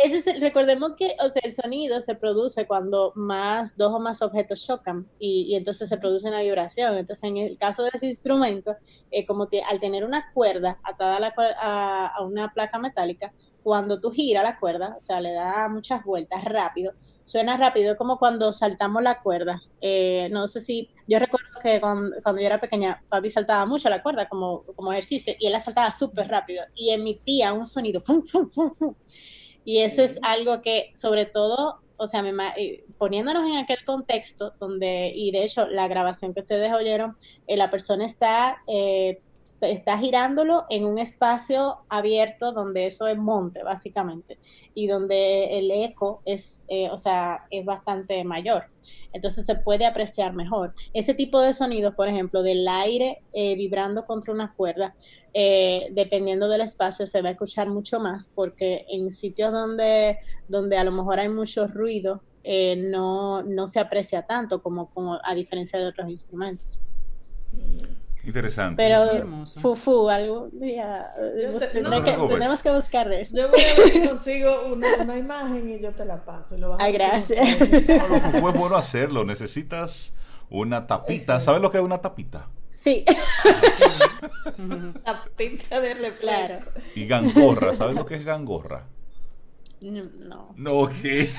ese 0.04 0.34
recordemos 0.40 0.94
que 0.98 1.16
o 1.20 1.30
sea, 1.30 1.42
el 1.44 1.52
sonido 1.52 2.00
se 2.02 2.16
produce 2.16 2.66
cuando 2.66 3.12
más 3.16 3.78
dos 3.78 3.94
o 3.94 4.00
más 4.00 4.22
objetos 4.22 4.66
chocan 4.66 5.08
y, 5.20 5.48
y 5.50 5.56
entonces 5.56 5.90
se 5.90 5.98
produce 5.98 6.28
una 6.28 6.42
vibración. 6.42 6.98
Entonces, 6.98 7.24
en 7.26 7.38
el 7.38 7.58
caso 7.58 7.84
de 7.84 7.92
ese 7.94 8.08
instrumento, 8.08 8.76
eh, 9.12 9.26
como 9.26 9.48
al 9.70 9.80
tener 9.80 10.06
una 10.06 10.32
cuerda 10.34 10.80
atada 10.84 11.18
a, 11.18 11.20
la, 11.20 11.34
a, 11.60 12.08
a 12.08 12.22
una 12.24 12.54
placa 12.54 12.80
metálica, 12.80 13.34
cuando 13.62 14.00
tú 14.00 14.12
giras 14.12 14.44
la 14.44 14.60
cuerda, 14.60 14.94
o 14.96 15.00
sea, 15.00 15.22
le 15.22 15.34
da 15.34 15.68
muchas 15.70 16.04
vueltas 16.04 16.44
rápido, 16.44 16.94
suena 17.26 17.58
rápido, 17.58 17.96
como 17.98 18.18
cuando 18.18 18.52
saltamos 18.54 19.02
la 19.04 19.22
cuerda. 19.22 19.62
Eh, 19.82 20.30
no 20.32 20.48
sé 20.48 20.62
si, 20.62 20.90
yo 21.08 21.20
recuerdo 21.20 21.48
que 21.62 21.80
cuando, 21.80 22.16
yo 22.26 22.46
era 22.46 22.60
pequeña, 22.60 23.04
papi 23.10 23.30
saltaba 23.30 23.66
mucho 23.66 23.90
la 23.90 24.04
cuerda 24.04 24.28
como, 24.28 24.64
como 24.76 24.92
ejercicio 24.92 25.34
y 25.40 25.48
él 25.48 25.54
la 25.54 25.60
saltaba 25.60 25.92
súper 25.92 26.28
rápido 26.28 26.64
y 26.76 26.92
emitía 26.92 27.54
un 27.54 27.66
sonido, 27.66 28.02
y 29.66 29.80
eso 29.80 30.04
es 30.04 30.20
algo 30.22 30.62
que 30.62 30.92
sobre 30.94 31.26
todo, 31.26 31.82
o 31.98 32.08
sea, 32.08 32.24
eh, 32.58 32.84
poniéndonos 32.98 33.50
en 33.50 33.58
aquel 33.58 33.84
contexto 33.86 34.54
donde, 34.60 35.12
y 35.16 35.32
de 35.32 35.44
hecho 35.44 35.68
la 35.68 35.88
grabación 35.88 36.34
que 36.34 36.42
ustedes 36.42 36.74
oyeron, 36.74 37.16
eh, 37.48 37.58
la 37.58 37.72
persona 37.72 38.06
está 38.06 38.62
está 39.72 39.98
girándolo 39.98 40.66
en 40.70 40.86
un 40.86 41.00
espacio 41.00 41.80
abierto 41.90 42.52
donde 42.52 42.88
eso 42.88 43.08
es 43.08 43.18
monte, 43.18 43.64
básicamente, 43.64 44.38
y 44.74 44.88
donde 44.88 45.58
el 45.58 45.72
eco 45.72 46.22
es, 46.26 46.66
eh, 46.68 46.90
o 46.90 46.98
sea, 46.98 47.46
es 47.50 47.66
bastante 47.66 48.24
mayor. 48.24 48.66
Entonces 49.12 49.46
se 49.46 49.56
puede 49.56 49.86
apreciar 49.86 50.34
mejor. 50.34 50.74
Ese 50.94 51.14
tipo 51.14 51.40
de 51.40 51.54
sonidos, 51.54 51.96
por 51.96 52.08
ejemplo, 52.08 52.44
del 52.44 52.68
aire 52.68 53.22
eh, 53.34 53.56
vibrando 53.56 54.06
contra 54.06 54.34
una 54.34 54.54
cuerda, 54.54 54.94
eh, 55.34 55.88
dependiendo 55.92 56.48
del 56.48 56.62
espacio, 56.62 57.08
se 57.08 57.22
va 57.22 57.30
a 57.30 57.32
escuchar 57.34 57.70
mucho 57.70 58.00
más, 58.00 58.30
porque 58.34 58.86
en 58.90 59.12
sitios 59.12 59.52
donde, 59.52 60.20
donde 60.48 60.78
a 60.78 60.84
lo 60.84 60.92
mejor 60.92 61.20
hay 61.20 61.30
mucho 61.30 61.68
ruido, 61.68 62.22
no, 62.46 63.42
no 63.42 63.68
se 63.68 63.80
aprecia 63.80 64.24
tanto 64.24 64.62
como, 64.62 64.90
como 64.90 65.18
a 65.24 65.34
diferencia 65.34 65.80
de 65.80 65.86
otros 65.86 66.10
instrumentos. 66.10 66.82
Interesante. 68.26 68.76
Pero 68.78 69.46
Fufu, 69.62 70.10
algún 70.10 70.58
día 70.60 71.10
tenemos 71.74 72.62
que 72.62 72.72
buscar 72.72 73.10
de 73.10 73.22
eso. 73.22 73.36
Yo 73.36 73.50
voy 73.50 73.62
a 73.62 73.76
ver 73.76 73.90
si 73.90 74.08
consigo 74.08 74.66
una, 74.72 74.88
una 75.02 75.18
imagen 75.18 75.70
y 75.70 75.80
yo 75.82 75.92
te 75.92 76.06
la 76.06 76.24
paso. 76.24 76.58
Lo 76.58 76.80
Ay, 76.80 76.94
gracias. 76.94 77.60
No, 77.60 78.22
fufu 78.22 78.50
es 78.50 78.56
bueno 78.56 78.78
hacerlo. 78.78 79.26
Necesitas 79.26 80.14
una 80.50 80.88
tapita. 80.88 81.42
¿Sabes 81.42 81.62
lo 81.62 81.70
que 81.70 81.78
es 81.80 81.84
una 81.84 82.00
tapita? 82.00 82.48
Sí. 82.84 83.04
tapita 85.04 85.82
de 85.82 85.94
refresco. 85.94 86.72
Y 86.96 87.08
gangorra. 87.08 87.76
¿Sabes 87.76 87.96
lo 87.96 88.06
que 88.06 88.16
es 88.16 88.26
gangorra? 88.26 88.86
No. 89.82 90.50
No, 90.56 90.88
¿qué? 91.02 91.30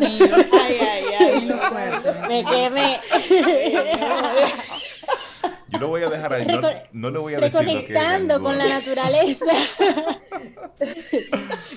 Ay, 0.00 0.30
ay, 0.80 1.04
ay. 1.20 1.48
Me 2.26 2.42
quemé. 2.42 2.98
Yo 5.72 5.78
lo 5.78 5.88
voy 5.88 6.02
a 6.02 6.10
dejar 6.10 6.34
ahí, 6.34 6.46
no, 6.92 7.10
le 7.10 7.18
voy 7.18 7.34
a 7.34 7.38
decir 7.38 7.64
lo 7.64 7.86
que 7.86 7.94
con 8.42 8.58
la 8.58 8.68
naturaleza. 8.68 9.46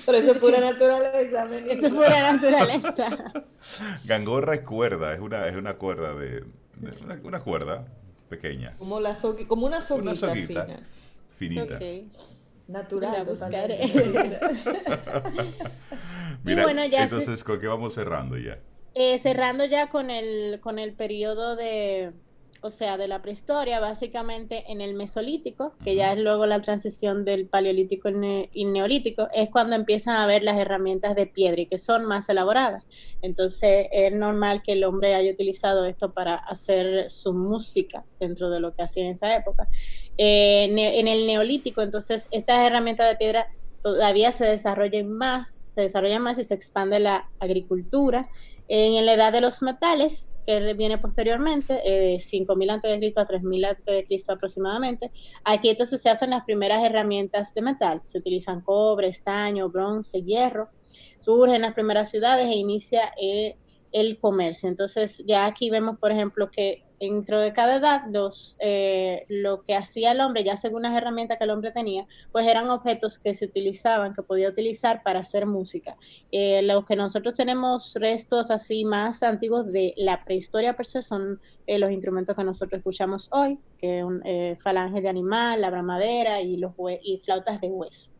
Por 0.06 0.16
eso 0.16 0.32
es 0.32 0.38
pura 0.38 0.60
naturaleza. 0.60 1.48
Eso 1.70 1.88
es 1.88 1.93
pura 1.93 2.34
naturaleza. 2.34 3.34
Gangorra 4.06 4.56
es 4.56 4.62
cuerda, 4.62 5.14
es 5.14 5.20
una, 5.20 5.48
es 5.48 5.56
una 5.56 5.76
cuerda 5.76 6.14
de, 6.14 6.43
una, 7.24 7.39
cuerda 7.39 7.86
pequeña. 8.30 8.74
Como, 8.78 9.00
la 9.00 9.16
como 9.48 9.66
una 9.66 9.82
soguita, 9.82 10.02
una 10.02 10.16
soguita 10.16 10.68
finita. 11.38 11.80
Natural. 12.68 13.26
Mira, 16.43 16.64
bueno, 16.64 16.82
entonces, 16.84 17.43
¿con 17.43 17.60
qué 17.60 17.68
vamos 17.68 17.93
cerrando 17.93 18.38
ya? 18.38 18.60
Eh, 18.93 19.20
cerrando 19.20 19.66
ya 19.66 19.89
con 19.89 20.10
el, 20.10 20.60
con 20.62 20.80
el 20.80 20.93
periodo 20.93 21.56
de 21.56 22.14
o 22.62 22.70
sea, 22.70 22.97
de 22.97 23.08
la 23.08 23.22
prehistoria, 23.22 23.80
básicamente 23.80 24.66
en 24.72 24.82
el 24.82 24.93
mesolítico, 24.93 25.74
que 25.84 25.95
ya 25.95 26.14
es 26.14 26.20
luego 26.20 26.45
la 26.45 26.62
transición 26.62 27.24
del 27.26 27.47
paleolítico 27.47 28.10
y 28.10 28.66
neolítico, 28.66 29.28
es 29.34 29.49
cuando 29.49 29.76
empiezan 29.76 30.16
a 30.16 30.26
ver 30.26 30.43
las 30.43 30.58
herramientas 30.58 31.16
de 31.16 31.28
piedra 31.28 31.62
y 31.62 31.66
que 31.68 31.78
son 31.78 32.06
más 32.06 32.28
elaboradas. 32.30 32.86
Entonces 33.22 33.88
es 33.91 34.14
normal 34.14 34.64
que 34.64 34.74
el 34.74 34.84
hombre 34.84 35.16
haya 35.16 35.32
utilizado 35.32 35.86
esto 35.86 36.14
para 36.14 36.36
hacer 36.36 37.10
su 37.10 37.34
música 37.34 38.03
dentro 38.20 38.49
de 38.49 38.60
lo 38.60 38.74
que 38.74 38.84
hacía 38.84 39.03
en 39.03 39.12
esa 39.12 39.36
época. 39.36 39.68
Eh, 40.18 40.66
en 40.66 41.08
el 41.08 41.28
neolítico, 41.28 41.82
entonces, 41.82 42.28
estas 42.32 42.66
herramientas 42.66 43.10
de 43.10 43.16
piedra 43.18 43.47
todavía 43.86 44.32
se 44.32 44.46
desarrollan 44.46 45.12
más, 45.12 45.68
se 45.68 45.82
desarrollan 45.82 46.24
más 46.24 46.40
y 46.40 46.44
se 46.44 46.56
expande 46.56 47.00
la 47.00 47.30
agricultura. 47.40 48.28
En 48.68 49.06
la 49.06 49.14
edad 49.14 49.32
de 49.32 49.42
los 49.42 49.62
metales, 49.62 50.34
que 50.44 50.74
viene 50.74 50.98
posteriormente, 50.98 51.82
eh, 51.86 52.18
5.000 52.18 52.72
a.C. 52.72 53.14
a 53.16 53.26
3.000 53.26 53.68
a.C. 53.68 54.32
aproximadamente, 54.32 55.12
aquí 55.44 55.70
entonces 55.70 56.02
se 56.02 56.10
hacen 56.10 56.32
las 56.32 56.46
primeras 56.46 56.84
herramientas 56.84 57.54
de 57.54 57.62
metal. 57.62 58.02
Se 58.02 58.18
utilizan 58.18 58.62
cobre, 58.62 59.08
estaño, 59.08 59.70
bronce, 59.70 60.24
hierro. 60.24 60.70
Surgen 61.20 61.62
las 61.62 61.76
primeras 61.76 62.10
ciudades 62.10 62.48
e 62.48 62.56
inicia 62.56 63.14
el, 63.22 63.54
el 63.96 64.20
comercio. 64.20 64.68
Entonces 64.68 65.24
ya 65.26 65.46
aquí 65.46 65.70
vemos, 65.70 65.98
por 65.98 66.12
ejemplo, 66.12 66.52
que 66.52 66.84
dentro 67.00 67.39
de 67.39 67.54
cada 67.54 67.78
edad, 67.78 68.02
los, 68.12 68.58
eh, 68.60 69.26
lo 69.30 69.64
que 69.64 69.74
hacía 69.74 70.12
el 70.12 70.20
hombre, 70.20 70.43
ya 70.43 70.58
según 70.58 70.82
las 70.82 70.93
herramientas 70.93 71.38
que 71.38 71.46
el 71.46 71.50
hombre 71.50 71.72
tenía, 71.72 72.06
pues 72.34 72.46
eran 72.46 72.70
objetos 72.70 73.18
que 73.18 73.34
se 73.34 73.46
utilizaban, 73.46 74.14
que 74.14 74.22
podía 74.22 74.50
utilizar 74.50 75.02
para 75.02 75.20
hacer 75.20 75.46
música. 75.46 75.96
Eh, 76.32 76.62
los 76.62 76.84
que 76.84 76.98
nosotros 76.98 77.36
tenemos 77.36 77.96
restos 77.96 78.52
así 78.52 78.84
más 78.84 79.24
antiguos 79.24 79.72
de 79.72 79.93
la 79.96 80.26
prehistoria 80.26 80.76
per 80.76 80.86
se 80.86 81.02
son 81.02 81.39
eh, 81.66 81.80
los 81.80 81.89
instrumentos 81.89 82.36
que 82.36 82.43
nosotros 82.43 82.80
escuchamos 82.80 83.30
hoy, 83.32 83.60
que 83.78 84.00
es 84.00 84.04
un 84.04 84.22
falange 84.60 85.02
de 85.02 85.08
animal, 85.08 85.62
la 85.62 85.70
bramadera 85.70 86.41
y, 86.41 86.58
los 86.58 86.74
y 87.02 87.22
flautas 87.24 87.62
de 87.62 87.68
hueso. 87.68 88.14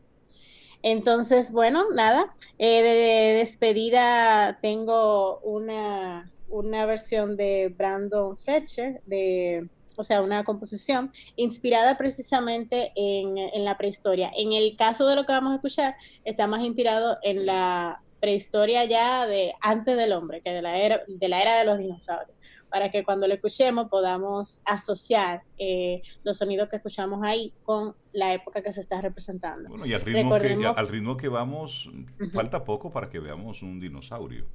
Entonces, 0.82 1.52
bueno, 1.52 1.86
nada, 1.94 2.34
de 2.58 3.34
despedida 3.38 4.58
tengo 4.60 5.40
una 5.40 6.30
una 6.48 6.86
versión 6.86 7.36
de 7.36 7.72
Brandon 7.76 8.36
Fletcher, 8.36 9.00
de, 9.06 9.68
o 9.96 10.04
sea, 10.04 10.22
una 10.22 10.44
composición 10.44 11.10
inspirada 11.36 11.96
precisamente 11.96 12.92
en, 12.94 13.38
en, 13.38 13.64
la 13.64 13.76
prehistoria. 13.76 14.30
En 14.36 14.52
el 14.52 14.76
caso 14.76 15.06
de 15.08 15.16
lo 15.16 15.26
que 15.26 15.32
vamos 15.32 15.52
a 15.52 15.56
escuchar, 15.56 15.96
está 16.24 16.46
más 16.46 16.62
inspirado 16.62 17.18
en 17.22 17.46
la 17.46 18.02
prehistoria 18.20 18.84
ya 18.84 19.26
de 19.26 19.54
antes 19.60 19.96
del 19.96 20.12
hombre, 20.12 20.40
que 20.40 20.50
de 20.50 20.62
la 20.62 20.78
era 20.78 21.02
de, 21.06 21.28
la 21.28 21.42
era 21.42 21.58
de 21.58 21.64
los 21.64 21.78
dinosaurios 21.78 22.35
para 22.70 22.88
que 22.88 23.04
cuando 23.04 23.26
lo 23.26 23.34
escuchemos 23.34 23.88
podamos 23.88 24.62
asociar 24.64 25.42
eh, 25.58 26.02
los 26.24 26.38
sonidos 26.38 26.68
que 26.68 26.76
escuchamos 26.76 27.20
ahí 27.22 27.52
con 27.62 27.94
la 28.12 28.34
época 28.34 28.62
que 28.62 28.72
se 28.72 28.80
está 28.80 29.00
representando. 29.00 29.68
Bueno, 29.68 29.86
y 29.86 29.94
al 29.94 30.00
ritmo, 30.00 30.38
que, 30.38 30.72
al 30.74 30.88
ritmo 30.88 31.16
que 31.16 31.28
vamos, 31.28 31.90
falta 32.32 32.64
poco 32.64 32.90
para 32.90 33.08
que 33.08 33.20
veamos 33.20 33.62
un 33.62 33.80
dinosaurio 33.80 34.46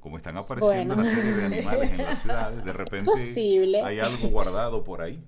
como 0.00 0.16
están 0.16 0.36
apareciendo 0.36 0.94
una 0.94 1.04
serie 1.04 1.32
de 1.32 1.44
animales 1.46 1.90
en 1.92 1.98
las 1.98 2.18
ciudades, 2.18 2.64
de 2.64 2.72
repente 2.72 3.10
hay 3.84 4.00
algo 4.00 4.28
guardado 4.28 4.82
por 4.82 5.00
ahí. 5.00 5.22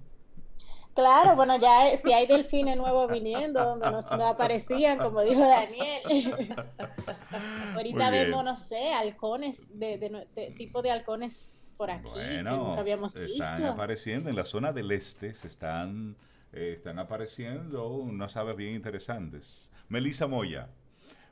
Claro, 0.95 1.35
bueno, 1.35 1.57
ya 1.59 1.97
si 1.97 2.13
hay 2.13 2.27
delfines 2.27 2.77
nuevos 2.77 3.11
viniendo 3.11 3.65
donde 3.65 3.91
no, 3.91 4.27
aparecían, 4.27 4.97
como 4.99 5.23
dijo 5.23 5.41
Daniel. 5.41 6.55
Ahorita 7.75 8.11
vemos, 8.11 8.45
no 8.45 8.57
sé, 8.57 8.93
halcones, 8.93 9.77
de, 9.77 10.55
tipo 10.57 10.83
de 10.83 10.93
halcones 10.93 11.59
por 11.75 11.91
aquí. 11.91 12.09
Bueno, 12.09 12.83
están 12.83 13.65
apareciendo 13.65 14.31
en 14.31 14.37
la 14.37 14.45
zona 14.45 14.73
del 14.73 14.91
este, 14.91 15.35
se 15.35 15.49
están, 15.49 16.17
eh, 16.53 16.75
están 16.77 16.99
apareciendo 16.99 17.89
unas 17.89 18.37
aves 18.37 18.57
bien 18.57 18.75
interesantes. 18.75 19.71
Melissa 19.89 20.27
Moya, 20.27 20.69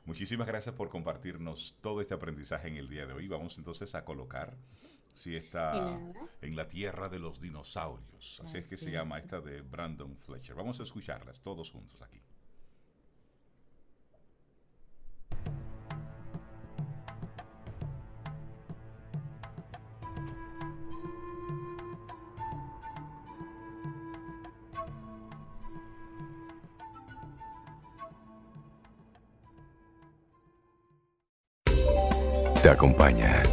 Muchísimas 0.05 0.47
gracias 0.47 0.75
por 0.75 0.89
compartirnos 0.89 1.75
todo 1.81 2.01
este 2.01 2.13
aprendizaje 2.13 2.67
en 2.67 2.75
el 2.75 2.89
día 2.89 3.05
de 3.05 3.13
hoy. 3.13 3.29
Vamos 3.29 3.57
entonces 3.57 3.95
a 3.95 4.03
colocar 4.03 4.53
si 5.13 5.35
está 5.35 5.97
en 6.41 6.55
la 6.55 6.67
tierra 6.67 7.07
de 7.07 7.19
los 7.19 7.39
dinosaurios. 7.39 8.41
Así 8.43 8.57
es 8.57 8.67
que 8.67 8.75
se 8.75 8.91
llama 8.91 9.19
esta 9.19 9.39
de 9.39 9.61
Brandon 9.61 10.17
Fletcher. 10.17 10.55
Vamos 10.55 10.79
a 10.81 10.83
escucharlas 10.83 11.39
todos 11.39 11.71
juntos 11.71 12.01
aquí. 12.01 12.19
Te 32.63 32.69
acompaña 32.69 33.43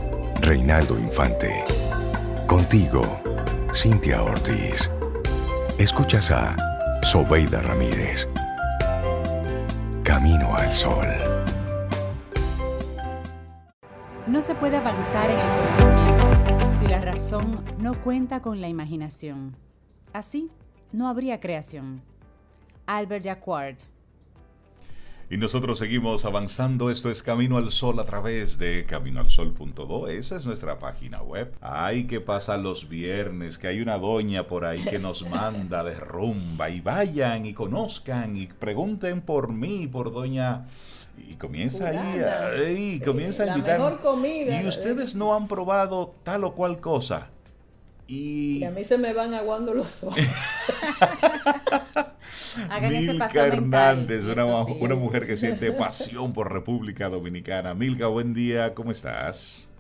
Reinaldo 0.41 0.97
Infante. 0.97 1.65
Contigo, 2.47 3.03
Cintia 3.75 4.23
Ortiz. 4.23 4.89
Escuchas 5.81 6.31
a 6.31 6.55
Sobeida 7.03 7.61
Ramírez. 7.61 8.29
Camino 10.05 10.55
al 10.55 10.73
Sol. 10.73 11.09
No 14.29 14.41
se 14.41 14.55
puede 14.55 14.77
avanzar 14.77 15.29
en 15.29 15.41
el 15.41 15.57
conocimiento 15.57 16.79
si 16.79 16.87
la 16.87 17.01
razón 17.01 17.65
no 17.79 18.01
cuenta 18.01 18.41
con 18.41 18.61
la 18.61 18.69
imaginación. 18.69 19.57
Así, 20.13 20.53
no 20.93 21.09
habría 21.09 21.41
creación. 21.41 22.01
Albert 22.87 23.25
Jacquard 23.25 23.90
y 25.31 25.37
nosotros 25.37 25.79
seguimos 25.79 26.25
avanzando. 26.25 26.91
Esto 26.91 27.09
es 27.09 27.23
Camino 27.23 27.57
al 27.57 27.71
Sol 27.71 28.01
a 28.01 28.05
través 28.05 28.59
de 28.59 28.85
caminoalsol.do. 28.85 30.09
Esa 30.09 30.37
es 30.37 30.45
nuestra 30.45 30.81
página 30.81 31.23
web. 31.23 31.55
Ay, 31.61 32.09
que 32.09 32.21
pasa 32.21 32.57
los 32.57 32.89
viernes, 32.89 33.57
que 33.57 33.69
hay 33.69 33.81
una 33.81 33.97
doña 33.99 34.49
por 34.49 34.65
ahí 34.65 34.83
que 34.83 34.99
nos 34.99 35.23
manda 35.31 35.85
de 35.85 35.95
rumba. 35.95 36.69
Y 36.71 36.81
vayan 36.81 37.47
y 37.47 37.55
conozcan 37.55 38.37
y 38.37 38.47
pregunten 38.47 39.21
por 39.21 39.53
mí, 39.53 39.87
por 39.87 40.13
doña 40.13 40.67
y 41.17 41.35
comienza 41.35 41.89
ahí, 41.89 43.01
comienza 43.05 43.45
a 43.45 43.49
invitar. 43.49 43.79
mejor 43.79 44.01
comida. 44.01 44.61
Y 44.61 44.67
ustedes 44.67 45.15
no 45.15 45.33
han 45.33 45.47
probado 45.47 46.13
tal 46.25 46.43
o 46.43 46.55
cual 46.55 46.81
cosa. 46.81 47.31
Y... 48.11 48.65
a 48.65 48.73
mí 48.73 48.83
se 48.83 48.99
me 48.99 49.13
van 49.13 49.35
aguando 49.35 49.73
los 49.73 50.03
ojos. 50.03 50.19
Milka 52.81 53.47
Hernández, 53.47 54.27
una, 54.27 54.45
una, 54.45 54.97
mujer 54.97 55.29
que 55.29 55.37
siente 55.37 55.71
pasión 55.79 56.33
por 56.33 56.53
República 56.53 57.09
Dominicana. 57.09 57.73
Milka, 57.73 58.09
buen 58.09 58.35
día, 58.35 58.75
¿cómo 58.75 58.91
estás? 58.91 59.71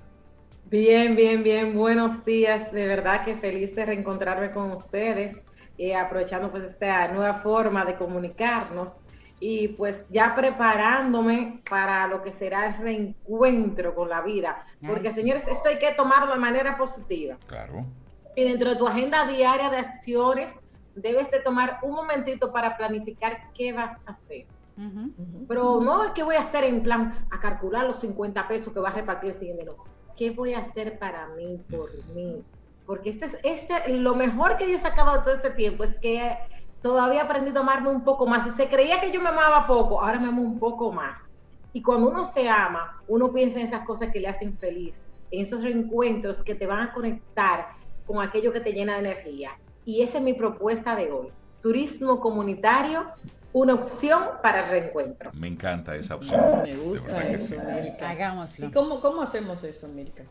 Bien, 0.66 1.16
bien, 1.16 1.42
bien, 1.42 1.74
buenos 1.74 2.24
días. 2.24 2.70
De 2.70 2.86
verdad 2.86 3.24
que 3.24 3.34
feliz 3.34 3.74
de 3.74 3.86
reencontrarme 3.86 4.52
con 4.52 4.70
ustedes 4.70 5.36
y 5.76 5.90
aprovechando 5.90 6.52
pues 6.52 6.62
esta 6.62 7.08
nueva 7.08 7.34
forma 7.40 7.84
de 7.84 7.96
comunicarnos 7.96 9.00
y 9.40 9.68
pues 9.68 10.04
ya 10.08 10.36
preparándome 10.36 11.62
para 11.68 12.06
lo 12.06 12.22
que 12.22 12.30
será 12.30 12.68
el 12.68 12.76
reencuentro 12.76 13.92
con 13.96 14.08
la 14.08 14.22
vida. 14.22 14.64
Porque 14.86 15.08
señores, 15.08 15.48
esto 15.48 15.68
hay 15.68 15.78
que 15.78 15.90
tomarlo 15.92 16.34
de 16.34 16.38
manera 16.38 16.76
positiva. 16.78 17.36
Claro. 17.48 17.86
Y 18.40 18.44
dentro 18.44 18.70
de 18.70 18.76
tu 18.76 18.86
agenda 18.88 19.26
diaria 19.26 19.68
de 19.68 19.76
acciones, 19.76 20.54
debes 20.94 21.30
de 21.30 21.40
tomar 21.40 21.78
un 21.82 21.90
momentito 21.90 22.50
para 22.50 22.74
planificar 22.74 23.52
qué 23.52 23.74
vas 23.74 23.98
a 24.06 24.12
hacer. 24.12 24.46
Pero 25.46 25.82
no 25.82 26.04
es 26.04 26.12
que 26.12 26.22
voy 26.22 26.36
a 26.36 26.40
hacer 26.40 26.64
en 26.64 26.82
plan 26.82 27.26
a 27.30 27.38
calcular 27.38 27.84
los 27.84 27.98
50 27.98 28.48
pesos 28.48 28.72
que 28.72 28.80
va 28.80 28.88
a 28.88 28.92
repartir 28.94 29.32
el 29.32 29.36
siguiente, 29.36 29.66
no. 29.66 29.74
¿Qué 30.16 30.30
voy 30.30 30.54
a 30.54 30.60
hacer 30.60 30.98
para 30.98 31.28
mí, 31.36 31.60
por 31.70 31.90
mí? 32.14 32.42
Porque 32.86 33.10
este, 33.10 33.28
este, 33.42 33.98
lo 33.98 34.14
mejor 34.14 34.56
que 34.56 34.70
yo 34.70 34.78
he 34.78 34.80
sacado 34.80 35.18
de 35.18 35.22
todo 35.22 35.34
este 35.34 35.50
tiempo 35.50 35.84
es 35.84 35.98
que 35.98 36.38
todavía 36.80 37.24
aprendí 37.24 37.50
a 37.50 37.54
tomarme 37.54 37.90
un 37.90 38.04
poco 38.04 38.26
más. 38.26 38.44
Si 38.44 38.52
se 38.52 38.70
creía 38.70 39.02
que 39.02 39.12
yo 39.12 39.20
me 39.20 39.28
amaba 39.28 39.66
poco, 39.66 40.00
ahora 40.00 40.18
me 40.18 40.28
amo 40.28 40.40
un 40.40 40.58
poco 40.58 40.90
más. 40.90 41.18
Y 41.74 41.82
cuando 41.82 42.08
uno 42.08 42.24
se 42.24 42.48
ama, 42.48 43.02
uno 43.06 43.30
piensa 43.32 43.60
en 43.60 43.66
esas 43.66 43.84
cosas 43.84 44.08
que 44.10 44.20
le 44.20 44.28
hacen 44.28 44.56
feliz, 44.56 45.02
en 45.30 45.42
esos 45.42 45.62
reencuentros 45.62 46.42
que 46.42 46.54
te 46.54 46.66
van 46.66 46.80
a 46.88 46.92
conectar 46.94 47.78
con 48.10 48.26
aquello 48.26 48.52
que 48.52 48.58
te 48.58 48.72
llena 48.72 48.94
de 48.94 49.10
energía. 49.10 49.52
Y 49.84 50.02
esa 50.02 50.18
es 50.18 50.24
mi 50.24 50.34
propuesta 50.34 50.96
de 50.96 51.12
hoy. 51.12 51.28
Turismo 51.62 52.18
comunitario, 52.18 53.06
una 53.52 53.74
opción 53.74 54.20
para 54.42 54.64
el 54.64 54.70
reencuentro. 54.70 55.30
Me 55.32 55.46
encanta 55.46 55.94
esa 55.94 56.16
opción. 56.16 56.40
Me 56.64 56.76
gusta 56.76 57.28
eso, 57.28 57.54
Hagámoslo. 58.00 58.66
¿Y 58.66 58.70
cómo, 58.72 59.00
cómo 59.00 59.22
hacemos 59.22 59.62
eso, 59.62 59.86
Milka? 59.86 60.24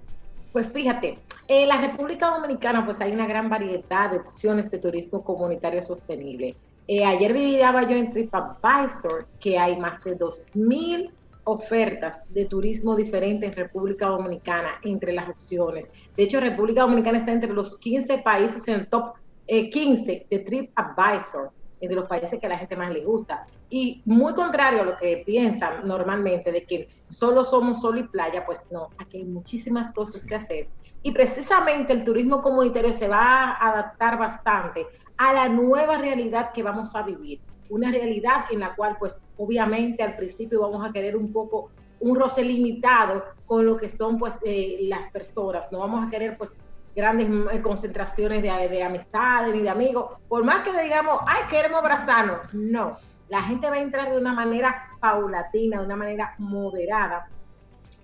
Pues 0.51 0.67
fíjate, 0.67 1.19
en 1.47 1.69
la 1.69 1.79
República 1.79 2.31
Dominicana 2.31 2.83
pues 2.83 2.99
hay 2.99 3.13
una 3.13 3.27
gran 3.27 3.49
variedad 3.49 4.11
de 4.11 4.17
opciones 4.17 4.69
de 4.69 4.79
turismo 4.79 5.23
comunitario 5.23 5.81
sostenible. 5.81 6.57
Eh, 6.85 7.05
ayer 7.05 7.31
visitaba 7.31 7.87
yo 7.87 7.95
en 7.95 8.11
TripAdvisor 8.11 9.25
que 9.39 9.57
hay 9.57 9.77
más 9.77 10.03
de 10.03 10.17
2.000 10.17 11.11
ofertas 11.51 12.21
de 12.29 12.45
turismo 12.45 12.95
diferente 12.95 13.47
en 13.47 13.53
República 13.53 14.07
Dominicana 14.07 14.79
entre 14.83 15.13
las 15.13 15.29
opciones. 15.29 15.91
De 16.15 16.23
hecho, 16.23 16.39
República 16.39 16.81
Dominicana 16.81 17.17
está 17.17 17.31
entre 17.31 17.53
los 17.53 17.77
15 17.77 18.19
países 18.19 18.67
en 18.67 18.81
el 18.81 18.87
top 18.87 19.13
15 19.47 20.11
eh, 20.11 20.27
de 20.29 20.39
TripAdvisor, 20.39 21.51
entre 21.81 21.99
los 21.99 22.07
países 22.07 22.39
que 22.39 22.45
a 22.45 22.49
la 22.49 22.57
gente 22.57 22.75
más 22.75 22.91
le 22.91 23.03
gusta. 23.03 23.47
Y 23.69 24.01
muy 24.05 24.33
contrario 24.33 24.81
a 24.81 24.85
lo 24.85 24.97
que 24.97 25.23
piensan 25.25 25.87
normalmente 25.87 26.51
de 26.51 26.63
que 26.63 26.87
solo 27.07 27.43
somos 27.43 27.81
sol 27.81 27.99
y 27.99 28.03
playa, 28.03 28.45
pues 28.45 28.63
no, 28.71 28.89
aquí 28.97 29.17
hay 29.17 29.25
muchísimas 29.25 29.91
cosas 29.93 30.23
que 30.23 30.35
hacer. 30.35 30.67
Y 31.01 31.11
precisamente 31.11 31.93
el 31.93 32.03
turismo 32.03 32.41
comunitario 32.41 32.93
se 32.93 33.07
va 33.07 33.51
a 33.51 33.69
adaptar 33.69 34.17
bastante 34.17 34.85
a 35.17 35.33
la 35.33 35.49
nueva 35.49 35.97
realidad 35.97 36.51
que 36.53 36.63
vamos 36.63 36.95
a 36.95 37.03
vivir. 37.03 37.39
Una 37.69 37.91
realidad 37.91 38.45
en 38.51 38.59
la 38.59 38.75
cual, 38.75 38.97
pues, 38.99 39.17
obviamente 39.37 40.03
al 40.03 40.15
principio 40.15 40.61
vamos 40.61 40.87
a 40.87 40.91
querer 40.91 41.15
un 41.15 41.31
poco 41.31 41.71
un 41.99 42.15
roce 42.15 42.43
limitado 42.43 43.23
con 43.45 43.65
lo 43.65 43.77
que 43.77 43.89
son, 43.89 44.17
pues, 44.17 44.33
eh, 44.43 44.79
las 44.81 45.09
personas. 45.11 45.71
No 45.71 45.79
vamos 45.79 46.07
a 46.07 46.09
querer, 46.09 46.37
pues, 46.37 46.57
grandes 46.95 47.29
eh, 47.51 47.61
concentraciones 47.61 48.41
de, 48.41 48.49
de 48.69 48.83
amistades 48.83 49.53
ni 49.55 49.61
de 49.61 49.69
amigos. 49.69 50.17
Por 50.27 50.43
más 50.43 50.61
que 50.63 50.71
digamos, 50.81 51.19
ay, 51.27 51.43
queremos 51.49 51.79
abrazarnos. 51.79 52.53
No, 52.53 52.97
la 53.29 53.41
gente 53.43 53.69
va 53.69 53.75
a 53.75 53.79
entrar 53.79 54.11
de 54.11 54.17
una 54.17 54.33
manera 54.33 54.89
paulatina, 54.99 55.79
de 55.79 55.85
una 55.85 55.95
manera 55.95 56.35
moderada 56.37 57.29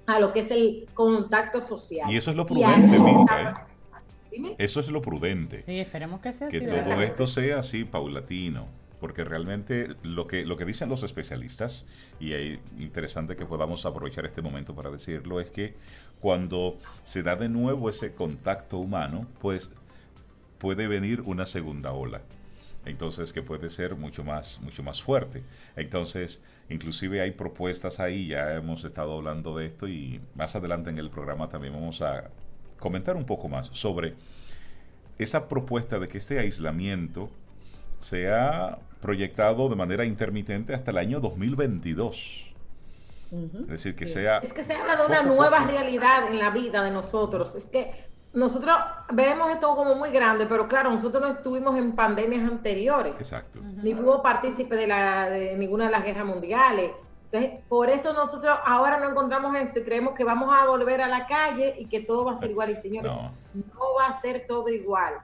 a 0.07 0.19
lo 0.19 0.31
que 0.31 0.41
es 0.41 0.51
el 0.51 0.87
contacto 0.93 1.61
social. 1.61 2.09
Y 2.09 2.17
eso 2.17 2.31
es 2.31 2.37
lo 2.37 2.45
prudente, 2.45 2.99
Minka, 2.99 3.67
eso 4.57 4.79
es 4.79 4.89
lo 4.89 5.01
prudente. 5.01 5.61
Sí, 5.61 5.79
esperemos 5.79 6.19
que 6.19 6.33
sea 6.33 6.49
que 6.49 6.57
así. 6.57 6.65
Que 6.65 6.71
todo 6.71 7.01
esto 7.01 7.27
sea 7.27 7.59
así 7.59 7.85
paulatino. 7.85 8.67
Porque 9.05 9.23
realmente 9.23 9.89
lo 10.01 10.25
que, 10.25 10.47
lo 10.47 10.57
que 10.57 10.65
dicen 10.65 10.89
los 10.89 11.03
especialistas, 11.03 11.85
y 12.19 12.33
es 12.33 12.59
interesante 12.79 13.35
que 13.35 13.45
podamos 13.45 13.85
aprovechar 13.85 14.25
este 14.25 14.41
momento 14.41 14.73
para 14.73 14.89
decirlo, 14.89 15.39
es 15.39 15.51
que 15.51 15.75
cuando 16.19 16.79
se 17.03 17.21
da 17.21 17.35
de 17.35 17.47
nuevo 17.47 17.87
ese 17.87 18.15
contacto 18.15 18.79
humano, 18.79 19.27
pues 19.41 19.69
puede 20.57 20.87
venir 20.87 21.21
una 21.21 21.45
segunda 21.45 21.91
ola. 21.91 22.23
Entonces, 22.83 23.31
que 23.31 23.43
puede 23.43 23.69
ser 23.69 23.95
mucho 23.95 24.23
más, 24.23 24.59
mucho 24.61 24.81
más 24.81 25.03
fuerte. 25.03 25.43
Entonces, 25.75 26.41
inclusive 26.67 27.21
hay 27.21 27.29
propuestas 27.29 27.99
ahí, 27.99 28.29
ya 28.29 28.55
hemos 28.55 28.85
estado 28.85 29.17
hablando 29.17 29.55
de 29.55 29.67
esto 29.67 29.87
y 29.87 30.19
más 30.33 30.55
adelante 30.55 30.89
en 30.89 30.97
el 30.97 31.11
programa 31.11 31.47
también 31.47 31.75
vamos 31.75 32.01
a 32.01 32.31
comentar 32.79 33.15
un 33.17 33.25
poco 33.25 33.49
más 33.49 33.67
sobre 33.67 34.15
esa 35.19 35.47
propuesta 35.47 35.99
de 35.99 36.07
que 36.07 36.17
este 36.17 36.39
aislamiento 36.39 37.29
se 38.05 38.29
ha 38.29 38.77
proyectado 39.05 39.69
de 39.69 39.75
manera 39.75 40.03
intermitente 40.03 40.73
hasta 40.73 40.91
el 40.91 40.97
año 40.97 41.19
2022. 41.19 42.53
Es 43.31 43.67
decir, 43.67 43.95
que 43.95 44.07
sea... 44.07 44.39
Es 44.39 44.53
que 44.53 44.63
se 44.63 44.73
habla 44.73 44.95
de 44.95 45.05
una 45.05 45.21
nueva 45.21 45.59
realidad 45.59 46.27
en 46.27 46.39
la 46.39 46.49
vida 46.49 46.83
de 46.83 46.91
nosotros. 46.91 47.53
Es 47.55 47.65
que 47.65 48.07
nosotros 48.33 48.75
vemos 49.11 49.51
esto 49.51 49.75
como 49.75 49.95
muy 49.95 50.09
grande, 50.09 50.45
pero 50.45 50.67
claro, 50.67 50.89
nosotros 50.91 51.21
no 51.21 51.29
estuvimos 51.29 51.77
en 51.77 51.93
pandemias 51.93 52.49
anteriores. 52.49 53.19
Exacto. 53.19 53.59
Ni 53.61 53.93
fuimos 53.93 54.21
partícipes 54.21 54.77
de, 54.77 54.87
la, 54.87 55.29
de 55.29 55.55
ninguna 55.55 55.85
de 55.85 55.91
las 55.91 56.03
guerras 56.03 56.25
mundiales. 56.25 56.91
Entonces, 57.25 57.59
por 57.67 57.89
eso 57.89 58.13
nosotros 58.13 58.57
ahora 58.65 58.97
no 58.97 59.09
encontramos 59.09 59.55
esto 59.57 59.79
y 59.79 59.83
creemos 59.83 60.13
que 60.15 60.23
vamos 60.23 60.53
a 60.53 60.65
volver 60.65 61.01
a 61.01 61.07
la 61.07 61.25
calle 61.25 61.75
y 61.77 61.87
que 61.87 62.01
todo 62.01 62.25
va 62.25 62.33
a 62.33 62.37
ser 62.37 62.51
igual. 62.51 62.69
Y 62.69 62.75
señores, 62.75 63.11
no, 63.11 63.93
va 63.99 64.07
a 64.07 64.21
ser 64.21 64.45
todo 64.47 64.69
igual. 64.69 65.15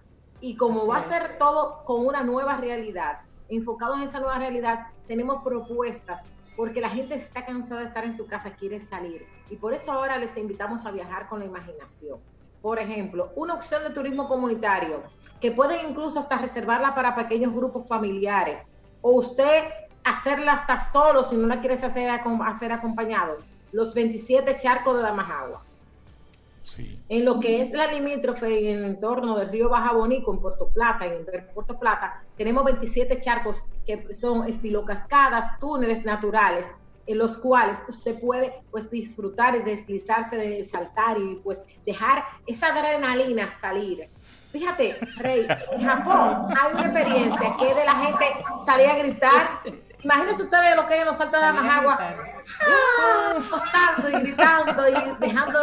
Y 0.41 0.55
como 0.55 0.88
va 0.88 0.97
a 0.97 1.03
ser 1.03 1.38
todo 1.38 1.84
con 1.86 2.05
una 2.05 2.23
nueva 2.23 2.57
realidad, 2.57 3.21
enfocados 3.58 3.97
en 3.97 4.04
esa 4.04 4.20
nueva 4.20 4.39
realidad, 4.39 4.88
tenemos 5.08 5.43
propuestas 5.43 6.24
porque 6.56 6.82
la 6.82 6.89
gente 6.89 7.16
está 7.16 7.45
cansada 7.45 7.82
de 7.82 7.88
estar 7.88 8.06
en 8.06 8.14
su 8.14 8.28
casa, 8.28 8.52
quiere 8.52 8.80
salir. 8.80 9.22
Y 9.49 9.56
por 9.56 9.74
eso 9.74 9.91
ahora 9.91 10.18
les 10.18 10.36
invitamos 10.38 10.86
a 10.86 10.91
viajar 10.91 11.28
con 11.28 11.39
la 11.39 11.45
imaginación. 11.45 12.20
Por 12.62 12.78
ejemplo, 12.80 13.32
una 13.36 13.56
opción 13.56 13.84
de 13.84 13.89
turismo 13.89 14.28
comunitario, 14.28 15.02
que 15.39 15.52
pueden 15.52 15.89
incluso 15.89 16.20
hasta 16.20 16.38
reservarla 16.38 16.93
para 16.93 17.16
pequeños 17.16 17.54
grupos 17.54 17.88
familiares. 17.88 18.60
O 19.02 19.12
usted 19.14 19.66
hacerla 20.04 20.54
hasta 20.54 20.80
solo 20.80 21.24
si 21.24 21.36
no 21.36 21.47
la 21.47 21.60
quieres 21.60 21.84
hacer, 21.84 22.10
hacer 22.10 22.72
acompañado. 22.72 23.38
Los 23.72 23.93
27 23.93 24.58
charcos 24.58 24.97
de 24.97 25.04
Damajagua. 25.04 25.64
Sí. 26.76 27.03
En 27.09 27.26
lo 27.26 27.41
que 27.41 27.61
es 27.61 27.72
la 27.72 27.88
limítrofe 27.88 28.72
en 28.72 28.78
el 28.78 28.86
entorno 28.86 29.38
del 29.38 29.49
río 29.49 29.67
Baja 29.67 29.91
Bonico, 29.91 30.32
en 30.32 30.39
Puerto 30.39 30.69
Plata, 30.69 31.05
en 31.05 31.26
Puerto 31.53 31.78
Plata, 31.78 32.24
tenemos 32.38 32.63
27 32.63 33.19
charcos 33.19 33.65
que 33.86 34.13
son 34.13 34.47
estilo 34.47 34.86
cascadas, 34.86 35.59
túneles 35.59 36.05
naturales, 36.05 36.72
en 37.07 37.17
los 37.17 37.36
cuales 37.36 37.80
usted 37.89 38.17
puede 38.22 38.63
pues 38.72 38.89
disfrutar 38.89 39.53
y 39.55 39.63
deslizarse, 39.63 40.38
de 40.38 40.63
saltar 40.63 41.17
y 41.17 41.41
pues 41.43 41.61
dejar 41.86 42.24
esa 42.47 42.67
adrenalina 42.67 43.49
salir. 43.49 44.09
Fíjate, 44.53 44.97
Rey, 45.17 45.45
en 45.74 45.84
Japón 45.84 46.47
hay 46.57 46.74
una 46.74 46.86
experiencia 46.86 47.55
que 47.59 47.69
es 47.69 47.76
de 47.76 47.86
la 47.86 47.95
gente 47.95 48.26
salir 48.65 48.88
a 48.88 48.97
gritar 48.97 49.61
Imagínense 50.03 50.43
ustedes 50.43 50.76
lo 50.76 50.88
que 50.88 50.99
es 50.99 51.05
los 51.05 51.15
saltos 51.15 51.39
de 51.39 51.45
Amajagua, 51.45 51.99
¡Ah! 52.67 53.34
y 54.09 54.19
gritando 54.22 54.89
y 54.89 54.93
dejando 55.19 55.59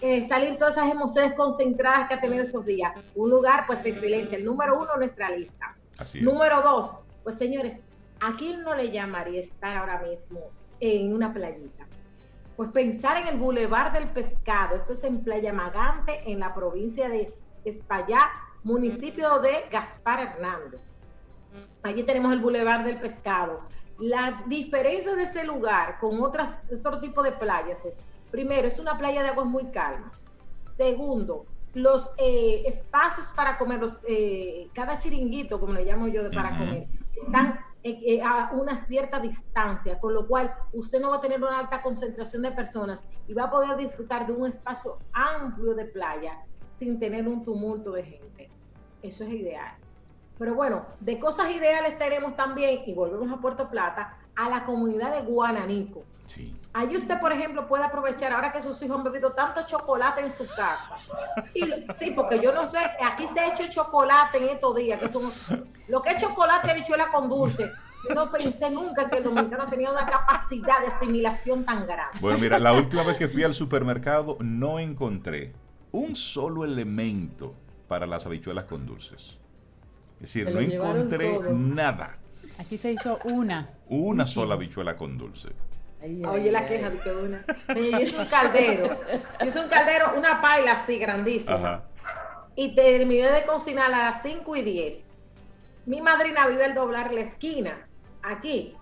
eh, 0.00 0.26
salir 0.28 0.58
todas 0.58 0.76
esas 0.76 0.90
emociones 0.90 1.34
concentradas 1.34 2.08
que 2.08 2.14
ha 2.14 2.20
tenido 2.20 2.42
estos 2.42 2.64
días. 2.66 2.92
Un 3.14 3.30
lugar, 3.30 3.64
pues, 3.66 3.82
de 3.82 3.90
excelencia. 3.90 4.38
El 4.38 4.44
número 4.44 4.78
uno, 4.80 4.96
nuestra 4.96 5.30
lista. 5.30 5.76
número 6.20 6.62
dos, 6.62 6.98
pues, 7.24 7.36
señores, 7.36 7.76
¿a 8.20 8.36
quién 8.36 8.62
no 8.62 8.74
le 8.74 8.90
llamaría 8.90 9.40
estar 9.40 9.76
ahora 9.76 10.00
mismo 10.02 10.50
en 10.80 11.14
una 11.14 11.32
playita? 11.32 11.86
Pues 12.56 12.70
pensar 12.70 13.18
en 13.18 13.26
el 13.28 13.36
Boulevard 13.36 13.92
del 13.92 14.08
Pescado. 14.08 14.76
Esto 14.76 14.94
es 14.94 15.04
en 15.04 15.22
Playa 15.22 15.52
Magante, 15.52 16.22
en 16.26 16.40
la 16.40 16.54
provincia 16.54 17.08
de 17.08 17.34
Espaillá, 17.64 18.20
municipio 18.64 19.38
de 19.40 19.66
Gaspar 19.70 20.20
Hernández. 20.20 20.80
Allí 21.82 22.02
tenemos 22.02 22.32
el 22.32 22.40
Boulevard 22.40 22.84
del 22.84 22.98
Pescado. 22.98 23.60
La 23.98 24.42
diferencia 24.46 25.14
de 25.14 25.24
ese 25.24 25.44
lugar 25.44 25.98
con 25.98 26.20
otras, 26.22 26.54
otro 26.72 27.00
tipo 27.00 27.22
de 27.22 27.32
playas 27.32 27.84
es, 27.84 27.98
primero, 28.30 28.68
es 28.68 28.78
una 28.78 28.98
playa 28.98 29.22
de 29.22 29.28
aguas 29.28 29.46
muy 29.46 29.66
calmas. 29.66 30.20
Segundo, 30.76 31.46
los 31.74 32.12
eh, 32.18 32.62
espacios 32.66 33.32
para 33.32 33.58
comer, 33.58 33.80
los, 33.80 34.00
eh, 34.08 34.68
cada 34.72 34.98
chiringuito, 34.98 35.60
como 35.60 35.74
le 35.74 35.84
llamo 35.84 36.08
yo, 36.08 36.22
de 36.22 36.30
para 36.30 36.56
comer, 36.56 36.88
están 37.14 37.60
eh, 37.82 38.20
a 38.22 38.50
una 38.52 38.76
cierta 38.76 39.20
distancia, 39.20 39.98
con 40.00 40.14
lo 40.14 40.26
cual 40.26 40.52
usted 40.72 41.00
no 41.00 41.10
va 41.10 41.16
a 41.16 41.20
tener 41.20 41.42
una 41.42 41.58
alta 41.58 41.82
concentración 41.82 42.42
de 42.42 42.50
personas 42.50 43.04
y 43.28 43.34
va 43.34 43.44
a 43.44 43.50
poder 43.50 43.76
disfrutar 43.76 44.26
de 44.26 44.32
un 44.32 44.48
espacio 44.48 44.98
amplio 45.12 45.74
de 45.74 45.84
playa 45.84 46.44
sin 46.78 46.98
tener 46.98 47.28
un 47.28 47.44
tumulto 47.44 47.92
de 47.92 48.02
gente. 48.04 48.50
Eso 49.02 49.24
es 49.24 49.30
ideal. 49.30 49.76
Pero 50.38 50.54
bueno, 50.54 50.86
de 51.00 51.18
cosas 51.18 51.50
ideales 51.50 51.98
tenemos 51.98 52.36
también, 52.36 52.80
y 52.86 52.94
volvemos 52.94 53.30
a 53.30 53.40
Puerto 53.40 53.70
Plata, 53.70 54.18
a 54.36 54.48
la 54.48 54.64
comunidad 54.64 55.14
de 55.14 55.22
Guananico. 55.22 56.04
Sí. 56.26 56.54
Ahí 56.72 56.94
usted, 56.94 57.18
por 57.20 57.32
ejemplo, 57.32 57.66
puede 57.66 57.84
aprovechar 57.84 58.32
ahora 58.32 58.52
que 58.52 58.60
sus 58.60 58.80
hijos 58.82 58.98
han 58.98 59.04
bebido 59.04 59.32
tanto 59.32 59.62
chocolate 59.64 60.20
en 60.20 60.30
su 60.30 60.46
casa. 60.46 60.90
Y, 61.54 61.62
sí, 61.94 62.10
porque 62.14 62.38
yo 62.40 62.52
no 62.52 62.66
sé, 62.66 62.78
aquí 63.02 63.26
se 63.32 63.40
ha 63.40 63.48
hecho 63.48 63.62
chocolate 63.70 64.38
en 64.38 64.48
estos 64.50 64.76
días. 64.76 65.00
Que 65.00 65.10
lo 65.88 66.02
que 66.02 66.10
es 66.10 66.22
chocolate, 66.22 66.74
bichuela 66.74 67.10
con 67.10 67.30
dulce. 67.30 67.70
Yo 68.08 68.14
no 68.14 68.30
pensé 68.30 68.70
nunca 68.70 69.08
que 69.08 69.18
el 69.18 69.24
dominicano 69.24 69.66
tenía 69.66 69.90
una 69.90 70.04
capacidad 70.04 70.80
de 70.80 70.88
asimilación 70.88 71.64
tan 71.64 71.86
grande. 71.86 72.18
Bueno, 72.20 72.38
mira, 72.38 72.58
la 72.58 72.72
última 72.72 73.02
vez 73.02 73.16
que 73.16 73.28
fui 73.28 73.42
al 73.42 73.54
supermercado 73.54 74.36
no 74.40 74.78
encontré 74.78 75.54
un 75.92 76.14
solo 76.14 76.64
elemento 76.64 77.54
para 77.88 78.06
las 78.06 78.26
habichuelas 78.26 78.64
con 78.64 78.84
dulces. 78.84 79.38
Es 80.16 80.20
decir, 80.20 80.50
no 80.50 80.60
encontré 80.60 81.38
nada. 81.52 82.18
Aquí 82.58 82.76
se 82.76 82.92
hizo 82.92 83.18
una. 83.24 83.70
Una 83.88 84.26
sola 84.26 84.56
bichuela 84.56 84.96
con 84.96 85.16
dulce. 85.16 85.50
Oye, 86.28 86.52
la 86.52 86.66
queja 86.66 86.90
de 86.90 86.98
que 86.98 87.10
una. 87.10 87.44
yo 87.74 87.98
hice 88.00 88.18
un 88.18 88.26
caldero. 88.26 88.98
Yo 89.40 89.46
hice 89.46 89.60
un 89.60 89.68
caldero, 89.68 90.12
una 90.16 90.40
paila 90.40 90.72
así 90.72 90.98
grandísima. 90.98 91.82
Y 92.54 92.74
terminé 92.74 93.30
de 93.30 93.44
cocinar 93.44 93.92
a 93.92 94.10
las 94.10 94.22
5 94.22 94.56
y 94.56 94.62
10. 94.62 94.98
Mi 95.86 96.00
madrina 96.00 96.46
vive 96.46 96.64
al 96.64 96.74
doblar 96.74 97.12
la 97.12 97.20
esquina, 97.20 97.86
aquí, 98.22 98.76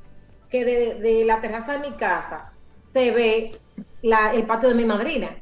que 0.48 0.64
de, 0.64 1.24
la 1.24 1.40
terraza 1.40 1.72
de 1.72 1.90
mi 1.90 1.96
casa 1.96 2.52
se 2.92 3.10
ve 3.10 3.60
el 4.02 4.46
patio 4.46 4.70
de 4.70 4.74
mi 4.74 4.84
madrina. 4.84 5.36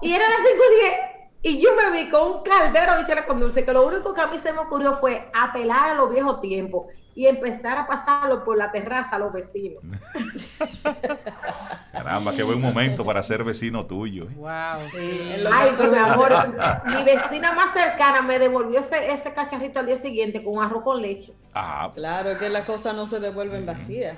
Y 0.00 0.12
era 0.12 0.28
las 0.28 0.38
5 0.38 0.48
y 0.48 0.80
10 0.80 1.10
y 1.42 1.60
yo 1.60 1.70
me 1.74 1.90
vi 1.90 2.10
con 2.10 2.32
un 2.32 2.42
caldero 2.42 2.96
de 2.96 3.06
chela 3.06 3.24
con 3.24 3.40
dulce, 3.40 3.64
que 3.64 3.72
lo 3.72 3.86
único 3.86 4.12
que 4.12 4.20
a 4.20 4.26
mí 4.26 4.36
se 4.36 4.52
me 4.52 4.58
ocurrió 4.58 4.98
fue 4.98 5.30
apelar 5.32 5.90
a 5.90 5.94
los 5.94 6.10
viejos 6.10 6.40
tiempos 6.42 6.86
y 7.14 7.26
empezar 7.26 7.76
a 7.76 7.86
pasarlo 7.86 8.44
por 8.44 8.56
la 8.56 8.70
terraza 8.70 9.16
a 9.16 9.18
los 9.18 9.32
vecinos. 9.32 9.82
Caramba, 11.92 12.32
qué 12.32 12.42
buen 12.42 12.60
momento 12.60 13.04
para 13.04 13.22
ser 13.22 13.44
vecino 13.44 13.86
tuyo. 13.86 14.26
Wow, 14.36 14.80
¿eh? 14.96 15.44
Ay, 15.52 15.74
pero 15.76 15.90
mi 15.90 15.98
amor, 15.98 16.32
mi 16.86 17.02
vecina 17.02 17.52
más 17.52 17.72
cercana 17.72 18.22
me 18.22 18.38
devolvió 18.38 18.80
ese, 18.80 19.12
ese 19.12 19.32
cacharrito 19.32 19.80
al 19.80 19.86
día 19.86 19.98
siguiente 19.98 20.42
con 20.42 20.62
arroz 20.62 20.82
con 20.82 21.02
leche. 21.02 21.34
Ah. 21.54 21.90
Claro, 21.94 22.38
que 22.38 22.48
las 22.48 22.64
cosas 22.64 22.94
no 22.94 23.06
se 23.06 23.20
devuelven 23.20 23.66
vacías. 23.66 24.16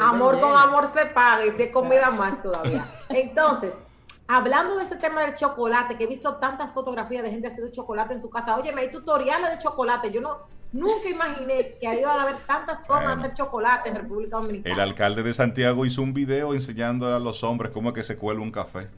amor 0.00 0.40
con 0.40 0.56
amor 0.56 0.86
se 0.86 1.06
paga 1.06 1.46
y 1.46 1.50
se 1.50 1.70
comida 1.70 2.10
más 2.10 2.42
todavía. 2.42 2.84
Entonces, 3.10 3.78
hablando 4.26 4.76
de 4.76 4.84
ese 4.84 4.96
tema 4.96 5.22
del 5.22 5.34
chocolate, 5.34 5.96
que 5.96 6.04
he 6.04 6.06
visto 6.06 6.36
tantas 6.36 6.72
fotografías 6.72 7.22
de 7.22 7.30
gente 7.30 7.48
haciendo 7.48 7.72
chocolate 7.72 8.14
en 8.14 8.20
su 8.20 8.30
casa. 8.30 8.56
Oye, 8.56 8.72
me 8.72 8.82
hay 8.82 8.90
tutoriales 8.90 9.50
de 9.50 9.58
chocolate. 9.58 10.10
Yo 10.10 10.20
no, 10.20 10.46
nunca 10.74 11.08
imaginé 11.08 11.76
que 11.80 12.00
iba 12.00 12.12
a 12.12 12.22
haber 12.22 12.38
tantas 12.46 12.86
formas 12.86 13.20
de 13.20 13.26
hacer 13.26 13.36
chocolate 13.36 13.88
en 13.88 13.94
República 13.94 14.36
Dominicana. 14.36 14.74
El 14.74 14.80
alcalde 14.80 15.22
de 15.22 15.32
Santiago 15.32 15.86
hizo 15.86 16.02
un 16.02 16.12
video 16.12 16.52
enseñando 16.52 17.14
a 17.14 17.18
los 17.20 17.44
hombres 17.44 17.70
cómo 17.72 17.90
es 17.90 17.94
que 17.94 18.02
se 18.02 18.16
cuela 18.16 18.40
un 18.40 18.50
café. 18.50 18.88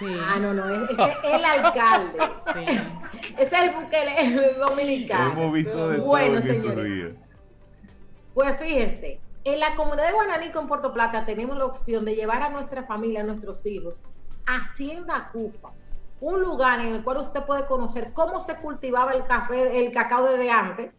Ah, 0.00 0.38
no, 0.40 0.54
no, 0.54 0.70
ese 0.70 0.92
es 0.92 1.34
el 1.34 1.44
alcalde. 1.44 2.18
Sí. 2.54 2.78
Ese 3.36 3.42
es 3.42 3.52
el 3.52 3.70
buque 3.72 4.56
dominicano. 4.58 5.32
Hemos 5.32 5.52
visto 5.52 5.88
de 5.88 5.98
bueno, 5.98 6.40
señores. 6.40 7.14
Pues 8.32 8.56
fíjense, 8.58 9.20
en 9.44 9.60
la 9.60 9.74
comunidad 9.74 10.06
de 10.06 10.12
Guananico 10.12 10.60
en 10.60 10.68
Puerto 10.68 10.92
Plata 10.92 11.26
tenemos 11.26 11.56
la 11.58 11.64
opción 11.64 12.04
de 12.04 12.14
llevar 12.14 12.42
a 12.42 12.50
nuestra 12.50 12.84
familia, 12.84 13.20
a 13.20 13.24
nuestros 13.24 13.66
hijos, 13.66 14.02
a 14.46 14.56
Hacienda 14.56 15.30
Cupa, 15.32 15.72
un 16.20 16.40
lugar 16.40 16.80
en 16.80 16.94
el 16.94 17.02
cual 17.02 17.18
usted 17.18 17.42
puede 17.42 17.66
conocer 17.66 18.12
cómo 18.12 18.40
se 18.40 18.56
cultivaba 18.56 19.12
el 19.12 19.24
café, 19.24 19.84
el 19.84 19.92
cacao 19.92 20.24
desde 20.24 20.50
antes, 20.50 20.92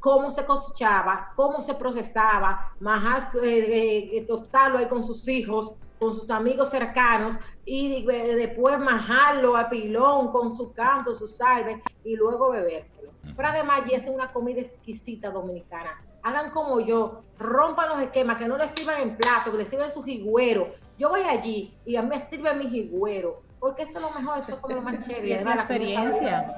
cómo 0.00 0.30
se 0.30 0.44
cosechaba, 0.44 1.32
cómo 1.34 1.60
se 1.60 1.74
procesaba, 1.74 2.72
más 2.80 3.34
eh, 3.36 4.10
eh, 4.12 4.24
tostarlo 4.26 4.78
ahí 4.78 4.86
con 4.86 5.02
sus 5.02 5.26
hijos, 5.28 5.76
con 5.98 6.14
sus 6.14 6.30
amigos 6.30 6.70
cercanos 6.70 7.36
y 7.64 8.04
después 8.04 8.78
majarlo 8.78 9.56
a 9.56 9.68
pilón 9.68 10.30
con 10.30 10.50
su 10.54 10.72
canto, 10.72 11.14
su 11.14 11.26
salve 11.26 11.82
y 12.04 12.14
luego 12.14 12.50
bebérselo. 12.50 13.10
Pero 13.36 13.48
además, 13.48 13.82
y 13.90 13.94
es 13.94 14.06
una 14.08 14.32
comida 14.32 14.60
exquisita 14.60 15.30
dominicana 15.30 15.98
hagan 16.22 16.50
como 16.50 16.80
yo, 16.80 17.22
rompan 17.38 17.88
los 17.90 18.02
esquemas, 18.02 18.36
que 18.36 18.48
no 18.48 18.56
les 18.56 18.70
sirvan 18.72 19.00
en 19.00 19.16
plato, 19.16 19.52
que 19.52 19.58
les 19.58 19.68
sirvan 19.68 19.90
su 19.90 20.02
jigüero. 20.02 20.72
Yo 20.98 21.08
voy 21.10 21.22
allí 21.22 21.76
y 21.84 21.96
a 21.96 22.02
mí 22.02 22.08
me 22.08 22.20
sirve 22.28 22.54
mi 22.54 22.68
jigüero, 22.68 23.42
porque 23.60 23.82
eso 23.84 23.98
es 23.98 24.02
lo 24.02 24.10
mejor, 24.10 24.38
eso 24.38 24.52
es 24.52 24.58
como 24.58 24.76
lo 24.76 24.82
más 24.82 24.98
chévere. 25.06 25.34
es 25.34 25.44
la 25.44 25.54
experiencia. 25.54 26.52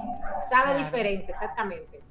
Sabe, 0.50 0.78
diferente, 0.78 1.32
exactamente. 1.32 2.02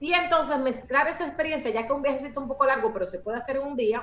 Y 0.00 0.12
entonces 0.12 0.58
mezclar 0.58 1.08
esa 1.08 1.26
experiencia, 1.26 1.70
ya 1.70 1.86
que 1.86 1.92
un 1.92 2.02
viajecito 2.02 2.40
un 2.40 2.48
poco 2.48 2.66
largo, 2.66 2.92
pero 2.92 3.06
se 3.06 3.18
puede 3.18 3.38
hacer 3.38 3.56
en 3.56 3.62
un 3.62 3.76
día, 3.76 4.00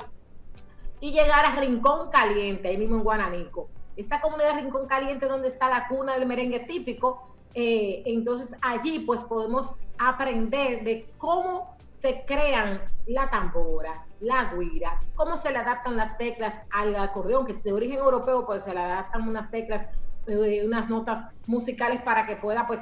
y 0.99 1.11
llegar 1.11 1.45
a 1.45 1.55
Rincón 1.55 2.09
Caliente, 2.09 2.67
ahí 2.67 2.77
mismo 2.77 2.97
en 2.97 3.03
Guananico. 3.03 3.69
Esta 3.95 4.19
comunidad 4.19 4.55
de 4.55 4.61
Rincón 4.61 4.87
Caliente 4.87 5.27
donde 5.27 5.47
está 5.47 5.69
la 5.69 5.87
cuna 5.87 6.13
del 6.13 6.25
merengue 6.25 6.59
típico, 6.61 7.35
eh, 7.53 8.03
entonces 8.05 8.57
allí 8.61 8.99
pues 8.99 9.23
podemos 9.23 9.73
aprender 9.97 10.83
de 10.83 11.09
cómo 11.17 11.77
se 11.87 12.25
crean 12.25 12.81
la 13.07 13.29
tambora, 13.29 14.05
la 14.19 14.53
guira, 14.53 15.01
cómo 15.15 15.37
se 15.37 15.51
le 15.51 15.59
adaptan 15.59 15.95
las 15.95 16.17
teclas 16.17 16.55
al 16.71 16.95
acordeón, 16.95 17.45
que 17.45 17.53
es 17.53 17.63
de 17.63 17.71
origen 17.71 17.99
europeo, 17.99 18.45
pues 18.45 18.63
se 18.63 18.73
le 18.73 18.79
adaptan 18.79 19.27
unas 19.27 19.49
teclas, 19.51 19.87
eh, 20.27 20.63
unas 20.65 20.89
notas 20.89 21.25
musicales 21.47 22.01
para 22.01 22.25
que 22.25 22.35
pueda 22.35 22.65
pues 22.67 22.81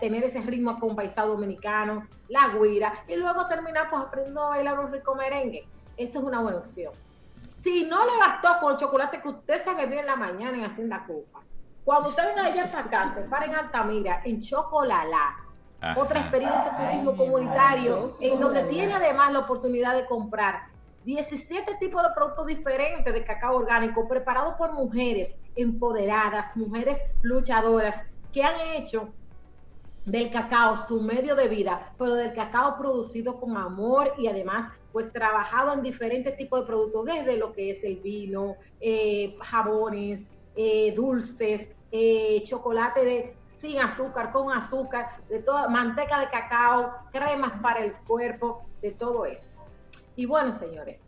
tener 0.00 0.24
ese 0.24 0.40
ritmo 0.40 0.70
acompaisado 0.70 1.32
dominicano, 1.32 2.06
la 2.28 2.48
guira, 2.58 2.92
y 3.06 3.16
luego 3.16 3.46
terminar 3.46 3.90
pues 3.90 4.02
aprendiendo 4.02 4.42
a 4.42 4.48
bailar 4.50 4.78
un 4.78 4.92
rico 4.92 5.14
merengue. 5.14 5.66
Esa 5.96 6.18
es 6.18 6.24
una 6.24 6.40
buena 6.40 6.58
opción. 6.58 6.92
Si 7.46 7.84
no 7.84 8.04
le 8.06 8.16
bastó 8.16 8.48
con 8.60 8.72
el 8.72 8.78
chocolate 8.78 9.20
que 9.20 9.28
usted 9.28 9.62
se 9.62 9.74
bebió 9.74 10.00
en 10.00 10.06
la 10.06 10.16
mañana 10.16 10.56
en 10.56 10.64
Hacienda 10.64 11.04
Cufa, 11.06 11.40
cuando 11.84 12.08
usted 12.08 12.26
venga 12.28 12.46
allá 12.46 12.70
para 12.70 12.86
acá, 12.86 13.14
se 13.14 13.22
para 13.22 13.44
en 13.44 13.54
Altamira, 13.54 14.22
en 14.24 14.40
Chocolala, 14.40 15.36
otra 15.96 16.20
experiencia 16.20 16.64
de 16.64 16.86
turismo 16.86 17.16
comunitario, 17.16 18.16
en 18.20 18.40
donde 18.40 18.62
tiene 18.64 18.94
además 18.94 19.32
la 19.32 19.40
oportunidad 19.40 19.94
de 19.94 20.06
comprar 20.06 20.73
17 21.04 21.76
tipos 21.78 22.02
de 22.02 22.08
productos 22.14 22.46
diferentes 22.46 23.12
de 23.12 23.24
cacao 23.24 23.56
orgánico 23.56 24.08
preparados 24.08 24.54
por 24.54 24.72
mujeres 24.72 25.34
empoderadas, 25.54 26.56
mujeres 26.56 26.98
luchadoras, 27.22 28.02
que 28.32 28.42
han 28.42 28.58
hecho 28.74 29.12
del 30.06 30.30
cacao 30.30 30.76
su 30.76 31.00
medio 31.00 31.34
de 31.34 31.48
vida, 31.48 31.92
pero 31.98 32.14
del 32.14 32.32
cacao 32.32 32.76
producido 32.76 33.38
con 33.38 33.56
amor 33.56 34.14
y 34.18 34.26
además 34.26 34.70
pues 34.92 35.12
trabajado 35.12 35.72
en 35.72 35.82
diferentes 35.82 36.36
tipos 36.36 36.60
de 36.60 36.66
productos, 36.66 37.04
desde 37.06 37.36
lo 37.36 37.52
que 37.52 37.70
es 37.70 37.82
el 37.82 37.96
vino, 37.96 38.56
eh, 38.80 39.36
jabones, 39.40 40.28
eh, 40.54 40.92
dulces, 40.94 41.68
eh, 41.90 42.42
chocolate 42.44 43.04
de 43.04 43.36
sin 43.60 43.80
azúcar, 43.80 44.30
con 44.30 44.52
azúcar, 44.52 45.16
de 45.28 45.42
toda, 45.42 45.68
manteca 45.68 46.20
de 46.20 46.28
cacao, 46.28 46.92
cremas 47.10 47.60
para 47.60 47.84
el 47.84 47.94
cuerpo, 48.06 48.66
de 48.82 48.92
todo 48.92 49.24
eso. 49.24 49.54
Y 50.16 50.26
bueno, 50.26 50.52
señores, 50.52 51.00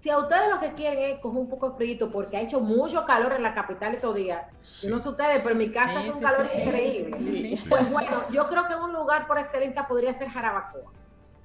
si 0.00 0.10
a 0.10 0.18
ustedes 0.18 0.48
lo 0.50 0.60
que 0.60 0.72
quieren 0.74 0.98
es 1.16 1.20
coger 1.20 1.40
un 1.40 1.50
poco 1.50 1.70
de 1.70 1.76
frío, 1.76 2.12
porque 2.12 2.36
ha 2.36 2.40
hecho 2.40 2.60
mucho 2.60 3.04
calor 3.04 3.32
en 3.32 3.42
la 3.42 3.54
capital 3.54 3.94
estos 3.94 4.14
días, 4.14 4.46
yo 4.82 4.90
no 4.90 4.98
sé 4.98 5.08
ustedes, 5.08 5.38
pero 5.38 5.50
en 5.50 5.58
mi 5.58 5.70
casa 5.70 6.04
es 6.04 6.14
un 6.14 6.20
calor 6.20 6.48
increíble. 6.54 7.60
Pues 7.68 7.90
bueno, 7.90 8.30
yo 8.30 8.46
creo 8.46 8.68
que 8.68 8.74
un 8.76 8.92
lugar 8.92 9.26
por 9.26 9.38
excelencia 9.38 9.86
podría 9.86 10.14
ser 10.14 10.28
Jarabacoa. 10.28 10.92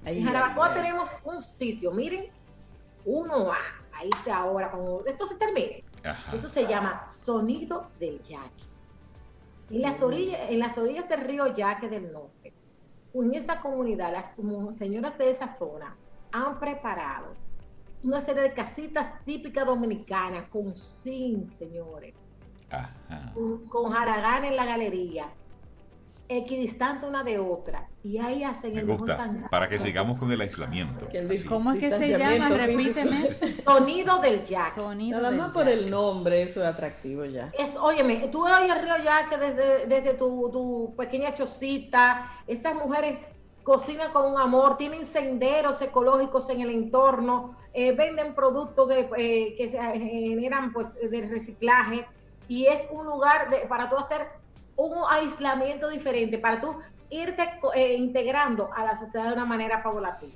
en 0.04 0.24
Jarabacoa 0.24 0.74
tenemos 0.74 1.10
un 1.24 1.42
sitio, 1.42 1.90
miren, 1.92 2.30
uno 3.04 3.50
a 3.50 3.58
ahí 3.94 4.10
se 4.24 4.30
ahora, 4.30 4.70
cuando 4.70 5.02
esto 5.06 5.26
se 5.26 5.34
termine. 5.34 5.84
Eso 6.32 6.48
se 6.48 6.66
llama 6.66 7.06
Sonido 7.08 7.90
del 7.98 8.20
Yaqui. 8.22 8.64
En 9.70 9.82
las 9.82 10.02
orillas, 10.02 10.40
en 10.50 10.58
las 10.58 10.76
orillas 10.78 11.08
del 11.08 11.22
río 11.22 11.54
Yaque 11.54 11.88
del 11.88 12.12
Norte, 12.12 12.52
en 13.14 13.34
esta 13.34 13.60
comunidad, 13.60 14.12
las 14.12 14.76
señoras 14.76 15.16
de 15.18 15.30
esa 15.30 15.48
zona 15.48 15.96
han 16.32 16.58
preparado 16.58 17.34
una 18.02 18.20
serie 18.20 18.42
de 18.42 18.52
casitas 18.52 19.12
típicas 19.24 19.64
dominicanas 19.64 20.48
con 20.48 20.76
zinc, 20.76 21.56
señores. 21.58 22.14
Con, 23.34 23.68
con 23.68 23.92
jaragán 23.92 24.46
en 24.46 24.56
la 24.56 24.64
galería, 24.64 25.26
equidistante 26.26 27.06
una 27.06 27.22
de 27.22 27.38
otra. 27.38 27.88
Y 28.02 28.18
ahí 28.18 28.42
hacen 28.42 28.76
el 28.76 28.86
gusta, 28.86 29.48
Para 29.50 29.68
que 29.68 29.78
sigamos 29.78 30.18
con 30.18 30.32
el 30.32 30.40
aislamiento. 30.40 31.06
¿Cómo 31.48 31.72
es 31.72 31.80
que 31.80 31.90
se 31.90 32.18
llama? 32.18 32.48
Repíteme. 32.48 33.28
Sonido 33.28 34.18
del 34.20 34.44
Jack. 34.44 34.76
Nada 34.76 35.30
más 35.30 35.50
por 35.50 35.68
el 35.68 35.90
nombre, 35.90 36.42
eso 36.42 36.62
es 36.62 36.66
atractivo 36.66 37.24
ya. 37.24 37.52
Es, 37.58 37.76
óyeme, 37.76 38.28
tú 38.28 38.44
ves 38.44 38.54
el 38.62 38.82
río 38.82 38.94
Jack 39.04 39.38
desde, 39.38 39.86
desde 39.86 40.14
tu, 40.14 40.50
tu 40.50 40.94
pequeña 40.96 41.34
chocita, 41.34 42.30
estas 42.46 42.74
mujeres 42.74 43.18
cocinan 43.62 44.12
con 44.12 44.32
un 44.32 44.38
amor, 44.38 44.76
tienen 44.76 45.06
senderos 45.06 45.80
ecológicos 45.82 46.50
en 46.50 46.60
el 46.60 46.70
entorno, 46.70 47.56
eh, 47.72 47.92
venden 47.92 48.34
productos 48.34 48.90
eh, 49.16 49.54
que 49.56 49.70
se 49.70 49.78
generan 49.78 50.72
pues 50.72 50.92
de 50.94 51.26
reciclaje 51.26 52.06
y 52.48 52.66
es 52.66 52.88
un 52.90 53.06
lugar 53.06 53.48
para 53.68 53.88
tú 53.88 53.96
hacer 53.96 54.28
un 54.76 54.92
aislamiento 55.08 55.88
diferente, 55.88 56.38
para 56.38 56.60
tú 56.60 56.76
irte 57.10 57.48
eh, 57.74 57.94
integrando 57.94 58.70
a 58.74 58.84
la 58.84 58.96
sociedad 58.96 59.28
de 59.28 59.34
una 59.34 59.44
manera 59.44 59.82
paulatina. 59.82 60.34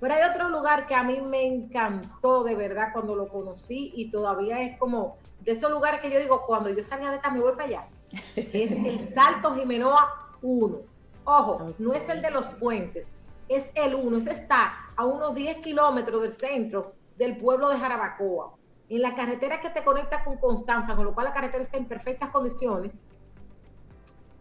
Pero 0.00 0.14
hay 0.14 0.22
otro 0.28 0.48
lugar 0.48 0.86
que 0.86 0.94
a 0.94 1.04
mí 1.04 1.20
me 1.20 1.46
encantó 1.46 2.42
de 2.42 2.56
verdad 2.56 2.88
cuando 2.92 3.14
lo 3.14 3.28
conocí 3.28 3.92
y 3.94 4.10
todavía 4.10 4.60
es 4.60 4.76
como 4.78 5.16
de 5.40 5.52
esos 5.52 5.70
lugares 5.70 6.00
que 6.00 6.10
yo 6.10 6.18
digo, 6.18 6.44
cuando 6.44 6.70
yo 6.70 6.82
salga 6.82 7.10
de 7.10 7.16
esta 7.16 7.30
me 7.30 7.40
voy 7.40 7.52
para 7.52 7.64
allá. 7.64 7.88
Es 8.36 8.70
el 8.72 9.14
Salto 9.14 9.54
Jimenoa 9.54 10.36
1. 10.42 10.91
Ojo, 11.24 11.74
no 11.78 11.92
es 11.92 12.08
el 12.08 12.20
de 12.20 12.30
los 12.30 12.48
puentes, 12.54 13.08
es 13.48 13.70
el 13.74 13.94
1. 13.94 14.16
Ese 14.16 14.32
está 14.32 14.74
a 14.96 15.04
unos 15.04 15.34
10 15.34 15.58
kilómetros 15.58 16.22
del 16.22 16.32
centro 16.32 16.94
del 17.16 17.36
pueblo 17.36 17.68
de 17.68 17.78
Jarabacoa. 17.78 18.54
En 18.88 19.02
la 19.02 19.14
carretera 19.14 19.60
que 19.60 19.70
te 19.70 19.84
conecta 19.84 20.24
con 20.24 20.36
Constanza, 20.38 20.96
con 20.96 21.04
lo 21.04 21.14
cual 21.14 21.26
la 21.26 21.32
carretera 21.32 21.62
está 21.62 21.76
en 21.76 21.86
perfectas 21.86 22.30
condiciones, 22.30 22.98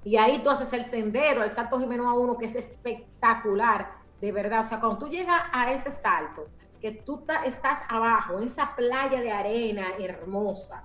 y 0.03 0.17
ahí 0.17 0.39
tú 0.43 0.49
haces 0.49 0.73
el 0.73 0.85
sendero, 0.85 1.43
el 1.43 1.51
salto 1.51 1.79
Jimeno 1.79 2.09
a 2.09 2.13
uno, 2.15 2.37
que 2.37 2.45
es 2.45 2.55
espectacular, 2.55 3.91
de 4.19 4.31
verdad. 4.31 4.61
O 4.61 4.63
sea, 4.63 4.79
cuando 4.79 4.97
tú 4.97 5.07
llegas 5.07 5.41
a 5.53 5.71
ese 5.71 5.91
salto, 5.91 6.47
que 6.81 6.91
tú 6.91 7.23
estás 7.45 7.79
abajo, 7.87 8.39
en 8.39 8.47
esa 8.47 8.75
playa 8.75 9.21
de 9.21 9.31
arena 9.31 9.85
hermosa, 9.99 10.83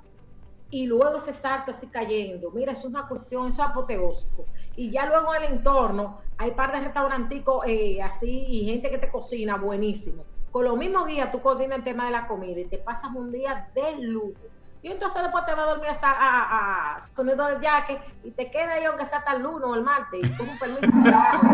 y 0.71 0.87
luego 0.87 1.19
ese 1.19 1.33
salto 1.33 1.71
así 1.71 1.87
cayendo, 1.87 2.51
mira, 2.51 2.73
eso 2.73 2.83
es 2.83 2.87
una 2.87 3.07
cuestión, 3.07 3.49
eso 3.49 3.63
es 3.63 3.69
apoteósico. 3.69 4.47
Y 4.75 4.91
ya 4.91 5.07
luego 5.07 5.35
en 5.35 5.45
el 5.45 5.53
entorno 5.53 6.21
hay 6.39 6.51
par 6.53 6.73
de 6.73 6.81
restauranticos 6.81 7.65
eh, 7.67 8.03
así 8.03 8.45
y 8.49 8.67
gente 8.67 8.91
que 8.91 8.99
te 8.99 9.11
cocina 9.11 9.57
buenísimo. 9.57 10.25
Con 10.51 10.65
lo 10.65 10.77
mismo 10.77 11.05
guía, 11.05 11.31
tú 11.31 11.41
coordinas 11.41 11.79
el 11.79 11.85
tema 11.85 12.07
de 12.07 12.13
la 12.13 12.27
comida 12.27 12.61
y 12.61 12.65
te 12.65 12.79
pasas 12.79 13.11
un 13.15 13.31
día 13.31 13.69
de 13.75 13.99
lujo. 13.99 14.41
Y 14.83 14.93
entonces 14.93 15.23
después 15.23 15.45
te 15.47 15.55
va 15.55 15.65
a 15.65 15.67
dormir 15.67 15.91
hasta 15.91 16.09
a, 16.09 17.01
sonido 17.15 17.47
del 17.47 17.61
jaque 17.61 18.01
y 18.23 18.31
te 18.31 18.51
queda 18.51 18.75
ahí 18.75 18.85
aunque 18.85 19.05
sea 19.05 19.19
hasta 19.19 19.33
el 19.33 19.43
lunes 19.43 19.65
o 19.65 19.75
el 19.75 19.83
martes 19.83 20.31
con 20.37 20.49
un 20.49 20.59
permiso 20.59 20.93
trabajo. 21.05 21.47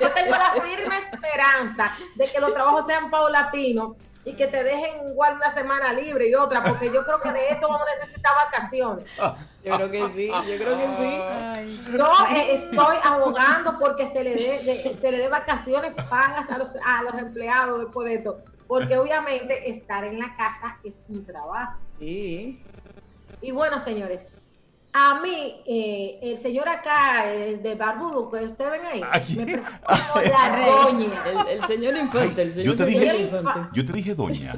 yo, 0.00 0.12
tengo 0.12 0.30
la 0.32 0.50
firme 0.60 0.98
esperanza 0.98 1.92
de 2.16 2.26
que 2.26 2.40
los 2.40 2.52
trabajos 2.54 2.86
sean 2.86 3.08
paulatinos 3.10 3.96
que 4.38 4.46
te 4.46 4.64
dejen 4.64 5.10
igual 5.10 5.34
una 5.34 5.52
semana 5.52 5.92
libre 5.92 6.30
y 6.30 6.34
otra, 6.34 6.62
porque 6.62 6.86
yo 6.86 7.04
creo 7.04 7.20
que 7.20 7.32
de 7.32 7.48
esto 7.50 7.68
vamos 7.68 7.86
a 7.86 8.00
necesitar 8.00 8.32
vacaciones. 8.46 9.10
Yo 9.64 9.74
creo 9.74 9.90
que 9.90 10.08
sí, 10.14 10.28
yo 10.28 10.56
creo 10.56 10.78
que 10.78 10.86
sí. 10.96 11.96
Yo 11.98 12.10
eh, 12.34 12.54
estoy 12.54 12.96
abogando 13.04 13.78
porque 13.78 14.06
se 14.06 14.24
le 14.24 14.34
dé 14.34 14.98
se 14.98 15.10
le 15.10 15.18
dé 15.18 15.28
vacaciones 15.28 15.92
pagas 16.08 16.48
a 16.50 16.56
los, 16.56 16.70
a 16.86 17.02
los 17.02 17.14
empleados 17.14 17.80
después 17.80 18.08
de 18.08 18.14
esto 18.14 18.38
porque 18.68 18.98
obviamente 18.98 19.68
estar 19.70 20.04
en 20.04 20.18
la 20.18 20.36
casa 20.36 20.78
es 20.84 20.98
un 21.08 21.24
trabajo. 21.24 21.78
Sí. 21.98 22.62
Y 23.40 23.50
bueno, 23.50 23.78
señores, 23.78 24.26
a 24.92 25.20
mí, 25.20 25.62
eh, 25.66 26.18
el 26.22 26.38
señor 26.38 26.68
acá, 26.68 27.30
el 27.30 27.62
de 27.62 27.74
Barbudo, 27.74 28.30
que 28.30 28.44
ustedes 28.44 28.70
ven 28.70 28.86
ahí, 28.86 29.00
me 29.36 29.44
presentó 29.44 29.86
como 29.86 30.22
la 30.24 30.66
doña. 30.66 31.24
El, 31.50 31.64
señor 31.66 31.96
Infante, 31.96 32.42
el 32.42 32.54
señor 32.54 32.66
yo 32.66 32.76
te 32.76 32.86
dije, 32.86 33.22
Infante. 33.22 33.68
Yo 33.74 33.86
te 33.86 33.92
dije 33.92 34.14
doña. 34.14 34.56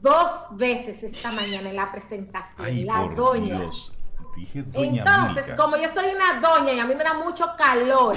Dos 0.00 0.30
veces 0.52 1.02
esta 1.02 1.30
mañana 1.32 1.70
en 1.70 1.76
la 1.76 1.92
presentación, 1.92 2.86
la 2.86 3.08
doña. 3.14 3.58
Dios. 3.60 3.92
Dije 4.36 4.62
doña 4.62 5.04
Entonces, 5.06 5.54
como 5.56 5.76
yo 5.76 5.92
soy 5.92 6.06
una 6.14 6.40
doña 6.40 6.72
y 6.72 6.80
a 6.80 6.86
mí 6.86 6.94
me 6.94 7.04
da 7.04 7.14
mucho 7.14 7.46
calor, 7.56 8.16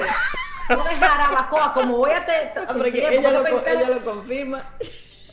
yo 0.69 0.83
de 0.83 0.95
Jarabacoa, 0.95 1.73
como 1.73 1.97
voy 1.97 2.11
a 2.11 2.25
tener... 2.25 2.53
Ah, 2.55 2.73
ella, 2.85 3.31
lo, 3.31 3.45
ella 3.45 3.89
lo 3.89 4.03
confirma 4.03 4.63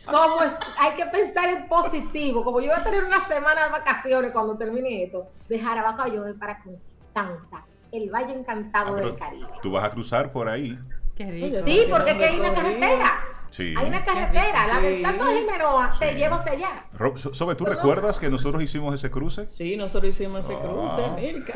como 0.05 0.41
hay 0.79 0.93
que 0.97 1.07
pensar 1.07 1.49
en 1.49 1.69
positivo, 1.69 2.45
como 2.45 2.61
yo 2.61 2.71
voy 2.71 2.81
a 2.81 2.85
tener 2.85 3.05
una 3.05 3.21
semana 3.27 3.65
de 3.65 3.71
vacaciones 3.71 4.33
cuando 4.33 4.57
termine 4.57 5.05
esto, 5.05 5.29
de 5.49 5.59
Jarabacoa 5.59 6.09
yo 6.09 6.23
voy 6.23 6.35
para 6.35 6.63
Constanza, 6.63 7.65
el 7.93 8.11
Valle 8.11 8.35
Encantado 8.35 8.97
ah, 8.97 9.01
del 9.01 9.17
Caribe. 9.17 9.47
Tú 9.63 9.73
vas 9.73 9.85
a 9.85 9.91
cruzar 9.91 10.31
por 10.33 10.49
ahí. 10.49 10.79
Qué 11.15 11.31
rico. 11.31 11.59
Sí, 11.67 11.87
porque 11.91 12.11
hay 12.11 12.39
una 12.39 12.55
carretera. 12.55 13.33
Hay 13.59 13.87
una 13.87 14.03
carretera, 14.03 14.67
la 14.67 14.81
de 14.81 15.03
Santo 15.03 15.25
Jimeroa, 15.27 15.91
te 15.99 16.15
lleva 16.15 16.37
hacia 16.37 16.53
allá. 16.53 16.87
Sobe, 17.17 17.55
¿tú 17.55 17.67
recuerdas 17.67 18.19
que 18.19 18.31
nosotros 18.31 18.63
hicimos 18.63 18.95
ese 18.95 19.11
cruce? 19.11 19.51
Sí, 19.51 19.77
nosotros 19.77 20.11
hicimos 20.11 20.47
ese 20.47 20.59
cruce, 20.59 21.05
ah. 21.05 21.17
Milka. 21.17 21.53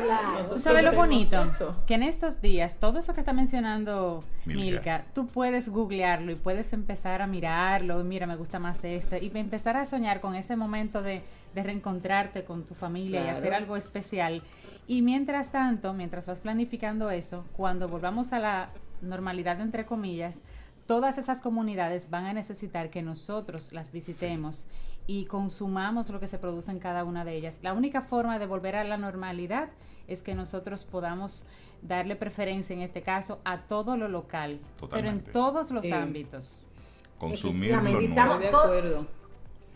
Tú 0.47 0.59
sabes 0.59 0.83
lo 0.83 0.93
bonito, 0.93 1.43
que 1.87 1.95
en 1.95 2.03
estos 2.03 2.39
días, 2.39 2.79
todo 2.79 2.99
eso 2.99 3.15
que 3.15 3.21
está 3.21 3.33
mencionando 3.33 4.23
Milka. 4.45 5.05
tú 5.15 5.25
puedes 5.25 5.69
googlearlo 5.69 6.31
y 6.31 6.35
puedes 6.35 6.71
empezar 6.73 7.23
a 7.23 7.27
mirarlo, 7.27 8.03
mira, 8.03 8.27
me 8.27 8.35
gusta 8.35 8.59
más 8.59 8.83
este, 8.83 9.23
y 9.23 9.31
empezar 9.33 9.75
a 9.75 9.85
soñar 9.85 10.21
con 10.21 10.35
ese 10.35 10.55
momento 10.55 11.01
de, 11.01 11.23
reencontrarte 11.55 12.43
con 12.43 12.63
tu 12.65 12.75
familia 12.75 13.25
y 13.25 13.29
hacer 13.29 13.55
algo 13.55 13.75
especial. 13.75 14.43
Y 14.85 15.01
mientras 15.01 15.51
tanto, 15.51 15.93
mientras 15.93 16.27
vas 16.27 16.39
planificando 16.39 17.09
eso, 17.09 17.47
cuando 17.53 17.87
volvamos 17.87 18.31
a 18.31 18.39
la 18.39 18.69
normalidad, 19.01 19.59
entre 19.61 19.85
comillas, 19.85 20.41
todas 20.85 21.17
esas 21.17 21.41
comunidades 21.41 22.09
van 22.09 22.25
a 22.25 22.33
necesitar 22.33 22.89
que 22.89 23.01
nosotros 23.01 23.73
las 23.73 23.91
visitemos 23.91 24.67
y 25.05 25.25
consumamos 25.25 26.09
lo 26.09 26.19
que 26.19 26.27
se 26.27 26.39
produce 26.39 26.71
en 26.71 26.79
cada 26.79 27.03
una 27.03 27.25
de 27.25 27.35
ellas. 27.35 27.59
La 27.61 27.73
única 27.73 28.01
forma 28.01 28.39
de 28.39 28.45
volver 28.45 28.75
a 28.75 28.83
la 28.83 28.97
normalidad 28.97 29.69
es 30.07 30.23
que 30.23 30.35
nosotros 30.35 30.85
podamos 30.85 31.45
darle 31.81 32.15
preferencia, 32.15 32.73
en 32.73 32.81
este 32.81 33.01
caso, 33.01 33.39
a 33.43 33.59
todo 33.63 33.97
lo 33.97 34.07
local, 34.07 34.59
pero 34.89 35.09
en 35.09 35.23
todos 35.23 35.71
los 35.71 35.91
ámbitos. 35.91 36.65
Consumir 37.17 37.71
lo 37.71 37.81
nuestro. 37.81 39.07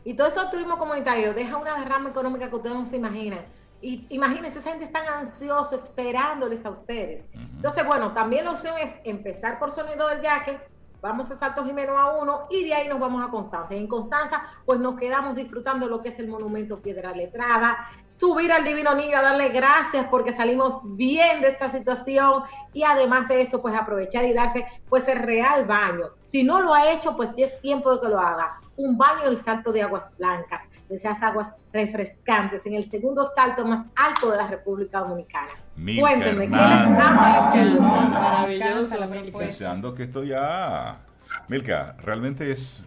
Y 0.04 0.16
todo 0.16 0.28
esto 0.28 0.50
turismo 0.50 0.78
comunitario 0.78 1.34
deja 1.34 1.58
una 1.58 1.78
derrama 1.78 2.10
económica 2.10 2.50
que 2.50 2.56
ustedes 2.56 2.76
no 2.76 2.88
se 2.88 2.98
imaginan. 2.98 3.46
Y 3.82 4.06
imagínense, 4.10 4.60
esa 4.60 4.70
gente 4.70 4.86
está 4.86 5.00
ansiosa 5.18 5.76
esperándoles 5.76 6.64
a 6.66 6.70
ustedes. 6.70 7.26
Entonces, 7.34 7.86
bueno, 7.86 8.14
también 8.14 8.46
la 8.46 8.52
opción 8.52 8.78
es 8.78 8.94
empezar 9.04 9.58
por 9.58 9.72
Sonido 9.72 10.08
del 10.08 10.22
Yaque, 10.22 10.60
Vamos 11.02 11.32
a 11.32 11.36
Salto 11.36 11.66
Jimeno 11.66 11.98
a 11.98 12.20
uno 12.20 12.42
y 12.52 12.64
de 12.64 12.76
ahí 12.76 12.88
nos 12.88 13.00
vamos 13.00 13.26
a 13.26 13.32
Constanza. 13.32 13.74
En 13.74 13.88
Constanza, 13.88 14.44
pues 14.66 14.80
nos 14.80 15.00
quedamos 15.00 15.36
disfrutando 15.36 15.88
lo 15.88 16.02
que 16.02 16.10
es 16.10 16.20
el 16.20 16.28
monumento 16.28 16.80
Piedra 16.80 17.12
Letrada, 17.12 17.88
subir 18.08 18.52
al 18.52 18.64
Divino 18.64 18.94
Niño 18.94 19.18
a 19.18 19.24
darle 19.24 19.50
gracias 19.50 20.06
porque 20.12 20.32
salimos 20.32 20.82
bien 20.96 21.42
de 21.42 21.48
esta 21.48 21.72
situación 21.72 22.44
y 22.72 22.84
además 22.84 23.28
de 23.30 23.42
eso, 23.42 23.64
pues 23.64 23.76
aprovechar 23.76 24.26
y 24.26 24.34
darse 24.34 24.68
pues 24.90 25.08
el 25.08 25.18
real 25.20 25.66
baño. 25.66 26.12
Si 26.26 26.44
no 26.44 26.62
lo 26.62 26.74
ha 26.74 26.92
hecho, 26.92 27.16
pues 27.16 27.34
es 27.36 27.60
tiempo 27.62 27.92
de 27.94 28.00
que 28.00 28.08
lo 28.08 28.20
haga. 28.20 28.58
Un 28.78 28.96
baño 28.96 29.24
en 29.24 29.30
el 29.30 29.38
salto 29.38 29.72
de 29.72 29.82
aguas 29.82 30.16
blancas, 30.18 30.64
de 30.88 30.98
esas 30.98 31.22
aguas 31.24 31.54
refrescantes, 31.74 32.66
en 32.68 32.76
el 32.76 32.90
segundo 32.90 33.28
salto 33.36 33.66
más 33.66 33.86
alto 33.96 34.30
de 34.30 34.38
la 34.38 34.48
República 34.48 35.00
Dominicana. 35.00 35.52
Cuéntenme, 36.00 36.48
¿qué 36.48 36.56
les 36.56 37.80
Maravilloso, 37.80 39.40
Deseando 39.40 39.96
que 39.96 40.04
esto 40.04 40.24
ya... 40.24 41.00
Milka, 41.48 41.96
realmente 42.04 42.52
es... 42.52 42.84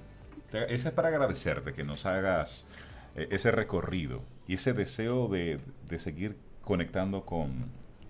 Ese 0.53 0.89
es 0.89 0.95
para 0.95 1.09
agradecerte 1.09 1.73
que 1.73 1.83
nos 1.83 2.07
hagas 2.07 2.65
eh, 3.17 3.27
ese 3.33 3.51
recorrido 3.51 4.23
y 4.47 4.55
ese 4.55 4.73
deseo 4.73 5.27
de, 5.27 5.59
seguir 5.99 6.37
conectando 6.63 7.25
con, 7.25 7.67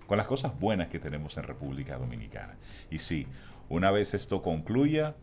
con 0.07 0.18
las 0.18 0.26
cosas 0.26 0.59
buenas 0.61 0.89
que 0.89 0.99
tenemos 0.99 1.39
en 1.39 1.45
República 1.45 1.97
Dominicana. 1.97 2.57
Y 2.91 2.99
sí, 2.99 3.26
una 3.70 3.91
vez 3.91 4.12
esto 4.12 4.43
concluya, 4.43 5.14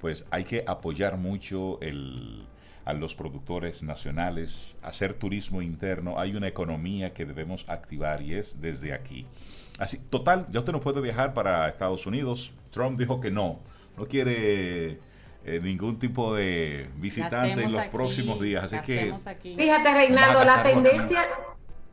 pues 0.00 0.26
hay 0.30 0.44
que 0.44 0.62
apoyar 0.68 1.16
mucho 1.16 1.80
el, 1.80 2.46
a 2.88 2.94
los 2.94 3.14
productores 3.14 3.82
nacionales, 3.82 4.78
hacer 4.82 5.12
turismo 5.12 5.60
interno, 5.60 6.18
hay 6.18 6.34
una 6.34 6.48
economía 6.48 7.12
que 7.12 7.26
debemos 7.26 7.66
activar 7.68 8.22
y 8.22 8.32
es 8.32 8.62
desde 8.62 8.94
aquí. 8.94 9.26
Así, 9.78 9.98
total, 9.98 10.46
ya 10.50 10.60
usted 10.60 10.72
no 10.72 10.80
puede 10.80 11.02
viajar 11.02 11.34
para 11.34 11.68
Estados 11.68 12.06
Unidos. 12.06 12.50
Trump 12.70 12.98
dijo 12.98 13.20
que 13.20 13.30
no, 13.30 13.60
no 13.98 14.06
quiere 14.06 15.00
eh, 15.44 15.60
ningún 15.62 15.98
tipo 15.98 16.34
de 16.34 16.88
visitante 16.96 17.62
en 17.62 17.70
los 17.70 17.84
próximos 17.88 18.40
días. 18.40 18.64
Así 18.64 18.78
que, 18.78 19.14
fíjate, 19.42 19.94
Reinaldo, 19.94 20.42
la 20.44 20.62
tendencia, 20.62 21.28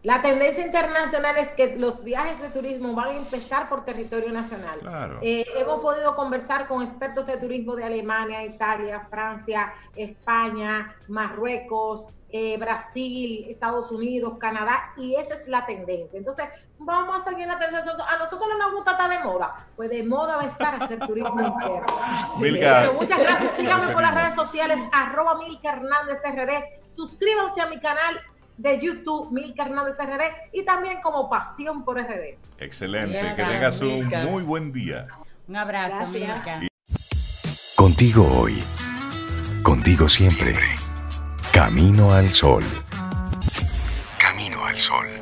la 0.05 0.21
tendencia 0.21 0.63
internacional 0.63 1.35
es 1.37 1.51
que 1.53 1.75
los 1.77 2.03
viajes 2.03 2.39
de 2.39 2.49
turismo 2.49 2.93
van 2.93 3.07
a 3.07 3.17
empezar 3.17 3.67
por 3.67 3.85
territorio 3.85 4.31
nacional. 4.31 4.79
Eh, 5.23 5.43
hemos 5.57 5.81
podido 5.81 6.15
conversar 6.15 6.67
con 6.67 6.83
expertos 6.83 7.25
de 7.25 7.37
turismo 7.37 7.75
de 7.75 7.85
Alemania, 7.85 8.45
Italia, 8.45 9.07
Francia, 9.09 9.73
España, 9.95 10.95
Marruecos, 11.07 12.09
eh, 12.29 12.55
Brasil, 12.59 13.47
Estados 13.49 13.91
Unidos, 13.91 14.33
Canadá, 14.39 14.93
y 14.95 15.15
esa 15.15 15.33
es 15.33 15.47
la 15.47 15.65
tendencia. 15.65 16.19
Entonces, 16.19 16.45
vamos 16.77 17.15
a 17.15 17.29
seguir 17.31 17.47
la 17.47 17.57
tendencia. 17.57 17.91
A 17.91 18.17
nosotros 18.17 18.47
no 18.47 18.57
nos 18.59 18.73
gusta 18.73 18.91
estar 18.91 19.09
de 19.09 19.19
moda, 19.23 19.65
pues 19.75 19.89
de 19.89 20.03
moda 20.03 20.35
va 20.35 20.43
a 20.43 20.47
estar 20.47 20.83
hacer 20.83 20.99
turismo 20.99 21.41
interno. 21.41 21.85
muchas 22.99 23.19
gracias. 23.19 23.55
Síganme 23.55 23.91
por 23.91 24.03
las 24.03 24.13
redes 24.13 24.35
sociales, 24.43 24.77
arroba 24.91 25.35
Milka 25.39 25.69
Hernández 25.69 26.19
RD. 26.23 26.87
Suscríbanse 26.87 27.61
a 27.61 27.65
mi 27.67 27.79
canal 27.79 28.21
de 28.57 28.79
YouTube, 28.79 29.31
Milka 29.31 29.63
Hernández 29.65 29.97
RD, 29.99 30.21
y 30.53 30.63
también 30.63 30.99
como 31.01 31.29
Pasión 31.29 31.83
por 31.83 31.99
RD. 31.99 32.37
Excelente, 32.57 33.19
que 33.35 33.43
tengas 33.43 33.81
un 33.81 34.07
muy 34.29 34.43
buen 34.43 34.71
día. 34.71 35.07
Un 35.47 35.55
abrazo, 35.55 36.07
Milka. 36.07 36.61
Contigo 37.75 38.27
hoy, 38.39 38.63
contigo 39.61 40.09
siempre. 40.09 40.55
Camino 41.51 42.11
al 42.11 42.29
sol. 42.29 42.63
Camino 44.17 44.65
al 44.65 44.77
sol. 44.77 45.14